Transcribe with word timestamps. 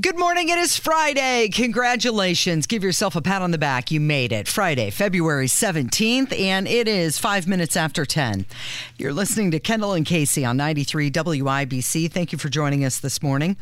Good 0.00 0.18
morning. 0.18 0.48
It 0.48 0.58
is 0.58 0.78
Friday. 0.78 1.48
Congratulations. 1.52 2.68
Give 2.68 2.84
yourself 2.84 3.16
a 3.16 3.20
pat 3.20 3.42
on 3.42 3.50
the 3.50 3.58
back. 3.58 3.90
You 3.90 3.98
made 3.98 4.32
it. 4.32 4.46
Friday, 4.46 4.88
February 4.90 5.48
17th, 5.48 6.38
and 6.38 6.68
it 6.68 6.86
is 6.86 7.18
five 7.18 7.48
minutes 7.48 7.76
after 7.76 8.06
10. 8.06 8.46
You're 8.98 9.12
listening 9.12 9.50
to 9.50 9.58
Kendall 9.58 9.94
and 9.94 10.06
Casey 10.06 10.44
on 10.44 10.56
93 10.56 11.10
WIBC. 11.10 12.10
Thank 12.10 12.30
you 12.30 12.38
for 12.38 12.48
joining 12.48 12.84
us 12.84 13.00
this 13.00 13.20
morning. 13.20 13.56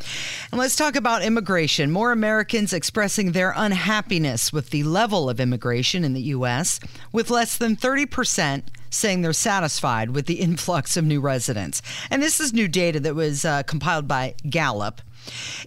And 0.52 0.60
let's 0.60 0.77
talk 0.77 0.96
about 0.96 1.22
immigration. 1.22 1.90
More 1.90 2.12
Americans 2.12 2.74
expressing 2.74 3.32
their 3.32 3.55
unhappiness 3.56 4.52
with 4.52 4.68
the 4.68 4.84
level 4.84 5.30
of 5.30 5.41
immigration 5.41 6.05
in 6.05 6.12
the 6.12 6.22
U.S., 6.22 6.78
with 7.10 7.30
less 7.30 7.56
than 7.56 7.74
30% 7.74 8.64
saying 8.91 9.22
they're 9.22 9.32
satisfied 9.32 10.10
with 10.10 10.27
the 10.27 10.41
influx 10.41 10.96
of 10.96 11.05
new 11.05 11.20
residents. 11.20 11.82
And 12.10 12.22
this 12.22 12.38
is 12.38 12.52
new 12.52 12.68
data 12.68 13.00
that 13.00 13.14
was 13.14 13.44
uh, 13.44 13.62
compiled 13.64 14.06
by 14.06 14.34
Gallup. 14.48 15.00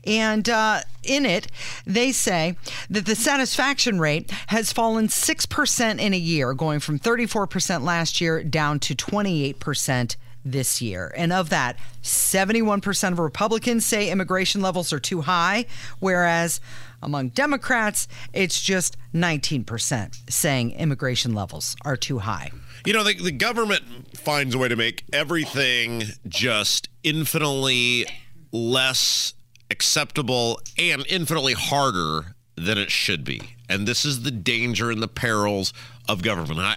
And 0.06 0.48
uh, 0.50 0.82
in 1.04 1.26
it, 1.26 1.48
they 1.86 2.12
say 2.12 2.56
that 2.90 3.06
the 3.06 3.16
satisfaction 3.16 4.00
rate 4.00 4.32
has 4.48 4.74
fallen 4.74 5.08
6% 5.08 6.00
in 6.00 6.14
a 6.14 6.18
year, 6.18 6.54
going 6.54 6.80
from 6.80 7.00
34% 7.00 7.84
last 7.84 8.22
year 8.22 8.44
down 8.44 8.80
to 8.80 8.96
28% 8.96 10.16
this 10.44 10.82
year. 10.82 11.14
And 11.16 11.32
of 11.32 11.50
that, 11.50 11.78
71% 12.04 13.12
of 13.12 13.20
Republicans 13.20 13.86
say 13.86 14.10
immigration 14.10 14.62
levels 14.62 14.92
are 14.92 15.00
too 15.00 15.22
high, 15.22 15.66
whereas 16.00 16.60
among 17.02 17.30
Democrats, 17.30 18.08
it's 18.34 18.62
just 18.62 18.98
19% 19.14 20.32
saying 20.32 20.72
immigration 20.72 21.34
levels 21.34 21.76
are 21.84 21.98
too 21.98 22.20
high. 22.20 22.52
You 22.86 22.94
know, 22.94 23.04
the, 23.04 23.14
the 23.14 23.32
government 23.32 24.18
finds 24.18 24.56
a 24.56 24.58
way 24.58 24.68
to 24.68 24.76
make 24.76 25.04
everything 25.14 26.04
just 26.28 26.90
infinitely 27.04 28.08
less 28.52 29.34
acceptable 29.72 30.60
and 30.78 31.06
infinitely 31.08 31.54
harder 31.54 32.36
than 32.56 32.78
it 32.78 32.92
should 32.92 33.24
be. 33.24 33.56
And 33.70 33.88
this 33.88 34.04
is 34.04 34.24
the 34.24 34.32
danger 34.32 34.92
and 34.92 35.02
the 35.02 35.08
perils 35.08 35.74
of 36.08 36.22
government. 36.22 36.60
I, 36.60 36.76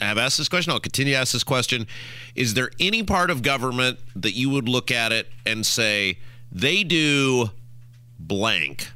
I 0.00 0.04
have 0.04 0.18
asked 0.18 0.36
this 0.36 0.48
question. 0.48 0.72
I'll 0.72 0.80
continue 0.80 1.14
to 1.14 1.20
ask 1.20 1.32
this 1.32 1.44
question. 1.44 1.86
Is 2.34 2.54
there 2.54 2.70
any 2.80 3.02
part 3.04 3.30
of 3.30 3.42
government 3.42 4.00
that 4.16 4.32
you 4.32 4.50
would 4.50 4.68
look 4.68 4.90
at 4.90 5.12
it 5.12 5.28
and 5.46 5.64
say 5.64 6.18
they 6.50 6.82
do 6.82 7.50
blank 8.18 8.90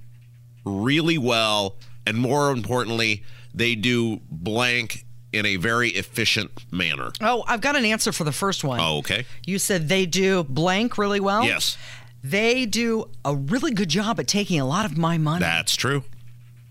really 0.64 1.16
well, 1.18 1.76
and 2.04 2.18
more 2.18 2.50
importantly, 2.50 3.22
they 3.54 3.76
do 3.76 4.20
blank 4.28 5.04
in 5.32 5.46
a 5.46 5.56
very 5.56 5.90
efficient 5.90 6.50
manner? 6.72 7.12
Oh, 7.20 7.44
I've 7.46 7.60
got 7.60 7.76
an 7.76 7.84
answer 7.84 8.10
for 8.10 8.24
the 8.24 8.32
first 8.32 8.64
one. 8.64 8.80
Oh, 8.80 8.98
okay. 8.98 9.24
You 9.46 9.58
said 9.60 9.88
they 9.88 10.04
do 10.04 10.42
blank 10.44 10.98
really 10.98 11.20
well? 11.20 11.44
Yes. 11.44 11.78
They 12.22 12.66
do 12.66 13.08
a 13.24 13.34
really 13.34 13.72
good 13.72 13.88
job 13.88 14.20
at 14.20 14.26
taking 14.26 14.60
a 14.60 14.66
lot 14.66 14.84
of 14.84 14.98
my 14.98 15.16
money. 15.18 15.40
That's 15.40 15.74
true. 15.74 16.04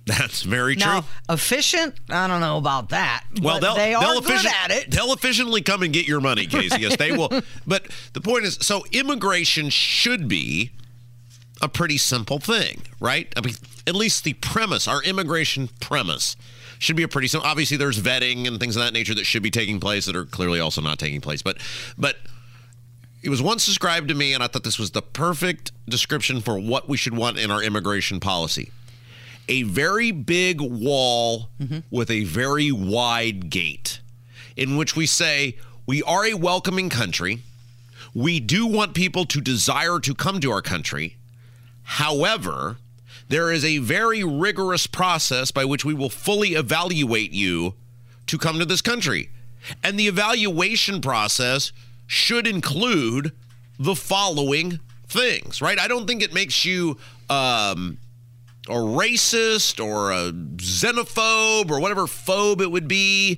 That's 0.05 0.41
very 0.41 0.75
true. 0.75 0.91
Now, 0.91 1.05
efficient? 1.29 1.95
I 2.09 2.27
don't 2.27 2.41
know 2.41 2.57
about 2.57 2.89
that. 2.89 3.25
Well, 3.41 3.59
they'll, 3.59 3.75
they 3.75 3.93
are 3.93 4.01
they'll 4.01 4.21
good 4.21 4.31
efficient- 4.31 4.63
at 4.63 4.71
it. 4.71 4.91
They'll 4.91 5.13
efficiently 5.13 5.61
come 5.61 5.83
and 5.83 5.93
get 5.93 6.07
your 6.07 6.19
money, 6.19 6.45
Casey. 6.47 6.81
Yes, 6.81 6.97
they 6.97 7.11
will. 7.11 7.29
But 7.67 7.87
the 8.13 8.21
point 8.21 8.45
is, 8.45 8.57
so 8.61 8.83
immigration 8.91 9.69
should 9.69 10.27
be 10.27 10.71
a 11.61 11.69
pretty 11.69 11.97
simple 11.97 12.39
thing, 12.39 12.81
right? 12.99 13.31
I 13.37 13.41
mean, 13.41 13.53
at 13.85 13.93
least 13.93 14.23
the 14.23 14.33
premise, 14.33 14.87
our 14.87 15.03
immigration 15.03 15.69
premise, 15.79 16.35
should 16.79 16.95
be 16.95 17.03
a 17.03 17.07
pretty 17.07 17.27
simple. 17.27 17.47
Obviously, 17.47 17.77
there's 17.77 17.99
vetting 17.99 18.47
and 18.47 18.59
things 18.59 18.75
of 18.75 18.81
that 18.81 18.93
nature 18.93 19.13
that 19.13 19.25
should 19.25 19.43
be 19.43 19.51
taking 19.51 19.79
place 19.79 20.05
that 20.05 20.15
are 20.15 20.25
clearly 20.25 20.59
also 20.59 20.81
not 20.81 20.97
taking 20.97 21.21
place. 21.21 21.41
But, 21.41 21.57
but 21.97 22.15
it 23.21 23.29
was 23.29 23.41
once 23.41 23.65
described 23.65 24.07
to 24.09 24.15
me, 24.15 24.33
and 24.33 24.41
I 24.41 24.47
thought 24.47 24.63
this 24.63 24.79
was 24.79 24.91
the 24.91 25.01
perfect 25.01 25.71
description 25.87 26.41
for 26.41 26.57
what 26.57 26.87
we 26.87 26.97
should 26.97 27.15
want 27.15 27.37
in 27.37 27.51
our 27.51 27.61
immigration 27.61 28.19
policy. 28.19 28.71
A 29.49 29.63
very 29.63 30.11
big 30.11 30.61
wall 30.61 31.49
mm-hmm. 31.59 31.79
with 31.89 32.09
a 32.09 32.23
very 32.23 32.71
wide 32.71 33.49
gate, 33.49 33.99
in 34.55 34.77
which 34.77 34.95
we 34.95 35.05
say 35.05 35.57
we 35.85 36.01
are 36.03 36.25
a 36.25 36.35
welcoming 36.35 36.89
country. 36.89 37.41
We 38.13 38.39
do 38.39 38.65
want 38.65 38.93
people 38.93 39.25
to 39.25 39.41
desire 39.41 39.99
to 39.99 40.13
come 40.13 40.39
to 40.39 40.51
our 40.51 40.61
country. 40.61 41.17
However, 41.83 42.77
there 43.27 43.51
is 43.51 43.65
a 43.65 43.79
very 43.79 44.23
rigorous 44.23 44.87
process 44.87 45.51
by 45.51 45.65
which 45.65 45.83
we 45.83 45.93
will 45.93 46.09
fully 46.09 46.49
evaluate 46.49 47.31
you 47.31 47.73
to 48.27 48.37
come 48.37 48.59
to 48.59 48.65
this 48.65 48.81
country. 48.81 49.29
And 49.83 49.99
the 49.99 50.07
evaluation 50.07 51.01
process 51.01 51.71
should 52.09 52.47
include 52.47 53.31
the 53.77 53.93
following 53.93 54.79
things, 55.07 55.61
right? 55.61 55.79
I 55.79 55.87
don't 55.87 56.07
think 56.07 56.23
it 56.23 56.33
makes 56.33 56.65
you 56.65 56.97
um, 57.29 57.99
a 58.67 58.73
racist 58.73 59.83
or 59.83 60.11
a 60.11 60.31
xenophobe 60.31 61.69
or 61.69 61.79
whatever 61.79 62.07
phobe 62.07 62.61
it 62.61 62.71
would 62.71 62.87
be 62.87 63.37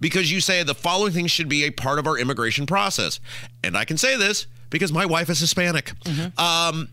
because 0.00 0.30
you 0.30 0.42
say 0.42 0.62
the 0.62 0.74
following 0.74 1.14
things 1.14 1.30
should 1.30 1.48
be 1.48 1.64
a 1.64 1.70
part 1.70 1.98
of 1.98 2.06
our 2.06 2.18
immigration 2.18 2.66
process. 2.66 3.20
And 3.64 3.74
I 3.74 3.86
can 3.86 3.96
say 3.96 4.18
this 4.18 4.46
because 4.68 4.92
my 4.92 5.06
wife 5.06 5.30
is 5.30 5.40
Hispanic. 5.40 5.92
Um, 6.38 6.90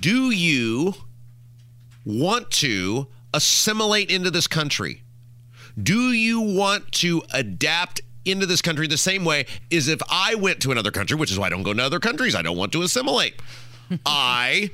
do 0.00 0.30
you 0.30 0.94
want 2.06 2.50
to 2.52 3.08
assimilate 3.34 4.10
into 4.10 4.30
this 4.30 4.46
country? 4.46 5.02
Do 5.80 6.12
you 6.12 6.40
want 6.40 6.92
to 6.92 7.22
adapt 7.30 8.00
into 8.26 8.46
this 8.46 8.62
country 8.62 8.86
the 8.86 8.96
same 8.96 9.24
way 9.24 9.46
as 9.70 9.88
if 9.88 10.00
I 10.10 10.34
went 10.34 10.60
to 10.62 10.72
another 10.72 10.90
country, 10.90 11.16
which 11.16 11.30
is 11.30 11.38
why 11.38 11.46
I 11.46 11.50
don't 11.50 11.62
go 11.62 11.72
to 11.72 11.82
other 11.82 12.00
countries? 12.00 12.34
I 12.34 12.42
don't 12.42 12.56
want 12.56 12.72
to 12.72 12.82
assimilate. 12.82 13.40
I 14.06 14.70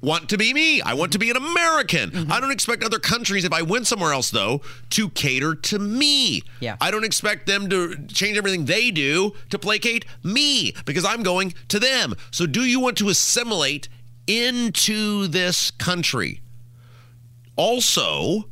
want 0.00 0.28
to 0.28 0.38
be 0.38 0.54
me. 0.54 0.80
I 0.80 0.94
want 0.94 1.12
to 1.12 1.18
be 1.18 1.30
an 1.30 1.36
American. 1.36 2.10
Mm-hmm. 2.10 2.32
I 2.32 2.40
don't 2.40 2.50
expect 2.50 2.84
other 2.84 2.98
countries, 2.98 3.44
if 3.44 3.52
I 3.52 3.62
went 3.62 3.86
somewhere 3.86 4.12
else, 4.12 4.30
though, 4.30 4.62
to 4.90 5.08
cater 5.10 5.54
to 5.54 5.78
me. 5.78 6.42
Yeah. 6.60 6.76
I 6.80 6.90
don't 6.90 7.04
expect 7.04 7.46
them 7.46 7.68
to 7.70 7.96
change 8.06 8.36
everything 8.38 8.64
they 8.64 8.90
do 8.90 9.32
to 9.50 9.58
placate 9.58 10.04
me 10.22 10.72
because 10.84 11.04
I'm 11.04 11.22
going 11.22 11.54
to 11.68 11.78
them. 11.78 12.14
So, 12.30 12.46
do 12.46 12.64
you 12.64 12.80
want 12.80 12.96
to 12.98 13.08
assimilate 13.08 13.88
into 14.26 15.26
this 15.26 15.70
country? 15.72 16.42
Also, 17.56 18.48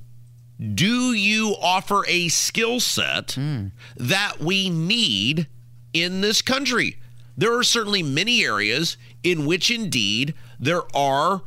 do 0.75 1.12
you 1.12 1.55
offer 1.61 2.05
a 2.09 2.28
skill 2.28 2.81
set 2.81 3.33
hmm. 3.33 3.67
that 3.97 4.41
we 4.41 4.71
need 4.71 5.47
in 5.93 6.21
this 6.21 6.43
country? 6.43 6.97
There 7.37 7.56
are 7.56 7.62
certainly 7.62 8.03
many 8.03 8.44
areas 8.44 8.97
in 9.22 9.45
which, 9.45 9.71
indeed, 9.71 10.34
there 10.59 10.83
are 10.97 11.43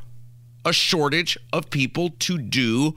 a 0.64 0.74
shortage 0.74 1.38
of 1.52 1.70
people 1.70 2.12
to 2.20 2.38
do 2.38 2.96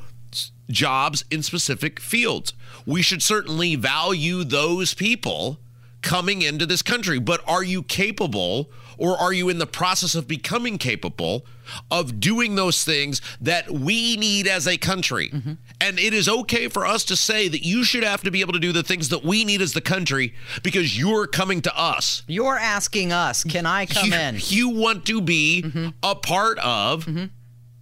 jobs 0.70 1.24
in 1.30 1.42
specific 1.42 2.00
fields. 2.00 2.52
We 2.84 3.02
should 3.02 3.22
certainly 3.22 3.76
value 3.76 4.44
those 4.44 4.94
people 4.94 5.58
coming 6.02 6.42
into 6.42 6.66
this 6.66 6.82
country, 6.82 7.18
but 7.18 7.42
are 7.46 7.62
you 7.62 7.82
capable 7.82 8.70
or 9.02 9.18
are 9.18 9.32
you 9.32 9.48
in 9.48 9.58
the 9.58 9.66
process 9.66 10.14
of 10.14 10.28
becoming 10.28 10.78
capable 10.78 11.44
of 11.90 12.20
doing 12.20 12.54
those 12.54 12.84
things 12.84 13.20
that 13.40 13.68
we 13.68 14.16
need 14.16 14.46
as 14.46 14.68
a 14.68 14.78
country? 14.78 15.28
Mm-hmm. 15.28 15.54
And 15.80 15.98
it 15.98 16.14
is 16.14 16.28
okay 16.28 16.68
for 16.68 16.86
us 16.86 17.02
to 17.06 17.16
say 17.16 17.48
that 17.48 17.66
you 17.66 17.82
should 17.82 18.04
have 18.04 18.22
to 18.22 18.30
be 18.30 18.42
able 18.42 18.52
to 18.52 18.60
do 18.60 18.70
the 18.70 18.84
things 18.84 19.08
that 19.08 19.24
we 19.24 19.44
need 19.44 19.60
as 19.60 19.72
the 19.72 19.80
country 19.80 20.34
because 20.62 20.96
you're 20.96 21.26
coming 21.26 21.60
to 21.62 21.76
us. 21.76 22.22
You're 22.28 22.56
asking 22.56 23.12
us, 23.12 23.42
can 23.42 23.66
I 23.66 23.86
come 23.86 24.12
you, 24.12 24.14
in? 24.14 24.36
you 24.38 24.68
want 24.68 25.04
to 25.06 25.20
be 25.20 25.64
mm-hmm. 25.66 25.88
a 26.04 26.14
part 26.14 26.60
of 26.60 27.06
mm-hmm. 27.06 27.24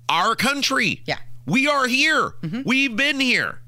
our 0.08 0.34
country. 0.34 1.02
Yeah. 1.04 1.18
We 1.44 1.68
are 1.68 1.86
here. 1.86 2.32
We've 2.64 2.96
been 2.96 3.20
here. 3.20 3.60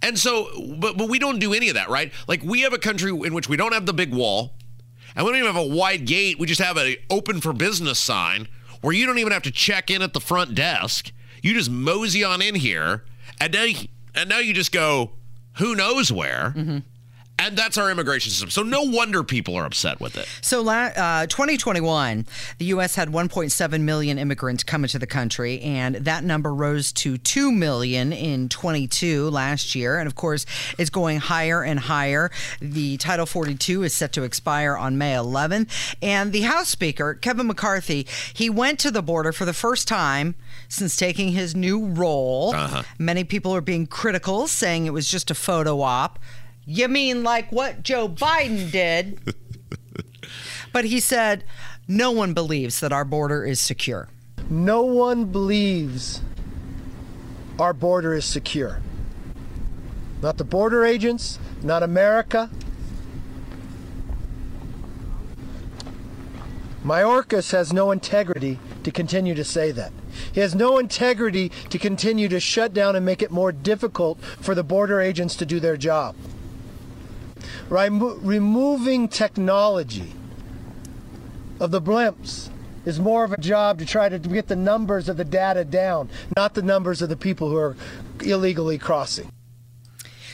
And 0.00 0.18
so, 0.18 0.48
but, 0.78 0.96
but 0.96 1.10
we 1.10 1.18
don't 1.18 1.40
do 1.40 1.52
any 1.52 1.68
of 1.68 1.74
that, 1.74 1.90
right? 1.90 2.10
Like 2.26 2.42
we 2.42 2.62
have 2.62 2.72
a 2.72 2.78
country 2.78 3.10
in 3.10 3.34
which 3.34 3.50
we 3.50 3.58
don't 3.58 3.74
have 3.74 3.84
the 3.84 3.92
big 3.92 4.14
wall 4.14 4.54
and 5.16 5.24
we 5.24 5.32
don't 5.32 5.38
even 5.40 5.52
have 5.52 5.62
a 5.62 5.66
wide 5.66 6.06
gate. 6.06 6.38
We 6.38 6.46
just 6.46 6.60
have 6.60 6.76
an 6.76 6.94
open 7.10 7.40
for 7.40 7.52
business 7.52 7.98
sign 7.98 8.48
where 8.82 8.92
you 8.92 9.06
don't 9.06 9.18
even 9.18 9.32
have 9.32 9.42
to 9.44 9.50
check 9.50 9.90
in 9.90 10.02
at 10.02 10.12
the 10.12 10.20
front 10.20 10.54
desk. 10.54 11.10
You 11.42 11.54
just 11.54 11.70
mosey 11.70 12.22
on 12.22 12.42
in 12.42 12.54
here 12.54 13.04
and 13.40 13.52
now, 13.52 13.66
and 14.14 14.28
now 14.28 14.38
you 14.38 14.52
just 14.52 14.72
go, 14.72 15.12
who 15.54 15.74
knows 15.74 16.12
where? 16.12 16.52
Mm-hmm. 16.56 16.78
And 17.38 17.56
that's 17.56 17.76
our 17.76 17.90
immigration 17.90 18.30
system. 18.30 18.50
So 18.50 18.62
no 18.62 18.82
wonder 18.82 19.22
people 19.22 19.56
are 19.56 19.66
upset 19.66 20.00
with 20.00 20.16
it. 20.16 20.26
So, 20.40 20.66
uh, 20.66 21.26
2021, 21.26 22.26
the 22.58 22.64
U.S. 22.66 22.94
had 22.94 23.10
1.7 23.10 23.80
million 23.82 24.18
immigrants 24.18 24.64
come 24.64 24.84
into 24.84 24.98
the 24.98 25.06
country, 25.06 25.60
and 25.60 25.96
that 25.96 26.24
number 26.24 26.54
rose 26.54 26.92
to 26.94 27.18
2 27.18 27.52
million 27.52 28.12
in 28.12 28.48
22 28.48 29.28
last 29.28 29.74
year. 29.74 29.98
And 29.98 30.06
of 30.06 30.14
course, 30.14 30.46
it's 30.78 30.90
going 30.90 31.18
higher 31.18 31.62
and 31.62 31.78
higher. 31.78 32.30
The 32.60 32.96
Title 32.96 33.26
42 33.26 33.82
is 33.82 33.92
set 33.92 34.12
to 34.14 34.22
expire 34.22 34.76
on 34.76 34.96
May 34.96 35.12
11th. 35.12 35.94
And 36.00 36.32
the 36.32 36.42
House 36.42 36.68
Speaker, 36.68 37.14
Kevin 37.14 37.46
McCarthy, 37.46 38.06
he 38.32 38.48
went 38.48 38.78
to 38.80 38.90
the 38.90 39.02
border 39.02 39.32
for 39.32 39.44
the 39.44 39.52
first 39.52 39.86
time 39.86 40.36
since 40.68 40.96
taking 40.96 41.32
his 41.32 41.54
new 41.54 41.86
role. 41.86 42.54
Uh-huh. 42.54 42.82
Many 42.98 43.24
people 43.24 43.54
are 43.54 43.60
being 43.60 43.86
critical, 43.86 44.46
saying 44.46 44.86
it 44.86 44.92
was 44.92 45.10
just 45.10 45.30
a 45.30 45.34
photo 45.34 45.82
op. 45.82 46.18
You 46.66 46.88
mean 46.88 47.22
like 47.22 47.52
what 47.52 47.84
Joe 47.84 48.08
Biden 48.08 48.72
did? 48.72 49.20
but 50.72 50.84
he 50.84 50.98
said, 50.98 51.44
no 51.86 52.10
one 52.10 52.34
believes 52.34 52.80
that 52.80 52.92
our 52.92 53.04
border 53.04 53.44
is 53.44 53.60
secure. 53.60 54.08
No 54.50 54.82
one 54.82 55.26
believes 55.26 56.20
our 57.60 57.72
border 57.72 58.14
is 58.14 58.24
secure. 58.24 58.80
Not 60.20 60.38
the 60.38 60.44
border 60.44 60.84
agents, 60.84 61.38
not 61.62 61.84
America. 61.84 62.50
Mayorkas 66.84 67.52
has 67.52 67.72
no 67.72 67.92
integrity 67.92 68.58
to 68.82 68.90
continue 68.90 69.34
to 69.36 69.44
say 69.44 69.70
that. 69.70 69.92
He 70.32 70.40
has 70.40 70.54
no 70.54 70.78
integrity 70.78 71.50
to 71.70 71.78
continue 71.78 72.28
to 72.28 72.40
shut 72.40 72.74
down 72.74 72.96
and 72.96 73.06
make 73.06 73.22
it 73.22 73.30
more 73.30 73.52
difficult 73.52 74.20
for 74.20 74.54
the 74.54 74.64
border 74.64 75.00
agents 75.00 75.36
to 75.36 75.46
do 75.46 75.60
their 75.60 75.76
job. 75.76 76.16
Remo- 77.68 78.16
removing 78.16 79.08
technology 79.08 80.12
of 81.60 81.70
the 81.70 81.80
blimps 81.80 82.50
is 82.84 83.00
more 83.00 83.24
of 83.24 83.32
a 83.32 83.40
job 83.40 83.78
to 83.78 83.84
try 83.84 84.08
to 84.08 84.18
get 84.18 84.46
the 84.46 84.56
numbers 84.56 85.08
of 85.08 85.16
the 85.16 85.24
data 85.24 85.64
down, 85.64 86.08
not 86.36 86.54
the 86.54 86.62
numbers 86.62 87.02
of 87.02 87.08
the 87.08 87.16
people 87.16 87.50
who 87.50 87.56
are 87.56 87.76
illegally 88.22 88.78
crossing. 88.78 89.30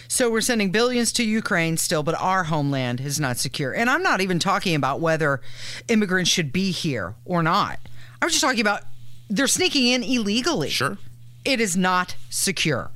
So 0.07 0.31
we're 0.31 0.43
sending 0.43 0.71
billions 0.71 1.11
to 1.13 1.25
Ukraine 1.25 1.79
still, 1.79 2.03
but 2.03 2.15
our 2.21 2.45
homeland 2.45 3.01
is 3.01 3.19
not 3.19 3.39
secure. 3.39 3.75
And 3.75 3.89
I'm 3.89 4.03
not 4.03 4.21
even 4.21 4.39
talking 4.39 4.75
about 4.75 5.01
whether 5.01 5.41
immigrants 5.89 6.31
should 6.31 6.53
be 6.53 6.71
here 6.71 7.15
or 7.25 7.43
not. 7.43 7.79
I'm 8.21 8.29
just 8.29 8.43
talking 8.43 8.61
about 8.61 8.83
they're 9.31 9.47
sneaking 9.47 9.89
in 9.89 10.03
illegally. 10.03 10.69
Sure. 10.69 10.99
It 11.47 11.63
is 11.63 11.79
not 11.79 12.17
secure. 12.29 12.91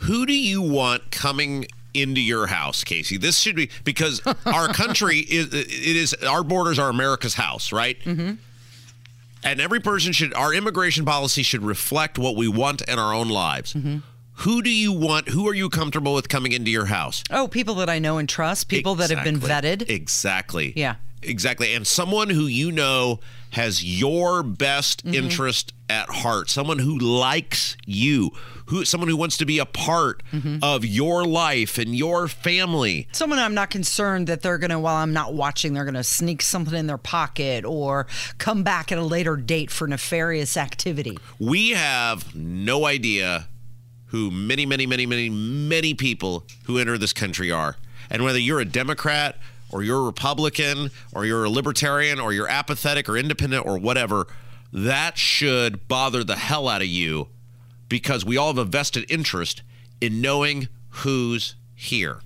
Who 0.00 0.26
do 0.26 0.34
you 0.34 0.60
want 0.60 1.10
coming 1.10 1.68
into 1.96 2.20
your 2.20 2.46
house, 2.46 2.84
Casey. 2.84 3.16
This 3.16 3.38
should 3.38 3.56
be 3.56 3.70
because 3.84 4.20
our 4.46 4.68
country 4.68 5.18
is 5.28 5.52
it 5.52 5.70
is 5.70 6.14
our 6.14 6.44
borders 6.44 6.78
are 6.78 6.88
America's 6.88 7.34
house, 7.34 7.72
right? 7.72 7.98
Mm-hmm. 8.00 8.34
And 9.44 9.60
every 9.60 9.80
person 9.80 10.12
should 10.12 10.34
our 10.34 10.52
immigration 10.52 11.04
policy 11.04 11.42
should 11.42 11.62
reflect 11.62 12.18
what 12.18 12.36
we 12.36 12.48
want 12.48 12.82
in 12.82 12.98
our 12.98 13.14
own 13.14 13.28
lives. 13.28 13.74
Mm-hmm. 13.74 13.98
Who 14.40 14.60
do 14.60 14.70
you 14.70 14.92
want? 14.92 15.28
Who 15.30 15.48
are 15.48 15.54
you 15.54 15.70
comfortable 15.70 16.14
with 16.14 16.28
coming 16.28 16.52
into 16.52 16.70
your 16.70 16.86
house? 16.86 17.24
Oh, 17.30 17.48
people 17.48 17.76
that 17.76 17.88
I 17.88 17.98
know 17.98 18.18
and 18.18 18.28
trust, 18.28 18.68
people 18.68 18.92
exactly. 18.92 19.14
that 19.14 19.22
have 19.22 19.40
been 19.40 19.86
vetted. 19.86 19.90
Exactly. 19.90 20.74
Yeah. 20.76 20.96
Exactly. 21.22 21.74
And 21.74 21.86
someone 21.86 22.30
who 22.30 22.46
you 22.46 22.70
know 22.70 23.20
has 23.50 23.82
your 23.82 24.42
best 24.42 25.04
mm-hmm. 25.04 25.14
interest 25.14 25.72
at 25.88 26.08
heart, 26.08 26.50
someone 26.50 26.78
who 26.78 26.98
likes 26.98 27.76
you, 27.86 28.30
who 28.66 28.84
someone 28.84 29.08
who 29.08 29.16
wants 29.16 29.36
to 29.38 29.46
be 29.46 29.58
a 29.58 29.66
part 29.66 30.22
mm-hmm. 30.32 30.58
of 30.62 30.84
your 30.84 31.24
life 31.24 31.78
and 31.78 31.96
your 31.96 32.28
family. 32.28 33.08
Someone 33.12 33.38
I'm 33.38 33.54
not 33.54 33.70
concerned 33.70 34.26
that 34.26 34.42
they're 34.42 34.58
going 34.58 34.70
to 34.70 34.78
while 34.78 34.96
I'm 34.96 35.12
not 35.12 35.34
watching 35.34 35.72
they're 35.72 35.84
going 35.84 35.94
to 35.94 36.04
sneak 36.04 36.42
something 36.42 36.74
in 36.74 36.86
their 36.86 36.98
pocket 36.98 37.64
or 37.64 38.06
come 38.38 38.62
back 38.62 38.92
at 38.92 38.98
a 38.98 39.02
later 39.02 39.36
date 39.36 39.70
for 39.70 39.86
nefarious 39.86 40.56
activity. 40.56 41.18
We 41.38 41.70
have 41.70 42.34
no 42.34 42.84
idea 42.84 43.48
who 44.06 44.30
many 44.30 44.66
many 44.66 44.86
many 44.86 45.06
many 45.06 45.30
many 45.30 45.94
people 45.94 46.44
who 46.64 46.78
enter 46.78 46.98
this 46.98 47.12
country 47.12 47.50
are. 47.50 47.76
And 48.10 48.22
whether 48.22 48.38
you're 48.38 48.60
a 48.60 48.64
Democrat 48.64 49.36
or 49.76 49.82
you're 49.82 50.00
a 50.00 50.04
Republican 50.04 50.90
or 51.12 51.26
you're 51.26 51.44
a 51.44 51.50
libertarian 51.50 52.18
or 52.18 52.32
you're 52.32 52.48
apathetic 52.48 53.10
or 53.10 53.16
independent 53.18 53.66
or 53.66 53.76
whatever, 53.76 54.26
that 54.72 55.18
should 55.18 55.86
bother 55.86 56.24
the 56.24 56.36
hell 56.36 56.66
out 56.66 56.80
of 56.80 56.88
you 56.88 57.28
because 57.90 58.24
we 58.24 58.38
all 58.38 58.46
have 58.46 58.56
a 58.56 58.64
vested 58.64 59.04
interest 59.10 59.60
in 60.00 60.22
knowing 60.22 60.68
who's 60.88 61.56
here. 61.74 62.20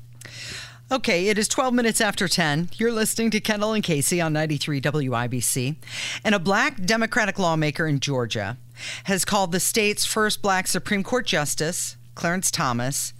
Okay, 0.93 1.27
it 1.27 1.39
is 1.39 1.49
12 1.49 1.75
minutes 1.75 2.01
after 2.01 2.29
10. 2.29 2.71
You're 2.77 2.93
listening 2.93 3.33
to 3.33 3.41
Kendall 3.41 3.73
and 3.73 3.83
Casey 3.83 4.21
on 4.21 4.33
93 4.33 4.81
WIBC. 4.81 5.75
And 6.23 6.37
a 6.37 6.39
black 6.39 6.81
Democratic 6.81 7.37
lawmaker 7.37 7.89
in 7.89 7.99
Georgia 7.99 8.59
has 9.05 9.25
called 9.25 9.51
the 9.51 9.59
state's 9.59 10.07
first 10.07 10.41
black 10.41 10.69
Supreme 10.69 11.03
Court 11.03 11.27
Justice, 11.27 11.97
Clarence 12.15 12.53
Thomas, 12.53 13.13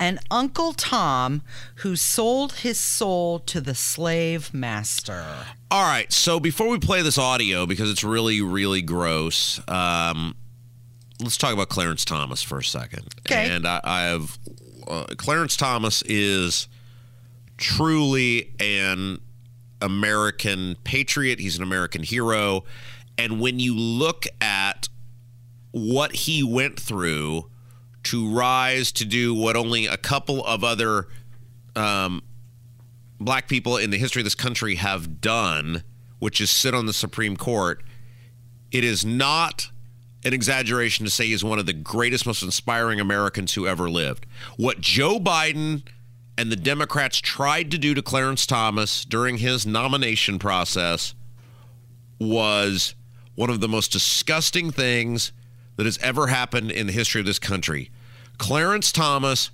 an 0.00 0.18
Uncle 0.30 0.72
Tom 0.72 1.42
who 1.76 1.94
sold 1.94 2.54
his 2.54 2.80
soul 2.80 3.38
to 3.40 3.60
the 3.60 3.74
slave 3.74 4.52
master. 4.54 5.24
All 5.70 5.84
right, 5.84 6.10
so 6.10 6.40
before 6.40 6.68
we 6.68 6.78
play 6.78 7.02
this 7.02 7.18
audio, 7.18 7.66
because 7.66 7.90
it's 7.90 8.02
really, 8.02 8.40
really 8.40 8.80
gross, 8.80 9.60
um, 9.68 10.34
let's 11.20 11.36
talk 11.36 11.52
about 11.52 11.68
Clarence 11.68 12.04
Thomas 12.06 12.42
for 12.42 12.58
a 12.58 12.64
second. 12.64 13.14
Okay. 13.20 13.50
And 13.50 13.66
I, 13.66 13.80
I 13.84 14.00
have 14.04 14.38
uh, 14.88 15.04
Clarence 15.18 15.56
Thomas 15.56 16.02
is 16.02 16.66
truly 17.58 18.54
an 18.58 19.18
American 19.82 20.76
patriot. 20.82 21.40
He's 21.40 21.58
an 21.58 21.62
American 21.62 22.02
hero. 22.02 22.64
And 23.18 23.38
when 23.38 23.58
you 23.58 23.76
look 23.76 24.24
at 24.40 24.88
what 25.72 26.12
he 26.12 26.42
went 26.42 26.80
through 26.80 27.49
to 28.10 28.28
rise 28.28 28.90
to 28.90 29.04
do 29.04 29.32
what 29.32 29.54
only 29.54 29.86
a 29.86 29.96
couple 29.96 30.44
of 30.44 30.64
other 30.64 31.06
um, 31.76 32.20
black 33.20 33.46
people 33.46 33.76
in 33.76 33.90
the 33.90 33.98
history 33.98 34.18
of 34.18 34.24
this 34.24 34.34
country 34.34 34.74
have 34.74 35.20
done, 35.20 35.84
which 36.18 36.40
is 36.40 36.50
sit 36.50 36.74
on 36.74 36.86
the 36.86 36.92
Supreme 36.92 37.36
Court, 37.36 37.84
it 38.72 38.82
is 38.82 39.04
not 39.04 39.70
an 40.24 40.32
exaggeration 40.32 41.04
to 41.04 41.10
say 41.10 41.28
he's 41.28 41.44
one 41.44 41.60
of 41.60 41.66
the 41.66 41.72
greatest, 41.72 42.26
most 42.26 42.42
inspiring 42.42 42.98
Americans 42.98 43.54
who 43.54 43.64
ever 43.64 43.88
lived. 43.88 44.26
What 44.56 44.80
Joe 44.80 45.20
Biden 45.20 45.84
and 46.36 46.50
the 46.50 46.56
Democrats 46.56 47.20
tried 47.20 47.70
to 47.70 47.78
do 47.78 47.94
to 47.94 48.02
Clarence 48.02 48.44
Thomas 48.44 49.04
during 49.04 49.38
his 49.38 49.64
nomination 49.64 50.40
process 50.40 51.14
was 52.18 52.96
one 53.36 53.50
of 53.50 53.60
the 53.60 53.68
most 53.68 53.92
disgusting 53.92 54.72
things 54.72 55.30
that 55.76 55.86
has 55.86 55.96
ever 55.98 56.26
happened 56.26 56.72
in 56.72 56.88
the 56.88 56.92
history 56.92 57.20
of 57.20 57.26
this 57.26 57.38
country. 57.38 57.92
Clarence 58.40 58.90
Thomas 58.90 59.50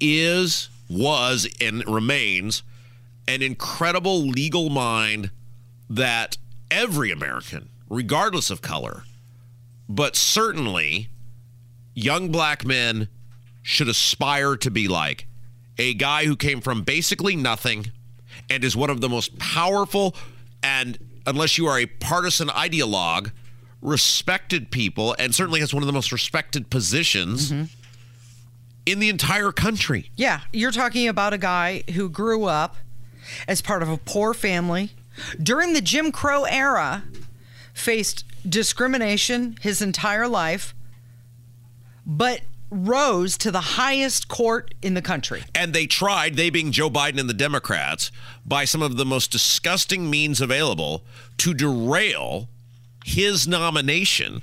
is, 0.00 0.70
was, 0.88 1.46
and 1.60 1.86
remains 1.86 2.62
an 3.28 3.42
incredible 3.42 4.22
legal 4.22 4.70
mind 4.70 5.30
that 5.90 6.38
every 6.70 7.10
American, 7.10 7.68
regardless 7.90 8.48
of 8.48 8.62
color, 8.62 9.04
but 9.90 10.16
certainly 10.16 11.10
young 11.94 12.32
black 12.32 12.64
men 12.64 13.08
should 13.60 13.88
aspire 13.88 14.56
to 14.56 14.70
be 14.70 14.88
like 14.88 15.26
a 15.76 15.92
guy 15.92 16.24
who 16.24 16.34
came 16.34 16.62
from 16.62 16.82
basically 16.82 17.36
nothing 17.36 17.92
and 18.48 18.64
is 18.64 18.74
one 18.74 18.88
of 18.88 19.02
the 19.02 19.08
most 19.08 19.38
powerful 19.38 20.16
and 20.62 20.98
unless 21.26 21.58
you 21.58 21.66
are 21.66 21.78
a 21.78 21.84
partisan 21.84 22.48
ideologue 22.48 23.32
respected 23.82 24.70
people 24.70 25.14
and 25.18 25.34
certainly 25.34 25.60
has 25.60 25.74
one 25.74 25.82
of 25.82 25.86
the 25.86 25.92
most 25.92 26.10
respected 26.10 26.70
positions 26.70 27.52
mm-hmm. 27.52 27.64
In 28.90 28.98
the 28.98 29.08
entire 29.08 29.52
country. 29.52 30.10
Yeah, 30.16 30.40
you're 30.52 30.72
talking 30.72 31.08
about 31.08 31.32
a 31.32 31.38
guy 31.38 31.84
who 31.94 32.08
grew 32.08 32.44
up 32.44 32.76
as 33.46 33.62
part 33.62 33.82
of 33.82 33.88
a 33.88 33.96
poor 33.96 34.34
family 34.34 34.90
during 35.42 35.72
the 35.72 35.80
Jim 35.80 36.10
Crow 36.10 36.44
era, 36.44 37.04
faced 37.72 38.24
discrimination 38.48 39.56
his 39.60 39.80
entire 39.82 40.26
life, 40.26 40.74
but 42.06 42.40
rose 42.70 43.36
to 43.38 43.50
the 43.50 43.60
highest 43.60 44.28
court 44.28 44.74
in 44.80 44.94
the 44.94 45.02
country. 45.02 45.42
And 45.54 45.72
they 45.72 45.86
tried, 45.86 46.36
they 46.36 46.50
being 46.50 46.72
Joe 46.72 46.88
Biden 46.88 47.18
and 47.18 47.28
the 47.28 47.34
Democrats, 47.34 48.10
by 48.46 48.64
some 48.64 48.82
of 48.82 48.96
the 48.96 49.04
most 49.04 49.30
disgusting 49.30 50.08
means 50.08 50.40
available 50.40 51.04
to 51.38 51.52
derail 51.52 52.48
his 53.04 53.48
nomination, 53.48 54.42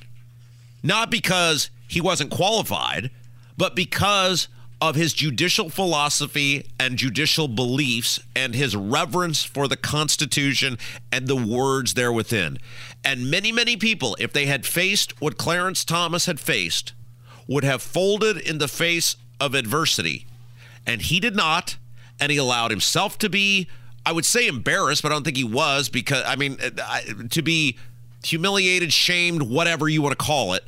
not 0.84 1.10
because 1.10 1.70
he 1.88 2.02
wasn't 2.02 2.32
qualified, 2.32 3.10
but 3.58 3.76
because 3.76 4.48
of 4.80 4.96
his 4.96 5.12
judicial 5.14 5.70
philosophy 5.70 6.64
and 6.80 6.98
judicial 6.98 7.48
beliefs 7.48 8.20
and 8.36 8.54
his 8.54 8.76
reverence 8.76 9.44
for 9.44 9.68
the 9.68 9.76
Constitution 9.76 10.78
and 11.12 11.28
the 11.28 11.36
words 11.36 11.96
there 11.96 12.12
within. 12.14 12.60
And 13.04 13.32
many, 13.32 13.52
many 13.52 13.76
people, 13.76 14.16
if 14.20 14.32
they 14.32 14.46
had 14.46 14.68
faced 14.68 15.20
what 15.20 15.36
Clarence 15.38 15.84
Thomas 15.84 16.28
had 16.28 16.40
faced, 16.40 16.94
would 17.48 17.64
have 17.64 17.82
folded 17.82 18.38
in 18.38 18.60
the 18.60 18.68
face 18.68 19.16
of 19.40 19.56
adversity. 19.56 20.28
And 20.86 21.02
he 21.02 21.20
did 21.20 21.36
not. 21.36 21.78
and 22.20 22.32
he 22.32 22.38
allowed 22.38 22.72
himself 22.72 23.18
to 23.20 23.30
be, 23.30 23.68
I 24.06 24.12
would 24.12 24.26
say, 24.26 24.48
embarrassed, 24.48 25.04
but 25.04 25.12
I 25.12 25.16
don't 25.16 25.24
think 25.24 25.38
he 25.38 25.44
was 25.44 25.90
because, 25.90 26.24
I 26.26 26.36
mean, 26.36 26.58
uh, 26.62 27.00
to 27.30 27.42
be 27.42 27.78
humiliated, 28.24 28.92
shamed, 28.92 29.44
whatever 29.44 29.88
you 29.88 30.02
want 30.02 30.18
to 30.18 30.24
call 30.24 30.54
it, 30.54 30.64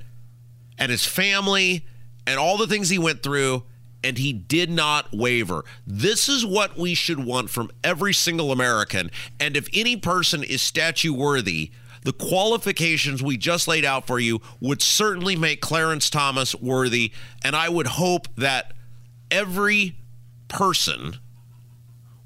and 0.77 0.91
his 0.91 1.05
family 1.05 1.86
and 2.27 2.39
all 2.39 2.57
the 2.57 2.67
things 2.67 2.89
he 2.89 2.99
went 2.99 3.23
through 3.23 3.63
and 4.03 4.17
he 4.17 4.31
did 4.31 4.69
not 4.69 5.11
waver. 5.11 5.65
This 5.85 6.29
is 6.29 6.45
what 6.45 6.77
we 6.77 6.93
should 6.93 7.23
want 7.23 7.49
from 7.49 7.69
every 7.83 8.13
single 8.13 8.51
American. 8.51 9.11
And 9.39 9.57
if 9.57 9.67
any 9.73 9.97
person 9.97 10.43
is 10.43 10.61
statue 10.61 11.13
worthy, 11.13 11.71
the 12.03 12.13
qualifications 12.13 13.21
we 13.21 13.35
just 13.35 13.67
laid 13.67 13.83
out 13.83 14.07
for 14.07 14.19
you 14.19 14.41
would 14.61 14.81
certainly 14.81 15.35
make 15.35 15.61
Clarence 15.61 16.09
Thomas 16.09 16.55
worthy. 16.55 17.11
And 17.43 17.55
I 17.55 17.67
would 17.67 17.88
hope 17.88 18.27
that 18.35 18.73
every 19.29 19.97
person 20.47 21.17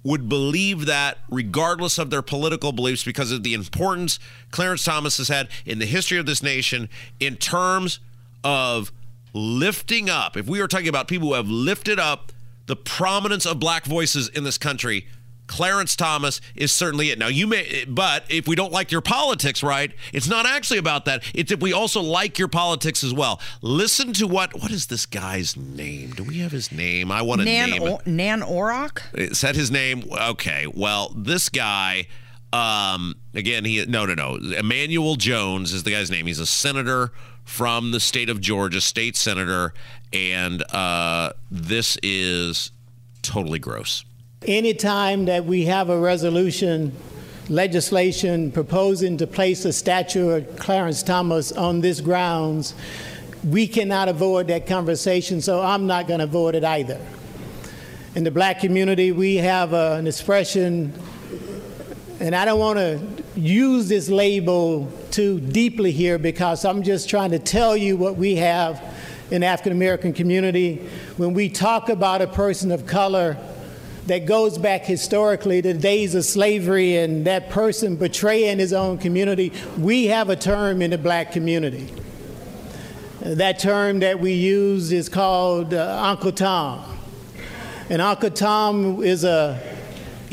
would 0.03 0.27
believe 0.27 0.85
that 0.85 1.17
regardless 1.29 1.97
of 1.97 2.09
their 2.09 2.21
political 2.21 2.71
beliefs 2.71 3.03
because 3.03 3.31
of 3.31 3.43
the 3.43 3.53
importance 3.53 4.19
Clarence 4.51 4.83
Thomas 4.83 5.17
has 5.17 5.29
had 5.29 5.47
in 5.65 5.79
the 5.79 5.85
history 5.85 6.17
of 6.17 6.25
this 6.25 6.43
nation 6.43 6.89
in 7.21 7.37
terms 7.37 7.99
of 8.43 8.91
lifting 9.33 10.09
up. 10.09 10.37
If 10.37 10.47
we 10.47 10.61
are 10.61 10.67
talking 10.67 10.87
about 10.87 11.07
people 11.07 11.29
who 11.29 11.33
have 11.33 11.49
lifted 11.49 11.99
up 11.99 12.31
the 12.65 12.75
prominence 12.75 13.45
of 13.45 13.59
black 13.59 13.85
voices 13.85 14.29
in 14.29 14.43
this 14.43 14.57
country, 14.57 15.07
Clarence 15.45 15.95
Thomas 15.97 16.39
is 16.55 16.71
certainly 16.71 17.09
it. 17.11 17.19
Now, 17.19 17.27
you 17.27 17.47
may, 17.47 17.83
but 17.85 18.23
if 18.29 18.47
we 18.47 18.55
don't 18.55 18.71
like 18.71 18.91
your 18.91 19.01
politics, 19.01 19.61
right, 19.61 19.91
it's 20.13 20.29
not 20.29 20.45
actually 20.45 20.79
about 20.79 21.03
that. 21.05 21.21
It's 21.35 21.51
if 21.51 21.59
we 21.59 21.73
also 21.73 22.01
like 22.01 22.39
your 22.39 22.47
politics 22.47 23.03
as 23.03 23.13
well. 23.13 23.41
Listen 23.61 24.13
to 24.13 24.25
what, 24.27 24.53
what 24.61 24.71
is 24.71 24.87
this 24.87 25.05
guy's 25.05 25.57
name? 25.57 26.11
Do 26.11 26.23
we 26.23 26.39
have 26.39 26.53
his 26.53 26.71
name? 26.71 27.11
I 27.11 27.21
want 27.21 27.41
to 27.41 27.45
name 27.45 27.83
o- 27.83 27.99
Nan 28.05 28.41
Orok? 28.41 29.01
Is 29.13 29.41
that 29.41 29.55
his 29.55 29.69
name? 29.69 30.05
Okay. 30.11 30.65
Well, 30.65 31.13
this 31.15 31.49
guy, 31.49 32.07
um, 32.53 33.15
again, 33.33 33.65
he, 33.65 33.83
no, 33.85 34.05
no, 34.05 34.13
no. 34.13 34.35
Emmanuel 34.35 35.15
Jones 35.15 35.73
is 35.73 35.83
the 35.83 35.91
guy's 35.91 36.11
name. 36.11 36.27
He's 36.27 36.39
a 36.39 36.45
senator 36.45 37.11
from 37.43 37.91
the 37.91 37.99
state 37.99 38.29
of 38.29 38.39
Georgia, 38.39 38.79
state 38.79 39.15
senator, 39.17 39.73
and 40.13 40.63
uh, 40.71 41.33
this 41.49 41.97
is 42.03 42.71
totally 43.23 43.59
gross. 43.59 44.05
Anytime 44.45 45.25
that 45.25 45.45
we 45.45 45.65
have 45.65 45.89
a 45.89 45.97
resolution, 45.97 46.95
legislation 47.49 48.51
proposing 48.51 49.17
to 49.17 49.25
place 49.27 49.65
a 49.65 49.73
statue 49.73 50.29
of 50.29 50.55
Clarence 50.57 51.01
Thomas 51.01 51.51
on 51.51 51.81
this 51.81 52.01
grounds, 52.01 52.75
we 53.43 53.67
cannot 53.67 54.09
avoid 54.09 54.47
that 54.47 54.67
conversation, 54.67 55.41
so 55.41 55.61
I'm 55.61 55.87
not 55.87 56.07
going 56.07 56.19
to 56.19 56.25
avoid 56.25 56.55
it 56.55 56.63
either. 56.63 56.99
In 58.15 58.23
the 58.23 58.31
black 58.31 58.59
community, 58.59 59.11
we 59.11 59.37
have 59.37 59.73
uh, 59.73 59.95
an 59.97 60.05
expression, 60.05 60.93
and 62.23 62.33
I 62.33 62.45
don't 62.45 62.57
want 62.57 62.79
to 62.79 63.01
use 63.35 63.89
this 63.89 64.07
label 64.07 64.89
too 65.11 65.41
deeply 65.41 65.91
here 65.91 66.17
because 66.17 66.63
I'm 66.63 66.81
just 66.81 67.09
trying 67.09 67.31
to 67.31 67.37
tell 67.37 67.75
you 67.75 67.97
what 67.97 68.15
we 68.15 68.37
have 68.37 68.81
in 69.29 69.43
African 69.43 69.73
American 69.73 70.13
community. 70.13 70.77
When 71.17 71.33
we 71.33 71.49
talk 71.49 71.89
about 71.89 72.21
a 72.21 72.27
person 72.27 72.71
of 72.71 72.87
color, 72.87 73.35
that 74.07 74.25
goes 74.25 74.57
back 74.57 74.85
historically 74.85 75.61
to 75.61 75.73
the 75.73 75.79
days 75.79 76.15
of 76.15 76.23
slavery 76.23 76.95
and 76.95 77.27
that 77.27 77.49
person 77.49 77.97
betraying 77.97 78.57
his 78.57 78.71
own 78.71 78.99
community, 78.99 79.51
we 79.77 80.05
have 80.05 80.29
a 80.29 80.37
term 80.37 80.81
in 80.81 80.91
the 80.91 80.97
black 80.97 81.33
community. 81.33 81.93
That 83.19 83.59
term 83.59 83.99
that 83.99 84.21
we 84.21 84.31
use 84.31 84.93
is 84.93 85.09
called 85.09 85.73
uh, 85.73 85.99
Uncle 86.01 86.31
Tom. 86.31 86.85
And 87.89 88.01
Uncle 88.01 88.29
Tom 88.29 89.03
is 89.03 89.25
a 89.25 89.72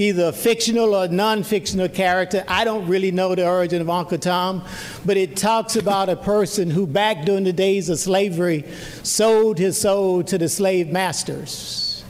either 0.01 0.29
a 0.29 0.33
fictional 0.33 0.95
or 0.95 1.09
non-fictional 1.09 1.89
character. 1.91 2.43
I 2.49 2.65
don't 2.65 2.87
really 2.89 3.11
know 3.11 3.35
the 3.35 3.47
origin 3.47 3.83
of 3.83 3.91
Uncle 3.91 4.17
Tom, 4.17 4.65
but 5.05 5.19
it 5.19 5.37
talks 5.37 5.77
about 5.77 6.09
a 6.09 6.17
person 6.17 6.71
who 6.71 6.87
back 6.87 7.27
during 7.27 7.45
the 7.45 7.53
days 7.53 7.91
of 7.91 7.99
slavery 7.99 8.65
sold 9.03 9.59
his 9.59 9.79
soul 9.79 10.23
to 10.25 10.39
the 10.39 10.49
slave 10.49 10.89
masters. 10.89 12.03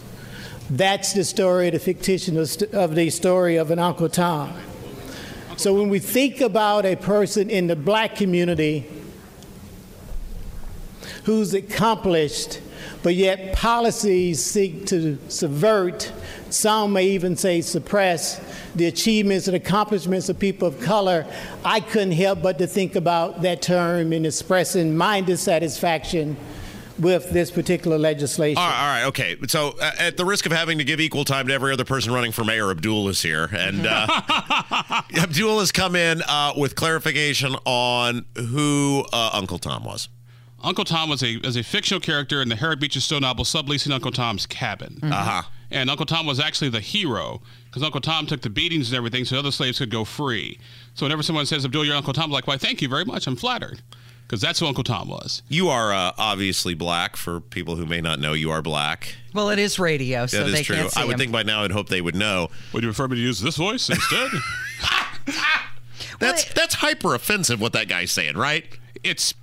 That's 0.71 1.15
the 1.15 1.25
story, 1.25 1.71
the 1.71 1.81
fictitious 1.81 2.63
of 2.73 2.95
the 2.95 3.11
story 3.11 3.57
of 3.57 3.73
an 3.73 3.81
Uncle 3.81 4.09
Tom. 4.09 4.53
So 5.57 5.75
when 5.75 5.89
we 5.89 5.99
think 5.99 6.41
about 6.41 6.87
a 6.87 6.95
person 6.95 7.51
in 7.51 7.67
the 7.67 7.75
black 7.75 8.15
community 8.15 8.87
who's 11.25 11.55
accomplished, 11.55 12.61
but 13.03 13.17
yet 13.17 13.53
policies 13.53 14.45
seek 14.45 14.87
to 14.87 15.19
subvert, 15.29 16.13
some 16.51 16.93
may 16.93 17.07
even 17.07 17.37
say 17.37 17.61
suppress, 17.61 18.41
the 18.75 18.87
achievements 18.87 19.47
and 19.47 19.57
accomplishments 19.57 20.29
of 20.29 20.39
people 20.39 20.69
of 20.69 20.81
color, 20.81 21.27
I 21.65 21.81
couldn't 21.81 22.13
help 22.13 22.43
but 22.43 22.59
to 22.59 22.67
think 22.67 22.97
about 22.97 23.43
that 23.43 23.63
term 23.63 24.13
in 24.13 24.25
expressing 24.25 24.97
my 24.97 25.21
dissatisfaction 25.21 26.37
with 26.99 27.31
this 27.31 27.51
particular 27.51 27.99
legislation. 27.99 28.59
All 28.61 28.69
right, 28.69 28.81
all 28.81 28.89
right, 28.89 29.05
okay. 29.07 29.37
So, 29.49 29.75
uh, 29.81 29.93
at 29.99 30.17
the 30.17 30.25
risk 30.25 30.47
of 30.47 30.53
having 30.53 30.79
to 30.79 30.85
give 30.85 31.01
equal 31.01 31.25
time 31.25 31.49
to 31.49 31.55
every 31.55 31.73
other 31.73 31.85
person 31.85 32.13
running 32.13 32.33
for 32.33 32.45
mayor, 32.45 32.71
Abdul 32.71 33.09
is 33.09 33.23
here, 33.23 33.49
and 33.53 33.87
uh, 33.87 34.07
Abdul 35.17 35.61
has 35.61 35.73
come 35.73 35.97
in 35.97 36.23
uh, 36.29 36.53
with 36.57 36.75
clarification 36.75 37.57
on 37.65 38.27
who 38.37 39.05
uh, 39.13 39.31
Uncle 39.33 39.59
Tom 39.59 39.85
was. 39.85 40.09
Uncle 40.63 40.85
Tom 40.85 41.09
was 41.09 41.23
a 41.23 41.39
was 41.39 41.57
a 41.57 41.63
fictional 41.63 42.01
character 42.01 42.43
in 42.43 42.49
the 42.49 42.57
Harriet 42.57 42.81
Beecher 42.81 43.01
Stowe 43.01 43.19
novel 43.19 43.45
Subleasing 43.45 43.93
Uncle 43.93 44.11
Tom's 44.13 44.47
Cabin. 44.47 44.95
Mm-hmm. 44.97 45.13
Uh 45.13 45.17
huh. 45.17 45.43
And 45.71 45.89
Uncle 45.89 46.07
Tom 46.07 46.27
was 46.27 46.41
actually 46.41 46.71
the 46.71 46.81
hero 46.81 47.41
because 47.67 47.83
Uncle 47.83 48.01
Tom 48.01 48.27
took 48.27 48.43
the 48.43 48.51
beatings 48.51 48.91
and 48.91 48.97
everything, 48.97 49.25
so 49.25 49.39
other 49.39 49.53
slaves 49.53 49.79
could 49.79 49.91
go 49.91 50.05
free. 50.05 50.59
So 50.95 51.07
whenever 51.07 51.23
someone 51.23 51.47
says 51.47 51.65
Abdul, 51.65 51.85
your 51.85 51.95
Uncle 51.97 52.13
Tom, 52.13 52.25
I'm 52.25 52.31
like, 52.31 52.47
why, 52.47 52.57
thank 52.57 52.83
you 52.83 52.89
very 52.89 53.05
much. 53.05 53.27
I'm 53.29 53.37
flattered 53.37 53.81
because 54.27 54.41
that's 54.41 54.59
who 54.59 54.67
Uncle 54.67 54.83
Tom 54.85 55.09
was. 55.09 55.43
You 55.49 55.69
are 55.69 55.93
uh, 55.93 56.13
obviously 56.19 56.75
black. 56.75 57.17
For 57.17 57.41
people 57.41 57.77
who 57.77 57.87
may 57.87 58.01
not 58.01 58.19
know, 58.19 58.33
you 58.33 58.51
are 58.51 58.63
black. 58.63 59.15
Well, 59.33 59.51
it 59.51 59.59
is 59.61 59.79
radio, 59.79 60.27
so 60.27 60.45
that 60.45 60.51
they 60.51 60.61
is 60.61 60.67
true. 60.67 60.77
can't 60.77 60.91
see 60.91 61.01
I 61.01 61.05
would 61.05 61.15
him. 61.15 61.19
think 61.21 61.33
by 61.33 61.45
now 61.45 61.63
I'd 61.63 61.71
hope 61.71 61.89
they 61.89 62.01
would 62.01 62.17
know. 62.17 62.49
Would 62.73 62.83
you 62.83 62.89
prefer 62.89 63.07
me 63.09 63.17
to 63.17 63.23
use 63.23 63.41
this 63.41 63.57
voice 63.57 63.89
instead? 63.89 64.31
That's 66.19 66.53
that's 66.53 66.75
hyper 66.75 67.15
offensive 67.15 67.61
what 67.63 67.73
that 67.73 67.89
guy's 67.89 68.13
saying, 68.13 68.37
right? 68.37 68.67
it's 69.03 69.35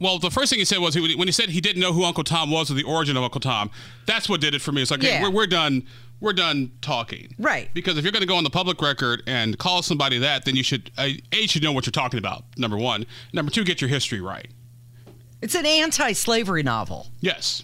well, 0.00 0.18
the 0.18 0.30
first 0.30 0.50
thing 0.50 0.58
he 0.58 0.64
said 0.64 0.78
was 0.78 0.94
he, 0.94 1.14
when 1.14 1.28
he 1.28 1.32
said 1.32 1.50
he 1.50 1.60
didn't 1.60 1.80
know 1.80 1.92
who 1.92 2.04
Uncle 2.04 2.24
Tom 2.24 2.50
was 2.50 2.70
or 2.70 2.74
the 2.74 2.82
origin 2.84 3.16
of 3.16 3.22
Uncle 3.22 3.40
Tom. 3.40 3.70
That's 4.06 4.28
what 4.28 4.40
did 4.40 4.54
it 4.54 4.62
for 4.62 4.72
me. 4.72 4.82
It's 4.82 4.90
like, 4.90 5.02
Yeah. 5.02 5.18
hey, 5.18 5.22
we're, 5.24 5.30
we're 5.30 5.46
done. 5.46 5.86
We're 6.20 6.32
done 6.34 6.72
talking. 6.82 7.34
Right. 7.38 7.70
Because 7.72 7.96
if 7.96 8.04
you're 8.04 8.12
going 8.12 8.20
to 8.22 8.26
go 8.28 8.36
on 8.36 8.44
the 8.44 8.50
public 8.50 8.82
record 8.82 9.22
and 9.26 9.56
call 9.58 9.82
somebody 9.82 10.18
that, 10.18 10.44
then 10.44 10.54
you 10.56 10.62
should 10.62 10.90
uh, 10.98 11.08
a 11.32 11.46
should 11.46 11.62
know 11.62 11.72
what 11.72 11.86
you're 11.86 11.92
talking 11.92 12.18
about. 12.18 12.44
Number 12.58 12.76
one. 12.76 13.06
Number 13.32 13.50
two, 13.50 13.64
get 13.64 13.80
your 13.80 13.88
history 13.88 14.20
right. 14.20 14.48
It's 15.40 15.54
an 15.54 15.64
anti-slavery 15.64 16.62
novel. 16.62 17.06
Yes. 17.20 17.62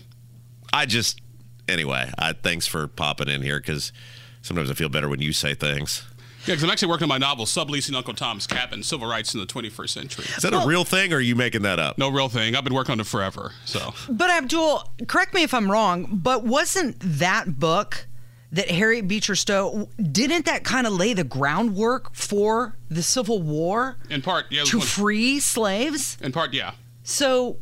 I 0.73 0.87
just 0.87 1.21
anyway. 1.69 2.11
I, 2.19 2.33
thanks 2.33 2.66
for 2.66 2.87
popping 2.87 3.28
in 3.28 3.43
here 3.43 3.59
because 3.61 3.93
sometimes 4.40 4.71
I 4.71 4.75
feel 4.75 4.88
better 4.88 5.09
when 5.09 5.21
you 5.21 5.33
say 5.35 5.55
things. 5.55 6.05
Yeah, 6.47 6.55
because 6.55 6.62
I'm 6.65 6.71
actually 6.71 6.88
working 6.88 7.05
on 7.05 7.09
my 7.09 7.19
novel, 7.19 7.45
Subleasing 7.45 7.95
Uncle 7.97 8.15
Tom's 8.15 8.47
Cabin: 8.47 8.83
Civil 8.85 9.09
Rights 9.09 9.35
in 9.35 9.41
the 9.41 9.47
21st 9.47 9.88
Century. 9.88 10.25
Is 10.37 10.43
that 10.43 10.55
a 10.55 10.65
real 10.67 10.85
thing, 10.85 11.12
or 11.12 11.17
are 11.17 11.21
you 11.21 11.35
making 11.35 11.62
that 11.62 11.81
up? 11.81 11.99
No 11.99 12.09
real 12.09 12.29
thing. 12.29 12.55
I've 12.55 12.62
been 12.62 12.75
working 12.75 12.93
on 12.93 13.00
it 13.00 13.07
forever. 13.07 13.53
So 13.65 13.93
But 14.09 14.31
Abdul, 14.31 14.93
correct 15.09 15.35
me 15.35 15.43
if 15.43 15.53
I'm 15.53 15.71
wrong, 15.71 16.07
but 16.12 16.45
wasn't 16.45 16.97
that 17.00 17.59
book 17.59 18.07
that 18.53 18.71
Harriet 18.71 19.09
Beecher 19.09 19.35
Stowe 19.35 19.88
didn't 20.00 20.45
that 20.47 20.62
kind 20.62 20.87
of 20.87 20.93
lay 20.93 21.12
the 21.15 21.25
groundwork 21.25 22.15
for 22.15 22.76
the 22.88 23.03
Civil 23.03 23.43
War 23.43 23.97
in 24.09 24.23
part, 24.23 24.47
yeah. 24.50 24.62
to 24.65 24.79
one- 24.79 24.87
free 24.87 25.41
slaves? 25.41 26.17
in 26.23 26.31
part, 26.31 26.55
yeah. 26.55 26.73
So 27.03 27.59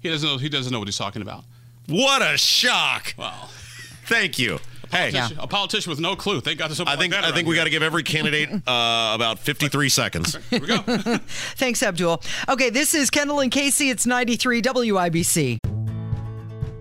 He 0.00 0.10
doesn't 0.10 0.28
know. 0.28 0.36
He 0.36 0.50
doesn't 0.50 0.70
know 0.70 0.78
what 0.80 0.88
he's 0.88 0.98
talking 0.98 1.22
about. 1.22 1.44
What 1.88 2.20
a 2.20 2.36
shock! 2.36 3.14
Wow. 3.16 3.48
Thank 4.04 4.38
you. 4.38 4.58
Hey, 4.90 5.10
Yeah. 5.10 5.28
A 5.38 5.46
politician 5.46 5.90
with 5.90 6.00
no 6.00 6.16
clue. 6.16 6.40
Thank 6.40 6.58
God 6.58 6.68
there's 6.68 6.78
something 6.78 6.94
I 6.94 6.98
think 6.98 7.14
like 7.14 7.24
I 7.24 7.32
think 7.32 7.46
we 7.48 7.54
got 7.54 7.64
to 7.64 7.70
give 7.70 7.82
every 7.82 8.02
candidate 8.02 8.50
uh, 8.66 9.12
about 9.14 9.38
53 9.38 9.88
seconds. 9.88 10.38
Here 10.50 10.60
we 10.60 10.66
go. 10.66 10.78
thanks, 11.56 11.82
Abdul. 11.82 12.22
Okay, 12.48 12.70
this 12.70 12.94
is 12.94 13.10
Kendall 13.10 13.40
and 13.40 13.50
Casey. 13.50 13.90
It's 13.90 14.06
93 14.06 14.62
WIBC. 14.62 15.58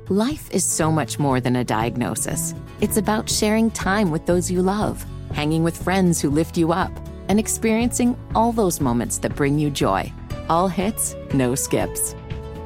Life 0.10 0.50
is 0.52 0.64
so 0.64 0.90
much 0.92 1.20
more 1.20 1.42
than 1.42 1.58
a 1.58 1.64
diagnosis. 1.66 2.54
It's 2.80 2.96
about 2.98 3.30
sharing 3.30 3.70
time 3.72 4.10
with 4.10 4.26
those 4.26 4.50
you 4.50 4.62
love, 4.62 5.06
hanging 5.34 5.64
with 5.64 5.82
friends 5.84 6.22
who 6.22 6.30
lift 6.30 6.58
you 6.58 6.72
up, 6.72 6.92
and 7.28 7.38
experiencing 7.40 8.18
all 8.34 8.54
those 8.54 8.80
moments 8.80 9.18
that 9.18 9.36
bring 9.36 9.60
you 9.60 9.70
joy. 9.70 10.12
All 10.50 10.70
hits, 10.70 11.14
no 11.34 11.56
skips. 11.56 12.16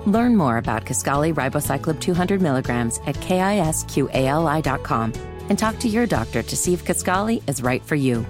Learn 0.05 0.35
more 0.35 0.57
about 0.57 0.85
Kisqali 0.85 1.33
Ribociclib 1.33 1.99
200 1.99 2.41
milligrams 2.41 2.99
at 3.07 3.15
kisqali.com 3.15 5.13
and 5.51 5.59
talk 5.59 5.77
to 5.79 5.89
your 5.89 6.07
doctor 6.07 6.41
to 6.41 6.55
see 6.55 6.73
if 6.73 6.85
Kisqali 6.85 7.43
is 7.45 7.61
right 7.61 7.83
for 7.83 7.95
you. 7.95 8.25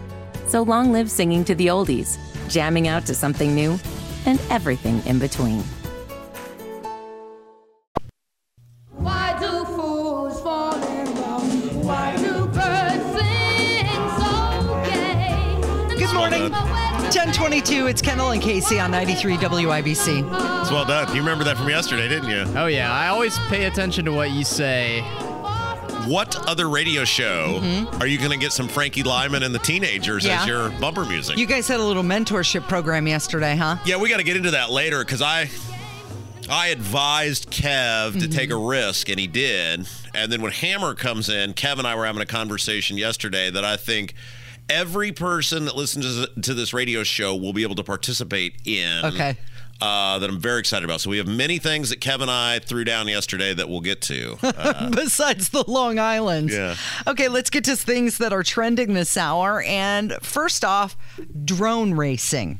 So 0.48 0.64
long 0.64 0.92
live 0.92 1.08
singing 1.08 1.46
to 1.46 1.54
the 1.54 1.68
oldies, 1.68 2.18
jamming 2.50 2.88
out 2.88 3.06
to 3.06 3.14
something 3.14 3.54
new, 3.54 3.80
and 4.26 4.42
everything 4.50 5.06
in 5.06 5.20
between. 5.20 5.64
Good 16.00 16.16
morning. 16.16 16.52
1022, 17.12 17.86
it's 17.86 18.02
Kendall 18.02 18.32
and 18.32 18.42
Casey 18.42 18.80
on 18.80 18.90
93 18.90 19.38
WIBC. 19.38 20.62
It's 20.62 20.72
well 20.72 20.86
done. 20.86 21.14
You 21.14 21.22
remember 21.22 21.44
that 21.44 21.56
from 21.56 21.70
yesterday, 21.70 22.08
didn't 22.08 22.30
you? 22.30 22.46
Oh, 22.58 22.66
yeah. 22.66 22.92
I 22.92 23.10
always 23.10 23.38
pay 23.48 23.66
attention 23.66 24.06
to 24.06 24.12
what 24.12 24.32
you 24.32 24.44
say 24.44 25.04
what 26.08 26.36
other 26.48 26.70
radio 26.70 27.04
show 27.04 27.60
mm-hmm. 27.62 28.02
are 28.02 28.08
you 28.08 28.18
going 28.18 28.32
to 28.32 28.38
get 28.38 28.52
some 28.52 28.68
Frankie 28.68 29.04
Lymon 29.04 29.44
and 29.44 29.54
the 29.54 29.60
Teenagers 29.60 30.26
Yeah. 30.26 30.42
as 30.42 30.48
your 30.48 30.70
bumper 30.80 31.06
music? 31.06 31.38
You 31.38 31.46
guys 31.46 31.68
had 31.68 31.80
a 31.80 31.84
little 31.84 32.04
mentorship 32.04 32.68
program 32.68 33.08
yesterday, 33.08 33.56
huh? 33.56 33.78
yeah, 33.86 33.98
we 33.98 34.10
got 34.10 34.18
to 34.18 34.24
get 34.24 34.38
into 34.38 34.52
that 34.52 34.70
later 34.70 35.04
because 35.04 35.22
I, 35.22 35.50
I 36.50 36.68
advised 36.68 37.52
Kev 37.52 38.20
to 38.20 38.28
take 38.28 38.50
mm-hmm. 38.50 38.62
a 38.62 38.68
risk, 38.68 39.10
and 39.10 39.20
he 39.20 39.28
did. 39.28 39.88
And 40.14 40.32
then 40.32 40.42
when 40.42 40.52
Hammer 40.52 40.94
comes 40.96 41.30
in, 41.30 41.54
Kev 41.54 41.78
and 41.78 41.88
I 41.88 41.96
were 41.96 42.06
having 42.06 42.22
a 42.22 42.26
conversation 42.26 42.98
yesterday 42.98 43.50
that 43.50 43.64
I 43.64 43.78
think 43.78 44.14
every 44.70 45.12
person 45.12 45.66
that 45.66 45.76
listens 45.76 46.28
to 46.42 46.54
this 46.54 46.74
radio 46.74 47.04
show 47.04 47.36
will 47.36 47.54
be 47.54 47.64
able 47.64 47.76
to 47.76 47.84
participate 47.84 48.56
in. 48.66 49.06
Okay. 49.06 49.38
Uh, 49.82 50.20
that 50.20 50.30
I'm 50.30 50.38
very 50.40 50.60
excited 50.60 50.86
about. 50.86 51.02
So 51.02 51.10
we 51.10 51.18
have 51.18 51.28
many 51.28 51.58
things 51.58 51.90
that 51.90 52.00
Kevin 52.02 52.24
and 52.30 52.32
I 52.32 52.60
threw 52.60 52.84
down 52.84 53.08
yesterday 53.08 53.52
that 53.56 53.68
we'll 53.68 53.82
get 53.82 54.00
to. 54.04 54.38
Uh, 54.62 54.92
Besides 54.92 55.50
the 55.50 55.64
Long 55.68 55.98
Island. 55.98 56.52
Yeah. 56.52 56.76
Okay, 57.08 57.28
let's 57.30 57.50
get 57.50 57.64
to 57.64 57.76
things 57.76 58.20
that 58.20 58.32
are 58.32 58.44
trending 58.44 58.94
this 58.94 59.18
hour. 59.18 59.64
And 59.64 60.14
first 60.22 60.64
off, 60.64 60.96
drone 61.46 61.94
racing. 61.96 62.60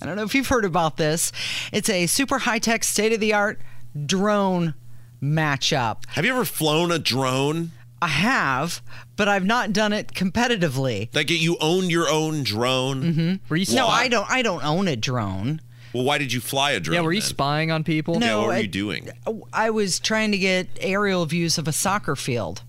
I 0.00 0.06
don't 0.06 0.16
know 0.16 0.22
if 0.22 0.34
you've 0.34 0.48
heard 0.48 0.64
about 0.64 0.96
this. 0.96 1.30
It's 1.72 1.90
a 1.90 2.06
super 2.06 2.38
high 2.38 2.58
tech, 2.58 2.84
state 2.84 3.12
of 3.12 3.20
the 3.20 3.34
art 3.34 3.60
drone 4.06 4.74
matchup. 5.22 6.04
have 6.08 6.24
you 6.24 6.32
ever 6.32 6.44
flown 6.44 6.90
a 6.90 6.98
drone? 6.98 7.72
I 8.00 8.08
have, 8.08 8.82
but 9.16 9.26
I've 9.28 9.44
not 9.44 9.72
done 9.72 9.92
it 9.92 10.12
competitively. 10.12 11.14
Like 11.14 11.30
you 11.30 11.56
own 11.60 11.88
your 11.90 12.08
own 12.08 12.42
drone? 12.44 13.02
Mm-hmm. 13.50 13.74
No, 13.74 13.86
I 13.88 14.08
don't. 14.08 14.30
I 14.30 14.42
don't 14.42 14.62
own 14.64 14.86
a 14.86 14.96
drone. 14.96 15.60
Well, 15.92 16.04
why 16.04 16.18
did 16.18 16.32
you 16.32 16.40
fly 16.40 16.72
a 16.72 16.80
drone? 16.80 16.94
Yeah, 16.96 17.00
were 17.02 17.12
you 17.12 17.20
then? 17.20 17.28
spying 17.28 17.70
on 17.70 17.84
people? 17.84 18.18
No. 18.18 18.26
Yeah, 18.26 18.36
what 18.36 18.46
were 18.48 18.52
I- 18.54 18.58
you 18.58 18.68
doing? 18.68 19.08
I 19.52 19.70
was 19.70 19.98
trying 19.98 20.32
to 20.32 20.38
get 20.38 20.68
aerial 20.80 21.24
views 21.26 21.58
of 21.58 21.66
a 21.68 21.72
soccer 21.72 22.16
field. 22.16 22.62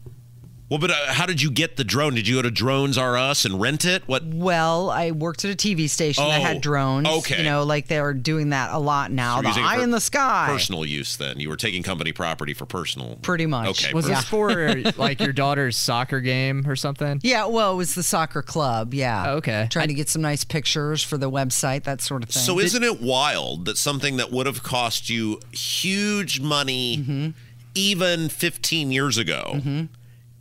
Well, 0.70 0.80
but 0.80 0.92
uh, 0.92 0.96
how 1.14 1.26
did 1.26 1.42
you 1.42 1.50
get 1.50 1.78
the 1.78 1.86
drone? 1.86 2.14
Did 2.14 2.28
you 2.28 2.36
go 2.36 2.42
to 2.42 2.52
Drones 2.52 2.98
R 2.98 3.16
Us 3.18 3.46
and 3.46 3.62
rent 3.62 3.86
it? 3.86 4.04
What? 4.06 4.26
Well, 4.26 4.90
I 4.90 5.12
worked 5.12 5.46
at 5.46 5.52
a 5.52 5.56
TV 5.56 5.90
station 5.90 6.26
that 6.26 6.42
Oh, 6.42 6.44
had 6.44 6.60
drones. 6.60 7.08
okay. 7.08 7.38
You 7.38 7.44
know, 7.46 7.64
like 7.64 7.88
they're 7.88 8.14
doing 8.14 8.50
that 8.50 8.72
a 8.74 8.78
lot 8.78 9.10
now. 9.10 9.36
you 9.36 9.38
were 9.38 9.42
the 9.44 9.48
using 9.50 9.64
it 9.64 9.68
eye 9.68 9.78
for 9.78 9.84
in 9.84 9.92
the 9.92 10.02
sky. 10.02 10.48
Personal 10.50 10.84
use. 10.86 11.16
Then 11.16 11.40
you 11.40 11.48
were 11.48 11.56
taking 11.56 11.84
company 11.84 12.12
property 12.12 12.54
for 12.54 12.66
personal. 12.66 13.18
Pretty 13.22 13.46
much. 13.46 13.70
Okay. 13.86 13.94
Was 13.94 14.08
this 14.08 14.26
for 14.26 14.76
like 14.98 15.22
your 15.22 15.32
daughter's 15.32 15.78
soccer 15.78 16.20
game 16.20 16.68
or 16.68 16.76
something? 16.76 17.22
Yeah, 17.24 17.46
well, 17.46 17.72
it 17.72 17.78
was 17.78 17.96
the 17.96 18.04
soccer 18.04 18.42
club. 18.42 18.94
Yeah. 18.94 19.26
Oh, 19.30 19.36
okay. 19.38 19.68
Trying 19.72 19.88
to 19.88 19.94
get 19.94 20.10
some 20.10 20.22
nice 20.22 20.44
pictures 20.44 21.02
for 21.02 21.18
the 21.18 21.32
website, 21.32 21.84
that 21.84 22.02
sort 22.02 22.24
of 22.24 22.30
thing. 22.30 22.44
So 22.44 22.60
isn't 22.60 22.84
it 22.84 23.00
wild 23.02 23.64
that 23.66 23.78
something 23.78 24.18
that 24.18 24.32
would 24.34 24.46
have 24.48 24.64
cost 24.64 25.10
you 25.10 25.40
huge 25.52 26.42
money, 26.42 26.98
Mm-hmm. 26.98 27.30
even 27.76 28.28
15 28.28 28.92
years 28.92 29.18
ago, 29.18 29.62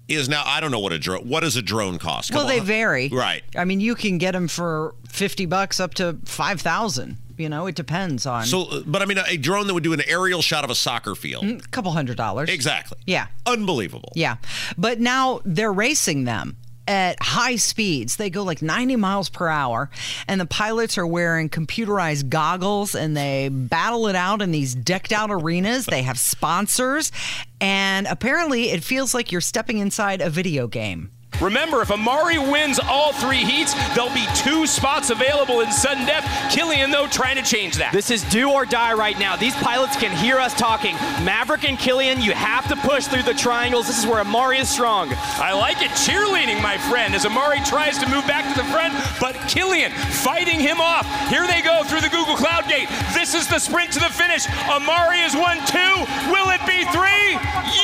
is 0.08 0.28
now? 0.28 0.42
I 0.44 0.60
don't 0.60 0.70
know 0.70 0.78
what 0.80 0.92
a 0.92 0.98
drone. 0.98 1.28
What 1.28 1.40
does 1.40 1.56
a 1.56 1.62
drone 1.62 1.98
cost? 1.98 2.32
well, 2.34 2.46
they 2.46 2.60
on. 2.60 2.66
vary. 2.66 3.08
Right. 3.08 3.42
I 3.56 3.64
mean, 3.64 3.80
you 3.80 3.94
can 3.94 4.18
get 4.18 4.32
them 4.32 4.48
for 4.48 4.94
50 5.08 5.46
bucks 5.46 5.80
up 5.80 5.94
to 5.94 6.18
5,000. 6.24 7.16
You 7.38 7.50
know, 7.50 7.66
it 7.66 7.74
depends 7.74 8.24
on 8.24 8.46
So, 8.46 8.62
uh, 8.62 8.82
but 8.86 9.02
I 9.02 9.04
mean, 9.04 9.18
a 9.18 9.36
drone 9.36 9.66
that 9.66 9.74
would 9.74 9.82
do 9.82 9.92
an 9.92 10.00
aerial 10.08 10.40
shot 10.40 10.64
of 10.64 10.70
a 10.70 10.74
soccer 10.74 11.14
field. 11.14 11.44
a 11.44 11.58
couple 11.70 11.92
hundred 11.92 12.16
dollars. 12.16 12.48
Exactly. 12.48 12.96
Yeah. 13.06 13.26
Unbelievable. 13.44 14.10
Yeah. 14.14 14.36
But 14.78 15.00
now 15.00 15.40
they're 15.44 15.72
racing 15.72 16.24
them 16.24 16.56
at 16.86 17.22
high 17.22 17.56
speeds. 17.56 18.16
They 18.16 18.30
go 18.30 18.42
like 18.42 18.62
90 18.62 18.96
miles 18.96 19.28
per 19.28 19.48
hour, 19.48 19.90
and 20.28 20.40
the 20.40 20.46
pilots 20.46 20.98
are 20.98 21.06
wearing 21.06 21.48
computerized 21.48 22.28
goggles 22.28 22.94
and 22.94 23.16
they 23.16 23.48
battle 23.48 24.06
it 24.08 24.16
out 24.16 24.42
in 24.42 24.50
these 24.50 24.74
decked 24.74 25.12
out 25.12 25.30
arenas. 25.30 25.86
They 25.86 26.02
have 26.02 26.18
sponsors, 26.18 27.12
and 27.60 28.06
apparently 28.06 28.70
it 28.70 28.84
feels 28.84 29.14
like 29.14 29.32
you're 29.32 29.40
stepping 29.40 29.78
inside 29.78 30.20
a 30.20 30.30
video 30.30 30.66
game. 30.66 31.10
Remember, 31.40 31.82
if 31.82 31.90
Amari 31.90 32.38
wins 32.38 32.78
all 32.78 33.12
three 33.12 33.44
heats, 33.44 33.74
there'll 33.94 34.14
be 34.14 34.26
two 34.34 34.66
spots 34.66 35.10
available 35.10 35.60
in 35.60 35.70
sudden 35.70 36.06
death. 36.06 36.24
Killian, 36.52 36.90
though, 36.90 37.06
trying 37.06 37.36
to 37.36 37.42
change 37.42 37.76
that. 37.76 37.92
This 37.92 38.10
is 38.10 38.22
do 38.24 38.50
or 38.50 38.64
die 38.64 38.94
right 38.94 39.18
now. 39.18 39.36
These 39.36 39.54
pilots 39.56 39.96
can 39.96 40.16
hear 40.16 40.38
us 40.38 40.54
talking. 40.54 40.94
Maverick 41.24 41.64
and 41.64 41.78
Killian, 41.78 42.20
you 42.20 42.32
have 42.32 42.68
to 42.68 42.76
push 42.76 43.06
through 43.06 43.22
the 43.22 43.34
triangles. 43.34 43.86
This 43.86 43.98
is 43.98 44.06
where 44.06 44.20
Amari 44.20 44.58
is 44.58 44.68
strong. 44.68 45.12
I 45.36 45.52
like 45.52 45.82
it. 45.82 45.90
Cheerleading, 45.90 46.62
my 46.62 46.78
friend, 46.78 47.14
as 47.14 47.26
Amari 47.26 47.60
tries 47.60 47.98
to 47.98 48.08
move 48.08 48.26
back 48.26 48.44
to 48.54 48.62
the 48.62 48.68
front, 48.70 48.94
but 49.20 49.34
Killian 49.48 49.92
fighting 49.92 50.60
him 50.60 50.80
off. 50.80 51.06
Here 51.28 51.46
they 51.46 51.62
go 51.62 51.84
through 51.84 52.00
the 52.00 52.08
Google 52.08 52.36
Cloud 52.36 52.68
Gate. 52.68 52.88
This 53.12 53.34
is 53.34 53.46
the 53.46 53.58
sprint 53.58 53.92
to 53.92 54.00
the 54.00 54.10
finish. 54.10 54.46
Amari 54.68 55.20
is 55.20 55.34
one, 55.34 55.58
two. 55.66 55.94
Will 56.32 56.50
it 56.50 56.60
be 56.66 56.84
three? 56.92 57.36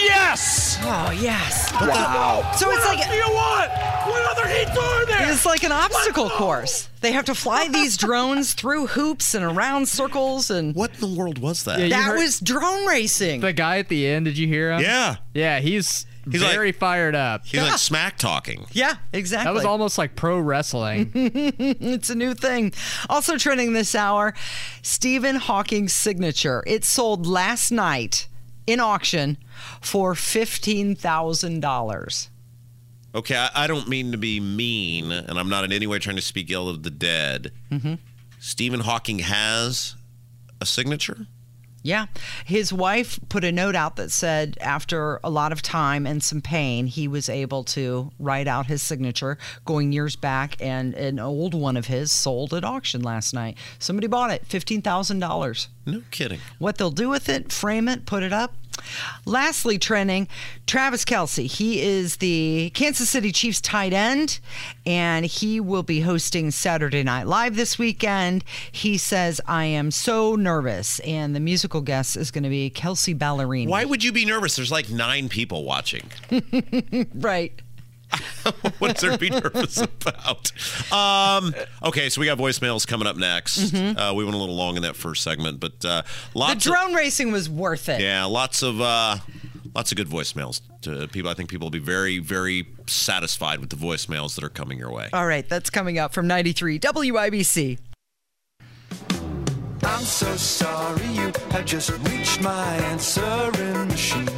Yes! 0.05 0.79
Oh, 0.83 1.11
yes. 1.11 1.73
Wow. 1.81 2.51
So 2.57 2.71
it's 2.71 2.85
like- 2.87 2.99
else 2.99 3.09
do 3.09 3.15
you 3.17 3.33
want? 3.43 3.71
What 4.09 4.31
other 4.39 4.49
heats 4.49 4.77
are 4.77 5.07
there? 5.07 5.33
It's 5.33 5.47
like 5.47 5.63
an 5.65 5.73
obstacle 5.73 6.29
course. 6.31 6.89
They 7.01 7.13
have 7.13 7.25
to 7.27 7.35
fly 7.35 7.69
these 7.69 7.97
drones 7.97 8.55
through 8.55 8.87
hoops 8.89 9.35
and 9.35 9.45
around 9.45 9.89
circles, 9.89 10.51
and 10.51 10.75
What 10.75 10.95
in 10.95 11.01
the 11.01 11.09
world 11.19 11.39
was 11.39 11.63
that? 11.65 11.79
Yeah, 11.81 11.89
that 11.89 12.05
heard- 12.11 12.19
was 12.19 12.39
drone 12.41 12.87
racing. 12.87 13.41
The 13.41 13.53
guy 13.53 13.79
at 13.79 13.89
the 13.89 14.07
end, 14.07 14.25
did 14.27 14.37
you 14.39 14.47
hear 14.47 14.73
him? 14.73 14.83
Yeah. 14.83 15.17
Yeah, 15.35 15.59
he's, 15.61 16.07
He's 16.31 16.41
like- 16.43 16.53
very 16.55 16.71
fired 16.73 17.15
up. 17.17 17.45
He's 17.47 17.61
like 17.61 17.79
smack 17.79 18.17
talking. 18.19 18.67
yeah, 18.73 18.95
exactly. 19.13 19.45
That 19.47 19.55
was 19.55 19.65
almost 19.65 19.99
like 19.99 20.15
pro 20.17 20.39
wrestling. 20.39 21.11
It's 21.15 22.11
a 22.11 22.15
new 22.15 22.35
thing. 22.35 22.73
Also 23.09 23.37
trending 23.39 23.73
this 23.73 23.95
hour, 23.97 24.35
Stephen 24.83 25.35
Hawking's 25.37 25.93
signature. 25.93 26.63
It 26.67 26.85
sold 26.85 27.27
last 27.27 27.71
night 27.73 28.29
in 28.67 28.79
auction 28.81 29.39
for 29.81 30.15
$15,000. 30.15 32.29
Okay, 33.15 33.37
I, 33.37 33.65
I 33.65 33.67
don't 33.67 33.89
mean 33.89 34.13
to 34.13 34.19
be 34.19 34.41
mean, 34.41 35.13
and 35.13 35.39
I'm 35.39 35.49
not 35.49 35.65
in 35.65 35.73
any 35.73 35.87
way 35.87 35.99
trying 35.99 36.17
to 36.17 36.23
speak 36.23 36.51
ill 36.51 36.69
of 36.69 36.83
the 36.83 36.91
dead. 36.91 37.53
Mm-hmm. 37.71 37.95
Stephen 38.39 38.81
Hawking 38.81 39.21
has 39.21 39.97
a 40.61 40.67
signature. 40.67 41.27
Yeah. 41.83 42.07
His 42.45 42.73
wife 42.73 43.19
put 43.29 43.43
a 43.43 43.51
note 43.51 43.75
out 43.75 43.97
that 43.97 44.13
said 44.13 44.57
after 44.61 45.19
a 45.25 45.31
lot 45.31 45.51
of 45.51 45.63
time 45.63 46.07
and 46.07 46.23
some 46.23 46.41
pain, 46.41 46.87
he 46.87 47.09
was 47.09 47.29
able 47.29 47.65
to 47.65 48.13
write 48.21 48.47
out 48.47 48.67
his 48.67 48.83
signature 48.83 49.37
going 49.65 49.93
years 49.93 50.15
back, 50.15 50.57
and 50.61 50.95
an 50.95 51.19
old 51.19 51.55
one 51.55 51.77
of 51.77 51.87
his 51.87 52.13
sold 52.13 52.55
at 52.55 52.65
auction 52.65 53.03
last 53.03 53.35
night. 53.35 53.59
Somebody 53.79 54.07
bought 54.07 54.31
it, 54.31 54.49
$15,000. 54.49 55.67
No 55.85 56.03
kidding. 56.11 56.41
What 56.59 56.79
they'll 56.79 56.91
do 56.91 57.09
with 57.09 57.29
it, 57.29 57.53
frame 57.53 57.89
it, 57.89 58.07
put 58.07 58.23
it 58.23 58.33
up. 58.33 58.55
Lastly, 59.27 59.79
trending, 59.79 60.29
Travis 60.67 61.05
Kelce. 61.05 61.47
He 61.47 61.83
is 61.83 62.17
the 62.17 62.71
Kansas 62.75 63.09
City 63.09 63.31
Chiefs 63.31 63.61
tight 63.61 63.93
end, 63.93 64.41
and 64.87 65.27
he 65.27 65.61
will 65.61 65.83
be 65.83 66.01
hosting 66.01 66.51
Saturday 66.51 67.03
Night 67.03 67.27
Live 67.27 67.55
this 67.55 67.79
weekend. 67.79 68.45
He 68.71 68.97
says, 68.97 69.41
I 69.47 69.67
am 69.67 69.91
so 69.91 70.37
nervous. 70.37 71.01
And 71.01 71.37
the 71.37 71.41
musical 71.41 71.81
guest 71.81 72.17
is 72.17 72.31
going 72.31 72.45
to 72.45 72.51
be 72.51 72.71
Kelsea 72.71 73.15
Ballerini. 73.15 73.69
Why 73.69 73.85
would 73.85 74.03
you 74.03 74.13
be 74.13 74.25
nervous? 74.25 74.57
There's 74.57 74.73
like 74.73 74.89
nine 74.91 75.29
people 75.29 75.65
watching. 75.65 76.11
Right. 77.15 77.61
What's 78.79 79.01
there 79.01 79.13
to 79.13 79.19
be 79.19 79.31
nervous 79.31 79.79
about? 79.79 80.53
Um, 80.93 81.55
okay, 81.83 82.09
so 82.09 82.21
we 82.21 82.27
got 82.27 82.39
voicemails 82.39 82.87
coming 82.87 83.07
up 83.07 83.17
next. 83.17 83.73
Uh, 83.75 84.13
we 84.15 84.25
went 84.25 84.35
a 84.35 84.39
little 84.39 84.55
long 84.57 84.77
in 84.77 84.83
that 84.83 84.97
first 84.97 85.23
segment, 85.23 85.61
but 85.61 85.73
uh, 85.85 86.03
Mm-hmm. 86.03 86.33
The 86.33 86.39
lots 86.39 86.67
of 86.67 86.73
drone 86.73 86.95
racing 86.95 87.33
was 87.33 87.49
worth 87.49 87.89
it. 87.89 88.01
yeah, 88.01 88.25
lots 88.25 88.63
of 88.63 88.81
uh, 88.81 89.17
lots 89.75 89.93
of 89.93 89.97
good 89.97 90.09
voicemails 90.09 90.61
to 90.83 91.07
people. 91.09 91.31
I 91.31 91.35
think 91.35 91.49
people 91.51 91.67
will 91.67 91.71
be 91.71 91.79
very 91.79 92.19
very 92.19 92.67
satisfied 92.87 93.61
with 93.61 93.71
the 93.71 93.77
voicemails 93.77 94.35
that 94.35 94.45
are 94.45 94.49
coming 94.49 94.79
your 94.79 94.91
way. 94.93 95.09
All 95.13 95.27
right, 95.27 95.49
that's 95.49 95.71
coming 95.71 95.99
up 95.99 96.13
from 96.13 96.27
93 96.27 96.79
WIBC. 96.81 97.79
I'm 99.85 100.05
so 100.05 100.35
sorry 100.37 101.07
you 101.09 101.33
have 101.51 101.65
just 101.65 101.91
reached 102.09 102.41
my 102.41 102.77
answering 102.77 103.89
machine. 103.89 104.29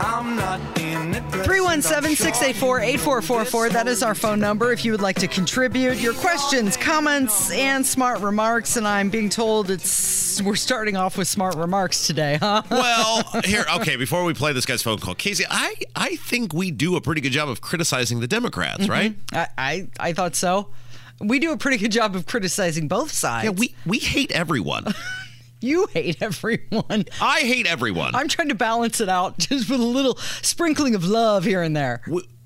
I'm 0.00 0.36
not 0.36 0.60
in 0.60 0.74
it. 0.76 0.79
317 1.14 2.16
684 2.16 2.80
8444. 2.80 3.68
That 3.70 3.88
is 3.88 4.02
our 4.02 4.14
phone 4.14 4.40
number 4.40 4.72
if 4.72 4.84
you 4.84 4.92
would 4.92 5.00
like 5.00 5.18
to 5.20 5.28
contribute 5.28 5.98
your 5.98 6.14
questions, 6.14 6.76
comments, 6.76 7.50
and 7.50 7.84
smart 7.84 8.20
remarks. 8.20 8.76
And 8.76 8.86
I'm 8.86 9.10
being 9.10 9.28
told 9.28 9.70
it's 9.70 10.40
we're 10.42 10.56
starting 10.56 10.96
off 10.96 11.18
with 11.18 11.28
smart 11.28 11.56
remarks 11.56 12.06
today, 12.06 12.38
huh? 12.40 12.62
well, 12.70 13.22
here, 13.44 13.64
okay, 13.76 13.96
before 13.96 14.24
we 14.24 14.34
play 14.34 14.52
this 14.52 14.66
guy's 14.66 14.82
phone 14.82 14.98
call, 14.98 15.14
Casey, 15.14 15.44
I, 15.50 15.74
I 15.94 16.16
think 16.16 16.52
we 16.52 16.70
do 16.70 16.96
a 16.96 17.00
pretty 17.00 17.20
good 17.20 17.32
job 17.32 17.48
of 17.48 17.60
criticizing 17.60 18.20
the 18.20 18.28
Democrats, 18.28 18.82
mm-hmm. 18.82 18.92
right? 18.92 19.14
I, 19.32 19.48
I, 19.58 19.88
I 19.98 20.12
thought 20.12 20.36
so. 20.36 20.68
We 21.20 21.38
do 21.38 21.52
a 21.52 21.56
pretty 21.56 21.76
good 21.76 21.92
job 21.92 22.16
of 22.16 22.26
criticizing 22.26 22.88
both 22.88 23.12
sides. 23.12 23.44
Yeah, 23.44 23.50
we, 23.50 23.74
we 23.84 23.98
hate 23.98 24.32
everyone. 24.32 24.86
you 25.60 25.86
hate 25.92 26.22
everyone. 26.22 27.04
I 27.20 27.40
hate 27.40 27.66
everyone. 27.66 28.14
I'm 28.14 28.28
trying 28.28 28.48
to 28.48 28.54
balance 28.54 29.00
it 29.00 29.08
out 29.08 29.38
just 29.38 29.70
with 29.70 29.80
a 29.80 29.84
little 29.84 30.16
sprinkling 30.42 30.94
of 30.94 31.04
love 31.04 31.44
here 31.44 31.62
and 31.62 31.76
there. 31.76 32.02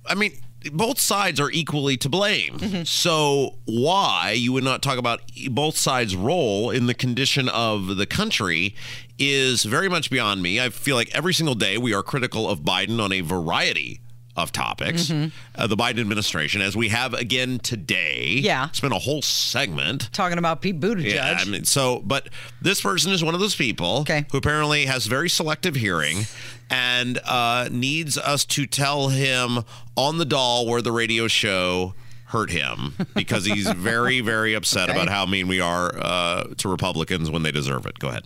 I 0.06 0.14
mean, 0.14 0.32
both 0.72 0.98
sides 0.98 1.40
are 1.40 1.50
equally 1.50 1.96
to 1.98 2.08
blame. 2.08 2.58
Mm-hmm. 2.58 2.82
So 2.84 3.58
why 3.66 4.34
you 4.36 4.52
would 4.52 4.64
not 4.64 4.82
talk 4.82 4.98
about 4.98 5.20
both 5.50 5.76
sides' 5.76 6.16
role 6.16 6.70
in 6.70 6.86
the 6.86 6.94
condition 6.94 7.48
of 7.48 7.96
the 7.96 8.06
country 8.06 8.74
is 9.18 9.62
very 9.62 9.88
much 9.88 10.10
beyond 10.10 10.42
me. 10.42 10.60
I 10.60 10.70
feel 10.70 10.96
like 10.96 11.14
every 11.14 11.34
single 11.34 11.54
day 11.54 11.78
we 11.78 11.94
are 11.94 12.02
critical 12.02 12.48
of 12.48 12.60
Biden 12.60 13.00
on 13.00 13.12
a 13.12 13.20
variety 13.20 14.00
of 14.36 14.50
topics. 14.52 15.04
Mm-hmm. 15.04 15.28
Uh, 15.54 15.66
the 15.66 15.76
Biden 15.76 16.00
administration, 16.00 16.60
as 16.60 16.76
we 16.76 16.88
have 16.88 17.14
again 17.14 17.58
today. 17.60 18.40
Yeah. 18.42 18.66
It's 18.68 18.80
been 18.80 18.92
a 18.92 18.98
whole 18.98 19.22
segment. 19.22 20.10
Talking 20.12 20.38
about 20.38 20.60
Pete 20.60 20.80
Buttigieg. 20.80 21.14
Yeah, 21.14 21.38
I 21.40 21.44
mean, 21.44 21.64
so, 21.64 22.00
but 22.04 22.28
this 22.60 22.80
person 22.80 23.12
is 23.12 23.22
one 23.22 23.34
of 23.34 23.40
those 23.40 23.54
people 23.54 23.98
Okay. 24.00 24.26
who 24.32 24.38
apparently 24.38 24.86
has 24.86 25.06
very 25.06 25.28
selective 25.28 25.76
hearing 25.76 26.26
and 26.68 27.20
uh, 27.24 27.68
needs 27.70 28.18
us 28.18 28.44
to 28.46 28.66
tell 28.66 29.08
him 29.10 29.60
on 29.96 30.18
the 30.18 30.24
doll 30.24 30.66
where 30.66 30.82
the 30.82 30.92
radio 30.92 31.28
show 31.28 31.94
hurt 32.26 32.50
him 32.50 32.94
because 33.14 33.44
he's 33.44 33.70
very, 33.76 34.20
very 34.20 34.54
upset 34.54 34.88
Okay. 34.90 34.98
about 34.98 35.08
how 35.08 35.24
mean 35.26 35.46
we 35.46 35.60
are 35.60 35.92
uh, 35.96 36.44
to 36.56 36.68
Republicans 36.68 37.30
when 37.30 37.44
they 37.44 37.52
deserve 37.52 37.86
it. 37.86 37.98
Go 38.00 38.08
ahead. 38.08 38.24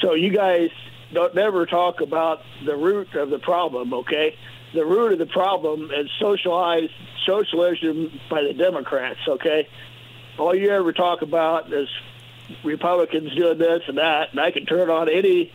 So 0.00 0.14
you 0.14 0.30
guys 0.34 0.70
don't 1.12 1.34
never 1.34 1.66
talk 1.66 2.00
about 2.00 2.40
the 2.64 2.74
root 2.76 3.14
of 3.14 3.28
the 3.28 3.38
problem, 3.38 3.92
okay? 3.92 4.34
The 4.72 4.84
root 4.84 5.12
of 5.12 5.18
the 5.18 5.26
problem 5.26 5.90
is 5.90 6.08
socialized 6.20 6.92
socialism 7.26 8.20
by 8.30 8.42
the 8.42 8.54
Democrats, 8.54 9.20
okay? 9.26 9.68
All 10.38 10.54
you 10.54 10.70
ever 10.70 10.92
talk 10.92 11.22
about 11.22 11.72
is 11.72 11.88
Republicans 12.64 13.34
doing 13.34 13.58
this 13.58 13.82
and 13.88 13.98
that, 13.98 14.30
and 14.30 14.40
I 14.40 14.50
can 14.52 14.66
turn 14.66 14.88
on 14.88 15.08
any 15.08 15.52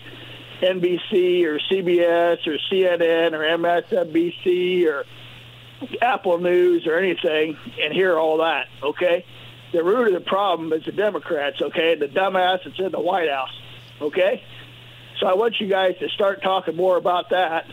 NBC 0.61 1.43
or 1.45 1.59
CBS 1.59 2.45
or 2.47 2.57
CNN 2.71 3.33
or 3.33 3.57
MSNBC 3.57 4.85
or 4.87 5.05
Apple 6.01 6.37
News 6.39 6.87
or 6.87 6.97
anything 6.97 7.57
and 7.81 7.93
hear 7.93 8.17
all 8.17 8.37
that, 8.37 8.67
okay? 8.81 9.25
The 9.71 9.83
root 9.83 10.07
of 10.07 10.13
the 10.13 10.29
problem 10.29 10.71
is 10.73 10.85
the 10.85 10.91
Democrats, 10.91 11.61
okay? 11.61 11.95
The 11.95 12.07
dumbass 12.07 12.63
that's 12.63 12.79
in 12.79 12.91
the 12.91 12.99
White 12.99 13.29
House, 13.29 13.57
okay? 14.01 14.43
So 15.19 15.27
I 15.27 15.33
want 15.35 15.59
you 15.59 15.67
guys 15.67 15.97
to 15.99 16.09
start 16.09 16.41
talking 16.41 16.75
more 16.75 16.97
about 16.97 17.29
that, 17.29 17.65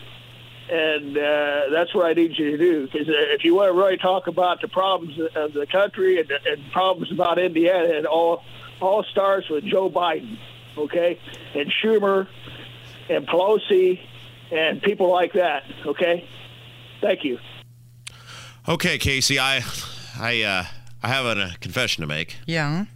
and 0.73 1.19
uh, 1.19 1.65
that's 1.71 1.95
what 1.95 2.07
I 2.07 2.15
need 2.15 2.39
you 2.39 2.53
to 2.53 2.57
do. 2.57 2.87
Because 2.87 3.07
if 3.09 3.45
you 3.45 3.55
want 3.55 3.69
to 3.69 3.79
really 3.79 3.99
talk 3.99 4.27
about 4.27 4.63
the 4.63 4.69
problems 4.69 5.19
of 5.35 5.53
the 5.53 5.67
country 5.67 6.19
and, 6.19 6.31
and 6.31 6.73
problems 6.73 7.13
about 7.13 7.39
Indiana, 7.39 7.89
it 7.89 8.07
all 8.07 8.43
all 8.81 9.05
starts 9.05 9.49
with 9.49 9.65
Joe 9.65 9.91
Biden, 9.91 10.39
okay, 10.77 11.21
and 11.55 11.71
Schumer, 11.71 12.27
and 13.09 13.29
Pelosi, 13.29 14.01
and 14.51 14.83
people 14.83 15.11
like 15.11 15.35
that, 15.35 15.63
okay. 15.87 16.27
Thank 17.01 17.23
you. 17.23 17.39
Okay, 18.67 18.99
Casey, 18.99 19.39
I, 19.39 19.63
I, 20.19 20.43
uh, 20.43 20.65
I 21.03 21.09
have 21.09 21.27
a 21.27 21.55
confession 21.61 22.01
to 22.01 22.09
make. 22.09 22.37
Yeah. 22.47 22.87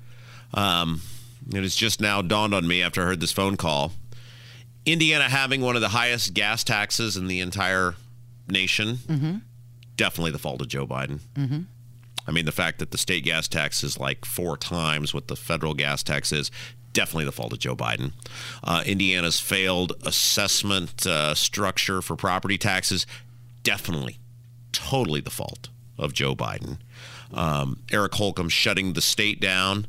Um, 0.55 1.03
it 1.49 1.63
has 1.63 1.77
just 1.77 2.01
now 2.01 2.23
dawned 2.23 2.55
on 2.55 2.67
me 2.67 2.83
after 2.83 3.03
I 3.03 3.05
heard 3.05 3.21
this 3.21 3.33
phone 3.33 3.57
call. 3.57 3.93
Indiana 4.87 5.25
having 5.29 5.61
one 5.61 5.75
of 5.75 5.83
the 5.83 5.89
highest 5.89 6.33
gas 6.35 6.63
taxes 6.65 7.17
in 7.17 7.27
the 7.27 7.41
entire 7.41 7.97
nation, 8.49 8.97
Mm-hmm. 9.09 9.37
definitely 9.97 10.31
the 10.31 10.39
fault 10.39 10.61
of 10.63 10.69
Joe 10.69 10.87
Biden. 10.87 11.19
Mm-hmm. 11.35 11.61
I 12.29 12.31
mean, 12.33 12.45
the 12.45 12.53
fact 12.53 12.79
that 12.79 12.91
the 12.93 12.99
state 12.99 13.25
gas 13.25 13.47
tax 13.49 13.83
is 13.85 13.99
like 13.99 14.25
four 14.25 14.57
times 14.57 15.13
what 15.15 15.29
the 15.29 15.37
federal 15.37 15.75
gas 15.75 16.03
tax 16.03 16.33
is, 16.33 16.51
definitely 16.93 17.25
the 17.25 17.33
fault 17.33 17.53
of 17.53 17.59
Joe 17.59 17.77
Biden. 17.77 18.13
Uh, 18.65 18.83
Indiana's 18.87 19.39
failed 19.39 19.93
assessment 20.05 21.07
uh, 21.07 21.35
structure 21.35 22.01
for 22.03 22.17
property 22.17 22.57
taxes, 22.59 23.07
definitely, 23.63 24.19
totally 24.73 25.21
the 25.21 25.31
fault 25.31 25.69
of 25.99 26.13
Joe 26.13 26.35
Biden. 26.35 26.79
Um, 27.33 27.81
Eric 27.93 28.15
Holcomb 28.15 28.49
shutting 28.49 28.93
the 28.95 29.01
state 29.03 29.41
down, 29.41 29.87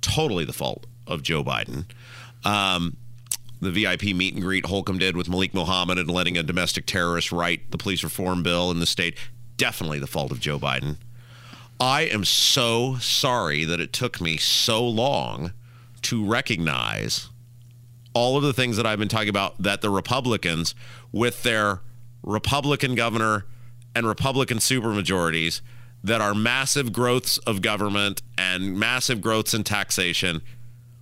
totally 0.00 0.44
the 0.44 0.52
fault 0.52 0.86
of 1.06 1.22
Joe 1.22 1.42
Biden. 1.44 1.84
Um, 2.44 2.96
the 3.60 3.70
VIP 3.70 4.14
meet 4.14 4.34
and 4.34 4.42
greet 4.42 4.66
Holcomb 4.66 4.98
did 4.98 5.16
with 5.16 5.28
Malik 5.28 5.54
Mohammed 5.54 5.98
and 5.98 6.10
letting 6.10 6.38
a 6.38 6.42
domestic 6.42 6.86
terrorist 6.86 7.32
write 7.32 7.70
the 7.70 7.78
police 7.78 8.04
reform 8.04 8.42
bill 8.42 8.70
in 8.70 8.80
the 8.80 8.86
state, 8.86 9.16
definitely 9.56 9.98
the 9.98 10.06
fault 10.06 10.30
of 10.30 10.40
Joe 10.40 10.58
Biden. 10.58 10.96
I 11.80 12.02
am 12.02 12.24
so 12.24 12.96
sorry 12.96 13.64
that 13.64 13.80
it 13.80 13.92
took 13.92 14.20
me 14.20 14.36
so 14.36 14.86
long 14.86 15.52
to 16.02 16.24
recognize 16.24 17.28
all 18.14 18.36
of 18.36 18.42
the 18.42 18.52
things 18.52 18.76
that 18.76 18.86
I've 18.86 18.98
been 18.98 19.08
talking 19.08 19.28
about 19.28 19.62
that 19.62 19.80
the 19.80 19.90
Republicans, 19.90 20.74
with 21.12 21.42
their 21.42 21.80
Republican 22.22 22.94
governor 22.94 23.46
and 23.94 24.06
Republican 24.06 24.58
supermajorities, 24.58 25.60
that 26.02 26.20
are 26.20 26.34
massive 26.34 26.92
growths 26.92 27.38
of 27.38 27.62
government 27.62 28.22
and 28.36 28.78
massive 28.78 29.20
growths 29.20 29.54
in 29.54 29.64
taxation, 29.64 30.42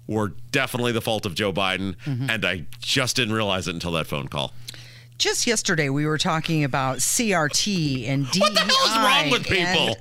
were 0.07 0.33
definitely 0.53 0.93
the 0.93 1.01
fault 1.01 1.27
of 1.27 1.35
Joe 1.35 1.53
Biden. 1.53 1.97
Mm-hmm. 2.05 2.31
And 2.31 2.45
I 2.45 2.67
just 2.81 3.17
didn't 3.17 3.35
realize 3.35 3.69
it 3.69 3.75
until 3.75 3.93
that 3.93 4.07
phone 4.07 4.29
call. 4.29 4.53
Just 5.19 5.47
yesterday, 5.47 5.89
we 5.89 6.05
were 6.07 6.19
talking 6.19 6.63
about 6.63 6.99
CRT 6.99 8.07
and 8.07 8.31
DEI. 8.31 8.41
What 8.41 8.55
the 8.55 8.61
hell 8.61 8.87
is 8.87 8.97
wrong 8.99 9.31
with 9.31 9.47
people? 9.47 9.97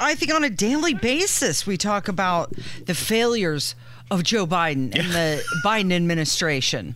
I 0.00 0.14
think 0.14 0.32
on 0.32 0.44
a 0.44 0.50
daily 0.50 0.94
basis, 0.94 1.66
we 1.66 1.76
talk 1.76 2.06
about 2.06 2.52
the 2.86 2.94
failures 2.94 3.74
of 4.10 4.22
Joe 4.22 4.46
Biden 4.46 4.96
and 4.96 5.10
the 5.10 5.42
Biden 5.64 5.92
administration. 5.92 6.94